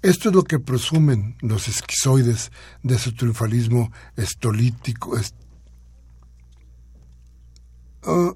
Esto 0.00 0.30
es 0.30 0.34
lo 0.34 0.44
que 0.44 0.58
presumen 0.58 1.36
los 1.40 1.68
esquizoides 1.68 2.50
de 2.82 2.98
su 2.98 3.14
triunfalismo 3.14 3.92
estolítico, 4.16 5.18
uh, 8.06 8.32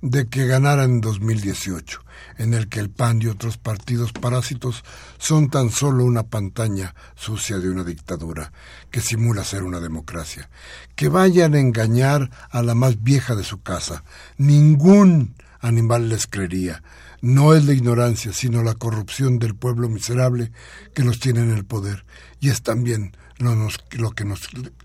de 0.00 0.28
que 0.28 0.46
ganara 0.46 0.84
en 0.84 1.00
2018, 1.00 2.00
en 2.38 2.54
el 2.54 2.68
que 2.68 2.80
el 2.80 2.90
PAN 2.90 3.20
y 3.22 3.26
otros 3.26 3.56
partidos 3.56 4.12
parásitos 4.12 4.84
son 5.18 5.48
tan 5.48 5.70
solo 5.70 6.04
una 6.04 6.24
pantalla 6.24 6.94
sucia 7.14 7.58
de 7.58 7.70
una 7.70 7.84
dictadura 7.84 8.52
que 8.90 9.00
simula 9.00 9.44
ser 9.44 9.62
una 9.62 9.80
democracia. 9.80 10.50
Que 10.94 11.08
vayan 11.08 11.54
a 11.54 11.60
engañar 11.60 12.30
a 12.50 12.62
la 12.62 12.74
más 12.74 13.02
vieja 13.02 13.34
de 13.34 13.44
su 13.44 13.62
casa. 13.62 14.04
Ningún 14.36 15.34
animal 15.60 16.08
les 16.08 16.26
creería 16.26 16.82
no 17.24 17.54
es 17.54 17.64
la 17.64 17.72
ignorancia, 17.72 18.34
sino 18.34 18.62
la 18.62 18.74
corrupción 18.74 19.38
del 19.38 19.54
pueblo 19.54 19.88
miserable 19.88 20.52
que 20.94 21.02
los 21.02 21.20
tiene 21.20 21.40
en 21.40 21.52
el 21.52 21.64
poder. 21.64 22.04
Y 22.38 22.50
es 22.50 22.62
también 22.62 23.16
lo, 23.38 23.54
lo, 23.92 24.10
que, 24.10 24.26
nos, 24.26 24.42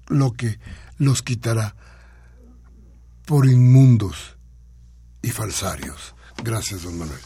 lo 0.07 0.31
que 0.31 0.57
los 0.97 1.21
quitará 1.21 1.75
por 3.29 3.45
inmundos 3.45 4.37
y 5.21 5.29
falsarios. 5.29 6.15
Gracias, 6.43 6.81
don 6.81 6.97
Manuel. 6.97 7.19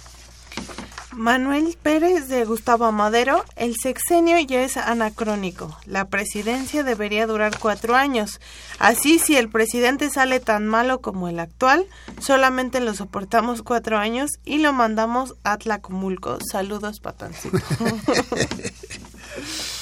Manuel 1.13 1.77
Pérez 1.81 2.27
de 2.27 2.43
Gustavo 2.43 2.91
Madero, 2.91 3.45
el 3.55 3.75
sexenio 3.81 4.37
ya 4.41 4.63
es 4.63 4.75
anacrónico. 4.75 5.77
La 5.85 6.09
presidencia 6.09 6.83
debería 6.83 7.25
durar 7.25 7.57
cuatro 7.57 7.95
años. 7.95 8.41
Así, 8.79 9.17
si 9.17 9.37
el 9.37 9.47
presidente 9.47 10.09
sale 10.09 10.41
tan 10.41 10.67
malo 10.67 10.99
como 10.99 11.29
el 11.29 11.39
actual, 11.39 11.85
solamente 12.19 12.81
lo 12.81 12.93
soportamos 12.93 13.61
cuatro 13.61 13.97
años 13.97 14.29
y 14.43 14.57
lo 14.57 14.73
mandamos 14.73 15.35
a 15.45 15.57
Tlacomulco. 15.57 16.37
Saludos, 16.51 16.99
patancito. 16.99 17.59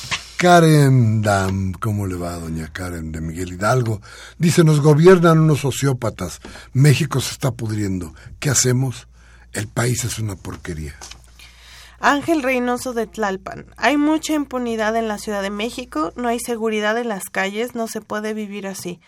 Karen 0.41 1.21
Dam, 1.21 1.71
¿cómo 1.73 2.07
le 2.07 2.15
va, 2.15 2.31
doña 2.39 2.73
Karen 2.73 3.11
de 3.11 3.21
Miguel 3.21 3.53
Hidalgo? 3.53 4.01
Dice, 4.39 4.63
nos 4.63 4.81
gobiernan 4.81 5.37
unos 5.37 5.59
sociópatas. 5.59 6.41
México 6.73 7.21
se 7.21 7.33
está 7.33 7.51
pudriendo. 7.51 8.15
¿Qué 8.39 8.49
hacemos? 8.49 9.07
El 9.53 9.67
país 9.67 10.03
es 10.03 10.17
una 10.17 10.35
porquería. 10.35 10.95
Ángel 11.99 12.41
Reynoso 12.41 12.93
de 12.93 13.05
Tlalpan. 13.05 13.67
Hay 13.77 13.97
mucha 13.97 14.33
impunidad 14.33 14.95
en 14.95 15.07
la 15.07 15.19
Ciudad 15.19 15.43
de 15.43 15.51
México, 15.51 16.11
no 16.15 16.27
hay 16.27 16.39
seguridad 16.39 16.97
en 16.97 17.09
las 17.09 17.25
calles, 17.25 17.75
no 17.75 17.87
se 17.87 18.01
puede 18.01 18.33
vivir 18.33 18.65
así. 18.65 18.99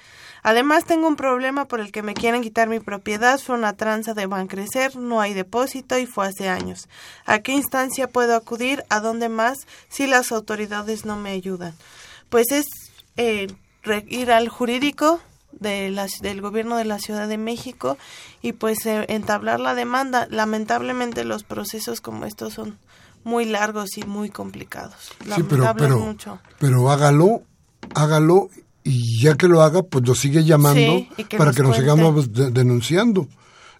Además 0.44 0.86
tengo 0.86 1.08
un 1.08 1.16
problema 1.16 1.66
por 1.66 1.80
el 1.80 1.91
que 1.91 2.04
me 2.04 2.14
quieren 2.14 2.41
quitar 2.41 2.68
mi 2.68 2.80
propiedad, 2.80 3.39
fue 3.39 3.56
una 3.56 3.74
tranza 3.74 4.14
de 4.14 4.28
Bancrecer, 4.28 4.98
no 4.98 5.22
hay 5.22 5.34
depósito 5.34 5.98
y 5.98 6.06
fue 6.06 6.28
hace 6.28 6.50
años. 6.50 6.89
¿A 7.26 7.39
qué 7.39 7.54
instancia 7.54 8.08
puedo 8.08 8.36
acudir? 8.36 8.84
¿A 8.89 9.00
dónde 9.00 9.30
más? 9.30 9.60
Si 9.89 10.06
las 10.06 10.32
autoridades 10.32 11.06
no 11.06 11.16
me 11.16 11.32
ayudan. 11.32 11.74
Pues 12.30 12.52
es 12.52 12.66
eh, 13.16 13.48
ir 14.10 14.32
al 14.32 14.50
jurídico, 14.50 15.22
del 15.60 16.41
gobierno 16.41 16.78
de 16.78 16.86
la 16.86 17.00
Ciudad 17.00 17.28
de 17.28 17.38
México 17.38 17.98
y 18.41 18.54
pues 18.54 18.86
eh, 18.86 19.06
entablar 19.10 19.60
la 19.60 19.76
demanda. 19.76 20.28
Lamentablemente 20.30 21.24
los 21.24 21.44
procesos 21.44 22.02
como 22.02 22.26
estos 22.26 22.54
son 22.54 22.78
muy 23.24 23.46
largos 23.46 23.98
y 23.98 24.04
muy 24.04 24.30
complicados. 24.30 25.12
Sí, 25.36 25.44
pero, 25.44 25.74
pero, 25.78 26.16
pero 26.60 26.91
hágalo, 26.91 27.44
hágalo 27.96 28.50
y 28.84 29.22
ya 29.22 29.36
que 29.36 29.48
lo 29.48 29.62
haga, 29.62 29.84
pues 29.84 30.06
lo 30.08 30.16
sigue 30.16 30.44
llamando 30.44 31.06
para 31.38 31.54
que 31.54 31.64
nos 31.64 31.78
sigamos 31.78 32.32
denunciando. 32.34 33.28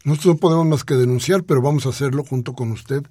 Nosotros 0.04 0.36
no 0.36 0.39
podemos 0.39 0.68
más 0.68 0.84
que 0.84 0.95
denunciar, 0.95 1.43
pero 1.43 1.62
vamos 1.62 1.86
a 1.86 1.89
hacerlo 1.89 2.24
junto 2.24 2.54
con 2.54 2.72
usted, 2.72 3.04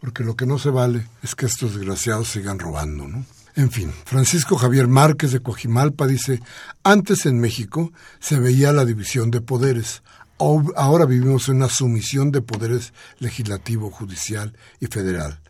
porque 0.00 0.24
lo 0.24 0.36
que 0.36 0.46
no 0.46 0.58
se 0.58 0.70
vale 0.70 1.06
es 1.22 1.34
que 1.34 1.46
estos 1.46 1.74
desgraciados 1.74 2.28
sigan 2.28 2.58
robando, 2.58 3.06
¿no? 3.06 3.24
En 3.56 3.70
fin, 3.70 3.92
Francisco 4.04 4.56
Javier 4.56 4.86
Márquez 4.86 5.32
de 5.32 5.40
Coajimalpa 5.40 6.06
dice, 6.06 6.40
antes 6.84 7.26
en 7.26 7.40
México 7.40 7.92
se 8.20 8.38
veía 8.38 8.72
la 8.72 8.84
división 8.84 9.30
de 9.30 9.40
poderes, 9.40 10.02
ahora 10.38 11.04
vivimos 11.04 11.48
en 11.48 11.56
una 11.56 11.68
sumisión 11.68 12.30
de 12.30 12.42
poderes 12.42 12.92
legislativo, 13.18 13.90
judicial 13.90 14.56
y 14.80 14.86
federal. 14.86 15.40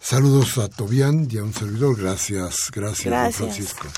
Saludos 0.00 0.58
a 0.58 0.68
Tobián 0.68 1.28
y 1.30 1.38
a 1.38 1.44
un 1.44 1.54
servidor. 1.54 1.96
Gracias, 1.96 2.70
gracias, 2.72 3.06
gracias. 3.06 3.36
Francisco. 3.36 3.88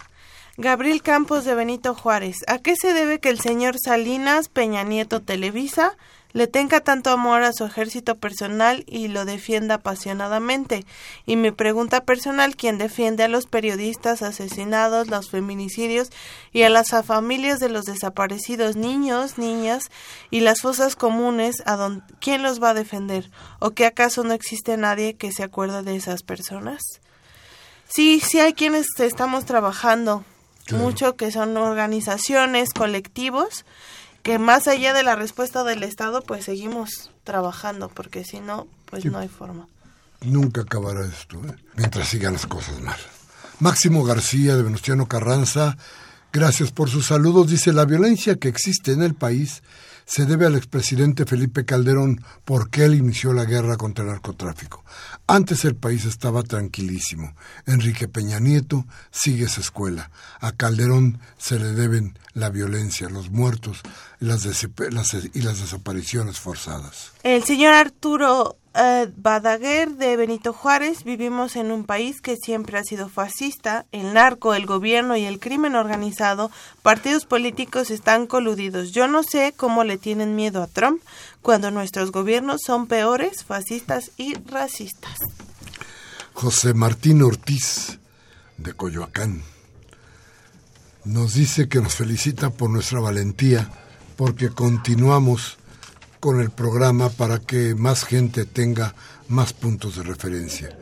Gabriel 0.57 1.03
Campos 1.03 1.45
de 1.45 1.57
Benito 1.57 1.97
Juárez. 1.97 2.37
¿A 2.47 2.59
qué 2.59 2.77
se 2.77 2.93
debe 2.93 3.19
que 3.19 3.29
el 3.29 3.41
señor 3.41 3.77
Salinas 3.85 4.49
Peña 4.49 4.85
Nieto 4.85 5.21
Televisa 5.21 5.97
le 6.33 6.47
tenga 6.47 6.81
tanto 6.81 7.11
amor 7.11 7.43
a 7.43 7.53
su 7.53 7.65
ejército 7.65 8.17
personal 8.17 8.85
y 8.87 9.07
lo 9.09 9.25
defienda 9.25 9.77
apasionadamente. 9.77 10.85
Y 11.27 11.37
mi 11.37 11.53
pregunta 11.53 12.05
personal, 12.05 12.57
¿quién 12.57 12.77
defiende 12.77 13.23
a 13.23 13.29
los 13.29 13.47
periodistas 13.47 14.21
asesinados, 14.23 15.09
los 15.09 15.31
feminicidios 15.31 16.11
y 16.53 16.63
a 16.63 16.71
las 16.71 16.91
familias 17.05 17.61
de 17.61 17.69
los 17.69 17.85
desaparecidos 17.85 18.75
niños, 18.75 19.39
niñas 19.39 19.91
y 20.31 20.41
las 20.41 20.61
fosas 20.61 20.97
comunes, 20.97 21.63
a 21.67 22.01
¿quién 22.21 22.43
los 22.43 22.61
va 22.61 22.71
a 22.71 22.75
defender? 22.75 23.31
¿O 23.61 23.71
que 23.71 23.87
acaso 23.87 24.25
no 24.25 24.35
existe 24.35 24.77
nadie 24.77 25.15
que 25.15 25.31
se 25.31 25.45
acuerde 25.45 25.83
de 25.83 25.95
esas 25.97 26.25
personas? 26.25 26.83
Sí, 27.89 28.21
sí 28.21 28.41
hay 28.41 28.55
quienes 28.55 28.87
estamos 28.99 29.45
trabajando 29.45 30.25
mucho, 30.73 31.17
que 31.17 31.31
son 31.31 31.57
organizaciones, 31.57 32.71
colectivos, 32.73 33.65
que 34.23 34.39
más 34.39 34.67
allá 34.69 34.95
de 34.95 35.03
la 35.03 35.17
respuesta 35.17 35.65
del 35.65 35.83
Estado, 35.83 36.23
pues 36.23 36.47
seguimos 36.47 37.11
trabajando, 37.25 37.89
porque 37.89 38.25
si 38.25 38.41
no, 38.41 38.67
pues 38.87 39.05
no 39.05 39.19
hay 39.19 39.29
forma. 39.29 39.69
Nunca 40.23 40.63
acabará 40.63 41.05
esto, 41.05 41.37
¿eh? 41.47 41.55
mientras 41.77 42.09
sigan 42.09 42.33
las 42.33 42.47
cosas 42.47 42.81
mal. 42.81 42.99
Máximo 43.61 44.03
García 44.05 44.57
de 44.57 44.63
Venustiano 44.63 45.07
Carranza, 45.07 45.77
gracias 46.33 46.73
por 46.73 46.89
sus 46.89 47.07
saludos. 47.07 47.49
Dice, 47.51 47.73
la 47.73 47.85
violencia 47.85 48.37
que 48.37 48.49
existe 48.49 48.93
en 48.93 49.03
el 49.03 49.15
país 49.15 49.63
se 50.07 50.27
debe 50.27 50.47
al 50.47 50.55
expresidente 50.55 51.25
Felipe 51.25 51.65
Calderón 51.65 52.23
porque 52.45 52.85
él 52.85 52.95
inició 52.95 53.33
la 53.33 53.45
guerra 53.45 53.77
contra 53.77 54.05
el 54.05 54.11
narcotráfico. 54.11 54.85
Antes 55.27 55.65
el 55.65 55.75
país 55.75 56.05
estaba 56.05 56.43
tranquilísimo. 56.43 57.35
Enrique 57.67 58.09
Peña 58.09 58.41
Nieto 58.41 58.85
sigue 59.11 59.47
esa 59.47 59.61
escuela. 59.61 60.11
A 60.41 60.53
Calderón 60.53 61.19
se 61.39 61.59
le 61.59 61.73
deben 61.73 62.19
la 62.35 62.51
violencia, 62.51 63.09
los 63.09 63.31
muertos 63.31 63.81
las, 64.21 64.45
y 64.45 65.41
las 65.43 65.61
desapariciones 65.61 66.39
forzadas. 66.39 67.13
El 67.23 67.45
señor 67.45 67.73
Arturo 67.75 68.59
eh, 68.75 69.11
Badaguer 69.17 69.91
de 69.93 70.17
Benito 70.17 70.53
Juárez, 70.53 71.05
vivimos 71.05 71.57
en 71.57 71.71
un 71.71 71.85
país 71.85 72.21
que 72.21 72.37
siempre 72.37 72.79
ha 72.79 72.83
sido 72.85 73.09
fascista, 73.09 73.87
el 73.93 74.13
narco, 74.15 74.55
el 74.55 74.67
gobierno 74.67 75.17
y 75.17 75.25
el 75.25 75.39
crimen 75.39 75.75
organizado, 75.75 76.51
partidos 76.83 77.25
políticos 77.25 77.91
están 77.91 78.27
coludidos. 78.27 78.93
Yo 78.93 79.07
no 79.07 79.23
sé 79.23 79.55
cómo 79.57 79.85
le 79.85 79.97
tienen 79.97 80.35
miedo 80.35 80.63
a 80.63 80.67
Trump 80.67 81.01
cuando 81.41 81.71
nuestros 81.71 82.11
gobiernos 82.11 82.63
son 82.67 82.87
peores, 82.87 83.45
fascistas 83.45 84.11
y 84.17 84.35
racistas. 84.35 85.19
José 86.33 86.75
Martín 86.75 87.23
Ortiz, 87.23 88.01
de 88.57 88.73
Coyoacán, 88.73 89.43
nos 91.05 91.35
dice 91.35 91.69
que 91.69 91.81
nos 91.81 91.95
felicita 91.95 92.51
por 92.51 92.71
nuestra 92.71 92.99
valentía, 92.99 93.71
porque 94.17 94.49
continuamos 94.49 95.59
con 96.25 96.41
el 96.41 96.49
programa 96.49 97.11
para 97.11 97.39
que 97.39 97.75
más 97.75 98.03
gente 98.07 98.47
tenga 98.47 98.95
más 99.29 99.53
puntos 99.53 99.97
de 99.97 100.05
referencia. 100.05 100.75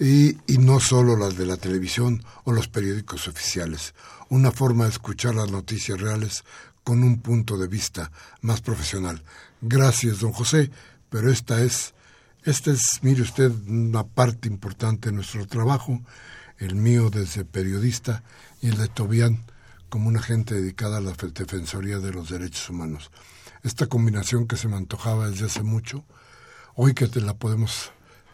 Y, 0.00 0.38
y, 0.52 0.58
no 0.58 0.80
solo 0.80 1.16
las 1.16 1.36
de 1.36 1.46
la 1.46 1.56
televisión 1.56 2.24
o 2.42 2.50
los 2.50 2.66
periódicos 2.66 3.28
oficiales. 3.28 3.94
Una 4.28 4.50
forma 4.50 4.82
de 4.82 4.90
escuchar 4.90 5.36
las 5.36 5.52
noticias 5.52 6.00
reales 6.00 6.42
con 6.82 7.04
un 7.04 7.20
punto 7.20 7.56
de 7.56 7.68
vista 7.68 8.10
más 8.40 8.60
profesional. 8.60 9.22
Gracias, 9.60 10.18
don 10.18 10.32
José, 10.32 10.72
pero 11.10 11.30
esta 11.30 11.62
es 11.62 11.94
Esta 12.42 12.72
es, 12.72 12.98
mire 13.02 13.22
usted, 13.22 13.52
una 13.68 14.02
parte 14.02 14.48
importante 14.48 15.10
de 15.10 15.14
nuestro 15.14 15.46
trabajo, 15.46 16.02
el 16.58 16.74
mío 16.74 17.08
desde 17.08 17.44
periodista 17.44 18.24
y 18.60 18.70
el 18.70 18.78
de 18.78 18.88
Tobián 18.88 19.44
como 19.88 20.08
una 20.08 20.22
gente 20.22 20.56
dedicada 20.56 20.96
a 20.96 21.00
la 21.00 21.12
defensoría 21.12 22.00
de 22.00 22.10
los 22.10 22.30
derechos 22.30 22.68
humanos. 22.68 23.12
Esta 23.66 23.88
combinación 23.88 24.46
que 24.46 24.56
se 24.56 24.68
me 24.68 24.76
antojaba 24.76 25.28
desde 25.28 25.46
hace 25.46 25.64
mucho, 25.64 26.04
hoy 26.76 26.94
que 26.94 27.08
te 27.08 27.20
la 27.20 27.34
podemos 27.34 27.90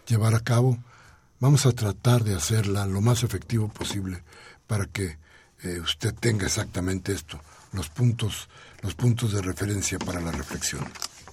llevar 0.07 0.35
a 0.35 0.41
cabo, 0.41 0.77
vamos 1.41 1.65
a 1.65 1.73
tratar 1.73 2.23
de 2.23 2.35
hacerla 2.35 2.85
lo 2.85 3.01
más 3.01 3.23
efectivo 3.23 3.69
posible 3.69 4.23
para 4.67 4.85
que 4.85 5.17
eh, 5.63 5.81
usted 5.81 6.13
tenga 6.13 6.45
exactamente 6.45 7.15
esto, 7.15 7.41
los 7.73 7.89
puntos, 7.89 8.51
los 8.83 8.95
puntos 8.95 9.33
de 9.33 9.41
referencia 9.41 9.99
para 9.99 10.21
la 10.21 10.33
reflexión. 10.33 10.85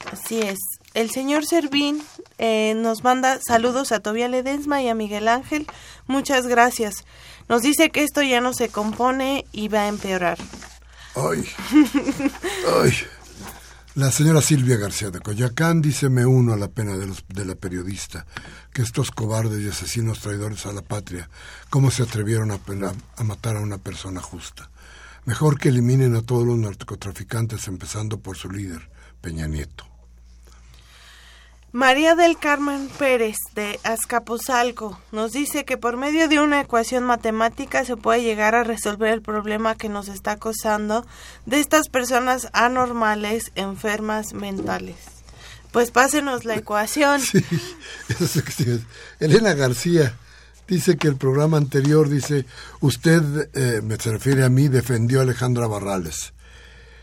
Así 0.09 0.39
es. 0.39 0.59
El 0.93 1.11
señor 1.11 1.45
Servín 1.45 2.01
eh, 2.37 2.75
nos 2.77 3.03
manda 3.03 3.41
saludos 3.45 3.91
a 3.91 3.99
Tobía 3.99 4.29
Ledesma 4.29 4.81
y 4.81 4.87
a 4.87 4.95
Miguel 4.95 5.27
Ángel. 5.27 5.67
Muchas 6.07 6.47
gracias. 6.47 7.03
Nos 7.49 7.63
dice 7.63 7.89
que 7.89 8.05
esto 8.05 8.21
ya 8.21 8.39
no 8.39 8.53
se 8.53 8.69
compone 8.69 9.45
y 9.51 9.67
va 9.67 9.81
a 9.81 9.87
empeorar. 9.89 10.37
Ay, 11.15 11.43
ay. 12.81 12.93
La 13.99 14.13
señora 14.13 14.41
Silvia 14.41 14.77
García 14.77 15.09
de 15.09 15.19
Coyacán 15.19 15.81
dice 15.81 16.07
me 16.07 16.25
uno 16.25 16.53
a 16.53 16.57
la 16.57 16.69
pena 16.69 16.95
de, 16.95 17.05
los, 17.05 17.25
de 17.27 17.43
la 17.43 17.55
periodista, 17.55 18.25
que 18.71 18.81
estos 18.81 19.11
cobardes 19.11 19.61
y 19.61 19.67
asesinos 19.67 20.21
traidores 20.21 20.65
a 20.65 20.71
la 20.71 20.81
patria, 20.81 21.29
¿cómo 21.69 21.91
se 21.91 22.03
atrevieron 22.03 22.49
a, 22.51 22.59
a 23.17 23.23
matar 23.25 23.57
a 23.57 23.59
una 23.59 23.77
persona 23.77 24.21
justa? 24.21 24.71
Mejor 25.25 25.59
que 25.59 25.67
eliminen 25.67 26.15
a 26.15 26.21
todos 26.21 26.47
los 26.47 26.57
narcotraficantes, 26.57 27.67
empezando 27.67 28.21
por 28.21 28.37
su 28.37 28.49
líder, 28.49 28.89
Peña 29.19 29.47
Nieto. 29.47 29.88
María 31.71 32.15
del 32.15 32.39
Carmen 32.39 32.89
Pérez 32.97 33.37
de 33.53 33.79
Azcapotzalco 33.83 34.99
nos 35.11 35.31
dice 35.33 35.65
que 35.65 35.77
por 35.77 35.97
medio 35.97 36.27
de 36.27 36.39
una 36.39 36.61
ecuación 36.61 37.03
matemática 37.03 37.85
se 37.85 37.95
puede 37.95 38.23
llegar 38.23 38.55
a 38.55 38.63
resolver 38.63 39.13
el 39.13 39.21
problema 39.21 39.75
que 39.75 39.87
nos 39.87 40.07
está 40.07 40.31
acosando 40.31 41.05
de 41.45 41.59
estas 41.59 41.89
personas 41.89 42.49
anormales, 42.53 43.51
enfermas 43.53 44.33
mentales. 44.33 44.95
Pues 45.71 45.91
pásenos 45.91 46.43
la 46.43 46.55
ecuación. 46.55 47.21
Sí, 48.27 48.81
Elena 49.19 49.53
García 49.53 50.17
dice 50.67 50.97
que 50.97 51.07
el 51.07 51.15
programa 51.15 51.57
anterior 51.57 52.09
dice, 52.09 52.45
usted, 52.79 53.49
eh, 53.53 53.81
me 53.83 53.97
se 53.97 54.11
refiere 54.11 54.43
a 54.43 54.49
mí, 54.49 54.67
defendió 54.67 55.19
a 55.19 55.23
Alejandra 55.23 55.67
Barrales. 55.67 56.33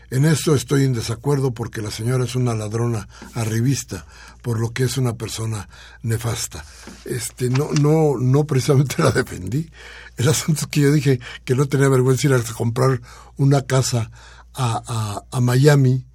En 0.09 0.23
esto 0.23 0.55
estoy 0.55 0.85
en 0.85 0.93
desacuerdo 0.93 1.51
porque 1.51 1.81
la 1.81 1.91
señora 1.91 2.23
es 2.23 2.35
una 2.35 2.55
ladrona 2.55 3.09
arribista, 3.33 4.05
por 4.41 4.57
lo 4.59 4.71
que 4.71 4.83
es 4.83 4.97
una 4.97 5.15
persona 5.15 5.67
nefasta. 6.01 6.63
Este, 7.03 7.49
no, 7.49 7.71
no, 7.81 8.17
no 8.17 8.45
precisamente 8.45 8.95
la 9.03 9.11
defendí. 9.11 9.69
El 10.15 10.29
asunto 10.29 10.61
es 10.61 10.67
que 10.67 10.79
yo 10.79 10.91
dije 10.91 11.19
que 11.43 11.55
no 11.55 11.67
tenía 11.67 11.89
vergüenza 11.89 12.27
ir 12.27 12.33
a 12.33 12.41
comprar 12.41 13.01
una 13.35 13.63
casa 13.63 14.09
a, 14.53 15.23
a, 15.29 15.41
Miami, 15.41 16.05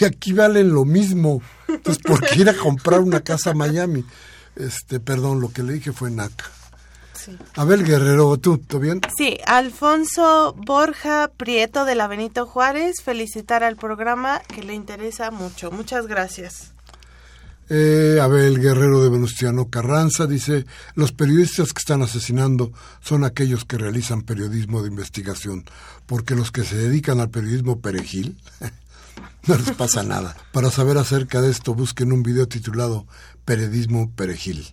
y 0.00 0.04
aquí 0.04 0.32
valen 0.32 0.72
lo 0.72 0.84
mismo. 0.84 1.42
Entonces, 1.68 2.02
¿por 2.02 2.20
qué 2.20 2.40
ir 2.40 2.48
a 2.48 2.56
comprar 2.56 3.00
una 3.00 3.20
casa 3.20 3.50
a 3.50 3.54
Miami? 3.54 4.04
Este, 4.56 5.00
perdón, 5.00 5.40
lo 5.40 5.52
que 5.52 5.62
le 5.62 5.74
dije 5.74 5.92
fue 5.92 6.10
NACA. 6.10 6.61
Abel 7.56 7.84
Guerrero, 7.84 8.36
¿tú, 8.38 8.58
¿todo 8.58 8.80
bien? 8.80 9.00
Sí, 9.16 9.38
Alfonso 9.46 10.54
Borja 10.56 11.30
Prieto 11.36 11.84
de 11.84 11.94
la 11.94 12.06
Benito 12.06 12.46
Juárez, 12.46 13.02
felicitar 13.02 13.64
al 13.64 13.76
programa 13.76 14.40
que 14.40 14.62
le 14.62 14.74
interesa 14.74 15.30
mucho. 15.30 15.70
Muchas 15.70 16.06
gracias. 16.06 16.72
Eh, 17.68 18.18
Abel 18.20 18.60
Guerrero 18.60 19.02
de 19.02 19.08
Venustiano 19.08 19.70
Carranza 19.70 20.26
dice, 20.26 20.66
los 20.94 21.12
periodistas 21.12 21.72
que 21.72 21.78
están 21.78 22.02
asesinando 22.02 22.72
son 23.00 23.24
aquellos 23.24 23.64
que 23.64 23.78
realizan 23.78 24.22
periodismo 24.22 24.82
de 24.82 24.88
investigación, 24.88 25.64
porque 26.06 26.34
los 26.34 26.50
que 26.50 26.64
se 26.64 26.76
dedican 26.76 27.20
al 27.20 27.30
periodismo 27.30 27.80
perejil, 27.80 28.36
no 29.46 29.56
les 29.56 29.70
pasa 29.70 30.02
nada. 30.02 30.36
Para 30.52 30.70
saber 30.70 30.98
acerca 30.98 31.40
de 31.40 31.50
esto, 31.50 31.74
busquen 31.74 32.12
un 32.12 32.22
video 32.22 32.46
titulado 32.46 33.06
Periodismo 33.44 34.10
Perejil. 34.10 34.66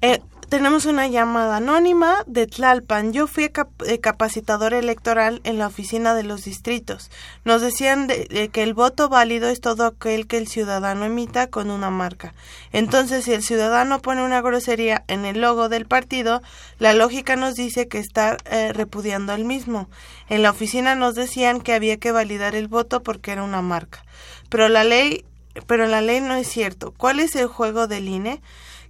Eh, 0.00 0.20
tenemos 0.52 0.84
una 0.84 1.06
llamada 1.06 1.56
anónima 1.56 2.24
de 2.26 2.46
Tlalpan. 2.46 3.14
Yo 3.14 3.26
fui 3.26 3.44
eh, 3.86 4.00
capacitador 4.00 4.74
electoral 4.74 5.40
en 5.44 5.56
la 5.56 5.66
oficina 5.66 6.14
de 6.14 6.24
los 6.24 6.44
distritos. 6.44 7.10
Nos 7.46 7.62
decían 7.62 8.06
que 8.06 8.62
el 8.62 8.74
voto 8.74 9.08
válido 9.08 9.48
es 9.48 9.62
todo 9.62 9.86
aquel 9.86 10.26
que 10.26 10.36
el 10.36 10.48
ciudadano 10.48 11.06
emita 11.06 11.46
con 11.46 11.70
una 11.70 11.88
marca. 11.88 12.34
Entonces, 12.70 13.24
si 13.24 13.32
el 13.32 13.42
ciudadano 13.42 14.02
pone 14.02 14.22
una 14.22 14.42
grosería 14.42 15.04
en 15.08 15.24
el 15.24 15.40
logo 15.40 15.70
del 15.70 15.86
partido, 15.86 16.42
la 16.78 16.92
lógica 16.92 17.34
nos 17.34 17.54
dice 17.54 17.88
que 17.88 17.98
está 17.98 18.36
eh, 18.44 18.74
repudiando 18.74 19.32
el 19.32 19.46
mismo. 19.46 19.88
En 20.28 20.42
la 20.42 20.50
oficina 20.50 20.94
nos 20.94 21.14
decían 21.14 21.62
que 21.62 21.72
había 21.72 21.96
que 21.96 22.12
validar 22.12 22.54
el 22.54 22.68
voto 22.68 23.02
porque 23.02 23.32
era 23.32 23.42
una 23.42 23.62
marca. 23.62 24.04
Pero 24.50 24.68
la 24.68 24.84
ley, 24.84 25.24
pero 25.66 25.86
la 25.86 26.02
ley 26.02 26.20
no 26.20 26.34
es 26.34 26.46
cierto. 26.46 26.92
¿Cuál 26.94 27.20
es 27.20 27.36
el 27.36 27.46
juego 27.46 27.86
del 27.86 28.06
INE? 28.06 28.42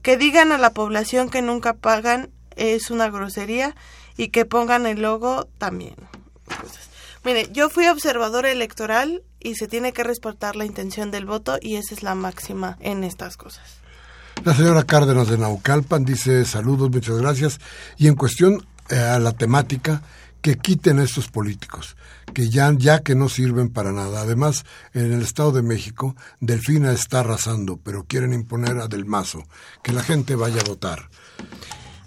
Que 0.03 0.17
digan 0.17 0.53
a 0.53 0.59
la 0.59 0.71
población 0.71 1.31
que 1.31 1.43
nunca 1.43 1.75
pagan 1.75 2.31
es 2.57 2.91
una 2.91 3.09
grosería 3.09 3.75
y 4.17 4.29
que 4.29 4.45
pongan 4.45 4.87
el 4.87 5.03
logo 5.03 5.49
también. 5.59 5.97
mire, 7.25 7.49
yo 7.53 7.71
fui 7.71 7.87
observador 7.87 8.47
electoral 8.47 9.23
y 9.41 9.55
se 9.55 9.69
tiene 9.69 9.93
que 9.93 10.05
respetar 10.05 10.57
la 10.57 10.65
intención 10.65 11.11
del 11.11 11.25
voto 11.25 11.59
y 11.61 11.77
esa 11.77 11.95
es 11.95 12.03
la 12.03 12.15
máxima 12.15 12.77
en 12.81 13.05
estas 13.05 13.37
cosas. 13.37 13.83
La 14.45 14.55
señora 14.55 14.83
Cárdenas 14.85 15.29
de 15.29 15.39
Naucalpan 15.39 16.05
dice 16.05 16.45
saludos, 16.45 16.91
muchas 16.91 17.19
gracias. 17.19 17.61
Y 17.97 18.09
en 18.09 18.17
cuestión 18.17 18.67
eh, 18.89 18.97
a 18.97 19.19
la 19.21 19.33
temática, 19.33 20.03
que 20.43 20.59
quiten 20.59 20.99
a 20.99 21.05
estos 21.05 21.29
políticos, 21.29 21.97
que 22.35 22.51
ya, 22.51 22.73
ya 22.77 23.01
que 23.01 23.15
no 23.15 23.29
sirven 23.29 23.71
para 23.71 23.93
nada. 23.93 24.21
Además, 24.21 24.65
en 24.93 25.13
el 25.13 25.23
Estado 25.23 25.53
de 25.53 25.63
México, 25.63 26.17
Delfina 26.41 26.93
está 26.93 27.21
arrasando, 27.21 27.79
pero 27.79 28.05
quieren 28.05 28.33
imponer 28.33 28.79
a 28.79 28.89
Del 28.89 29.07
Mazo, 29.07 29.45
que 29.83 29.93
la 29.93 30.03
gente 30.03 30.35
vaya 30.35 30.61
a 30.61 30.69
votar. 30.69 31.09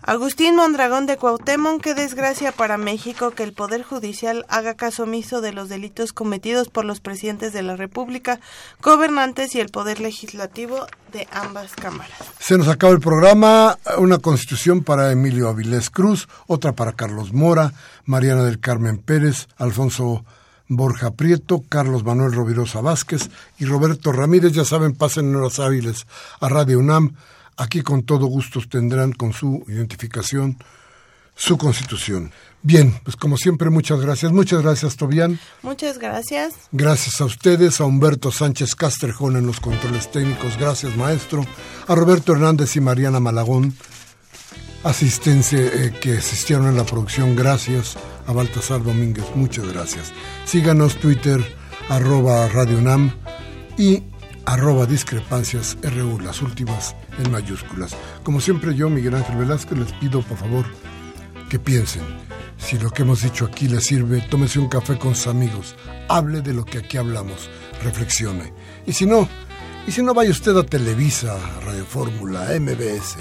Agustín 0.07 0.55
Mondragón 0.55 1.07
de 1.07 1.17
Cuauhtémoc, 1.17 1.81
qué 1.81 1.95
desgracia 1.95 2.51
para 2.51 2.77
México 2.77 3.31
que 3.31 3.41
el 3.41 3.53
Poder 3.53 3.81
Judicial 3.81 4.45
haga 4.49 4.75
caso 4.75 5.01
omiso 5.01 5.41
de 5.41 5.51
los 5.51 5.67
delitos 5.67 6.13
cometidos 6.13 6.69
por 6.69 6.85
los 6.85 6.99
presidentes 6.99 7.53
de 7.53 7.63
la 7.63 7.75
República, 7.75 8.39
gobernantes 8.83 9.55
y 9.55 9.59
el 9.59 9.69
Poder 9.69 9.99
Legislativo 9.99 10.85
de 11.11 11.27
ambas 11.31 11.73
cámaras. 11.73 12.19
Se 12.37 12.55
nos 12.55 12.67
acaba 12.67 12.93
el 12.93 12.99
programa, 12.99 13.79
una 13.97 14.19
constitución 14.19 14.83
para 14.83 15.11
Emilio 15.11 15.49
Avilés 15.49 15.89
Cruz, 15.89 16.27
otra 16.45 16.73
para 16.73 16.93
Carlos 16.93 17.33
Mora, 17.33 17.73
Mariana 18.05 18.43
del 18.43 18.59
Carmen 18.59 18.99
Pérez, 18.99 19.47
Alfonso 19.57 20.23
Borja 20.67 21.15
Prieto, 21.15 21.63
Carlos 21.67 22.03
Manuel 22.03 22.33
Rovirosa 22.33 22.79
Vázquez 22.79 23.31
y 23.57 23.65
Roberto 23.65 24.11
Ramírez. 24.11 24.51
Ya 24.51 24.65
saben, 24.65 24.93
pasen 24.93 25.29
en 25.29 25.37
horas 25.37 25.57
hábiles 25.57 26.05
a 26.39 26.47
Radio 26.47 26.77
UNAM 26.77 27.15
Aquí 27.57 27.81
con 27.81 28.03
todo 28.03 28.25
gusto 28.25 28.59
tendrán 28.69 29.13
con 29.13 29.33
su 29.33 29.63
identificación 29.67 30.57
su 31.35 31.57
constitución. 31.57 32.31
Bien, 32.61 32.99
pues 33.03 33.15
como 33.15 33.37
siempre, 33.37 33.69
muchas 33.69 33.99
gracias. 33.99 34.31
Muchas 34.31 34.63
gracias, 34.63 34.95
Tobián. 34.95 35.39
Muchas 35.61 35.99
gracias. 35.99 36.53
Gracias 36.71 37.21
a 37.21 37.25
ustedes, 37.25 37.79
a 37.79 37.85
Humberto 37.85 38.31
Sánchez 38.31 38.73
Castrejón 38.73 39.35
en 39.35 39.45
los 39.45 39.59
controles 39.59 40.09
técnicos. 40.09 40.57
Gracias, 40.57 40.95
maestro. 40.95 41.45
A 41.87 41.93
Roberto 41.93 42.33
Hernández 42.33 42.75
y 42.75 42.81
Mariana 42.81 43.19
Malagón, 43.19 43.75
asistencia 44.83 45.59
eh, 45.59 45.93
que 46.01 46.17
asistieron 46.17 46.67
en 46.67 46.77
la 46.77 46.85
producción. 46.85 47.35
Gracias. 47.35 47.97
A 48.27 48.33
Baltasar 48.33 48.81
Domínguez, 48.81 49.25
muchas 49.35 49.71
gracias. 49.71 50.11
Síganos 50.45 50.95
Twitter, 50.95 51.55
arroba 51.89 52.47
Radio 52.47 52.81
Nam 52.81 53.11
y 53.77 54.01
arroba 54.45 54.87
discrepancias 54.87 55.77
RU, 55.83 56.19
las 56.19 56.41
últimas 56.41 56.95
en 57.19 57.31
mayúsculas. 57.31 57.95
Como 58.23 58.41
siempre 58.41 58.75
yo, 58.75 58.89
Miguel 58.89 59.15
Ángel 59.15 59.37
Velázquez, 59.37 59.77
les 59.77 59.91
pido 59.93 60.21
por 60.21 60.37
favor 60.37 60.65
que 61.49 61.59
piensen. 61.59 62.03
Si 62.57 62.77
lo 62.79 62.89
que 62.89 63.03
hemos 63.03 63.21
dicho 63.21 63.45
aquí 63.45 63.67
les 63.67 63.85
sirve, 63.85 64.21
tómese 64.21 64.59
un 64.59 64.69
café 64.69 64.97
con 64.97 65.15
sus 65.15 65.27
amigos, 65.27 65.75
hable 66.07 66.41
de 66.41 66.53
lo 66.53 66.65
que 66.65 66.79
aquí 66.79 66.97
hablamos, 66.97 67.49
reflexione. 67.83 68.53
Y 68.87 68.93
si 68.93 69.05
no, 69.05 69.27
y 69.87 69.91
si 69.91 70.01
no 70.01 70.13
vaya 70.13 70.31
usted 70.31 70.57
a 70.57 70.63
Televisa, 70.63 71.37
Radio 71.63 71.85
Fórmula, 71.85 72.47
MBS, 72.59 73.17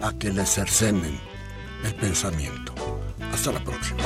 a 0.00 0.12
que 0.18 0.32
le 0.32 0.44
cercenen 0.46 1.18
el 1.84 1.94
pensamiento. 1.94 2.74
Hasta 3.32 3.52
la 3.52 3.62
próxima. 3.62 4.02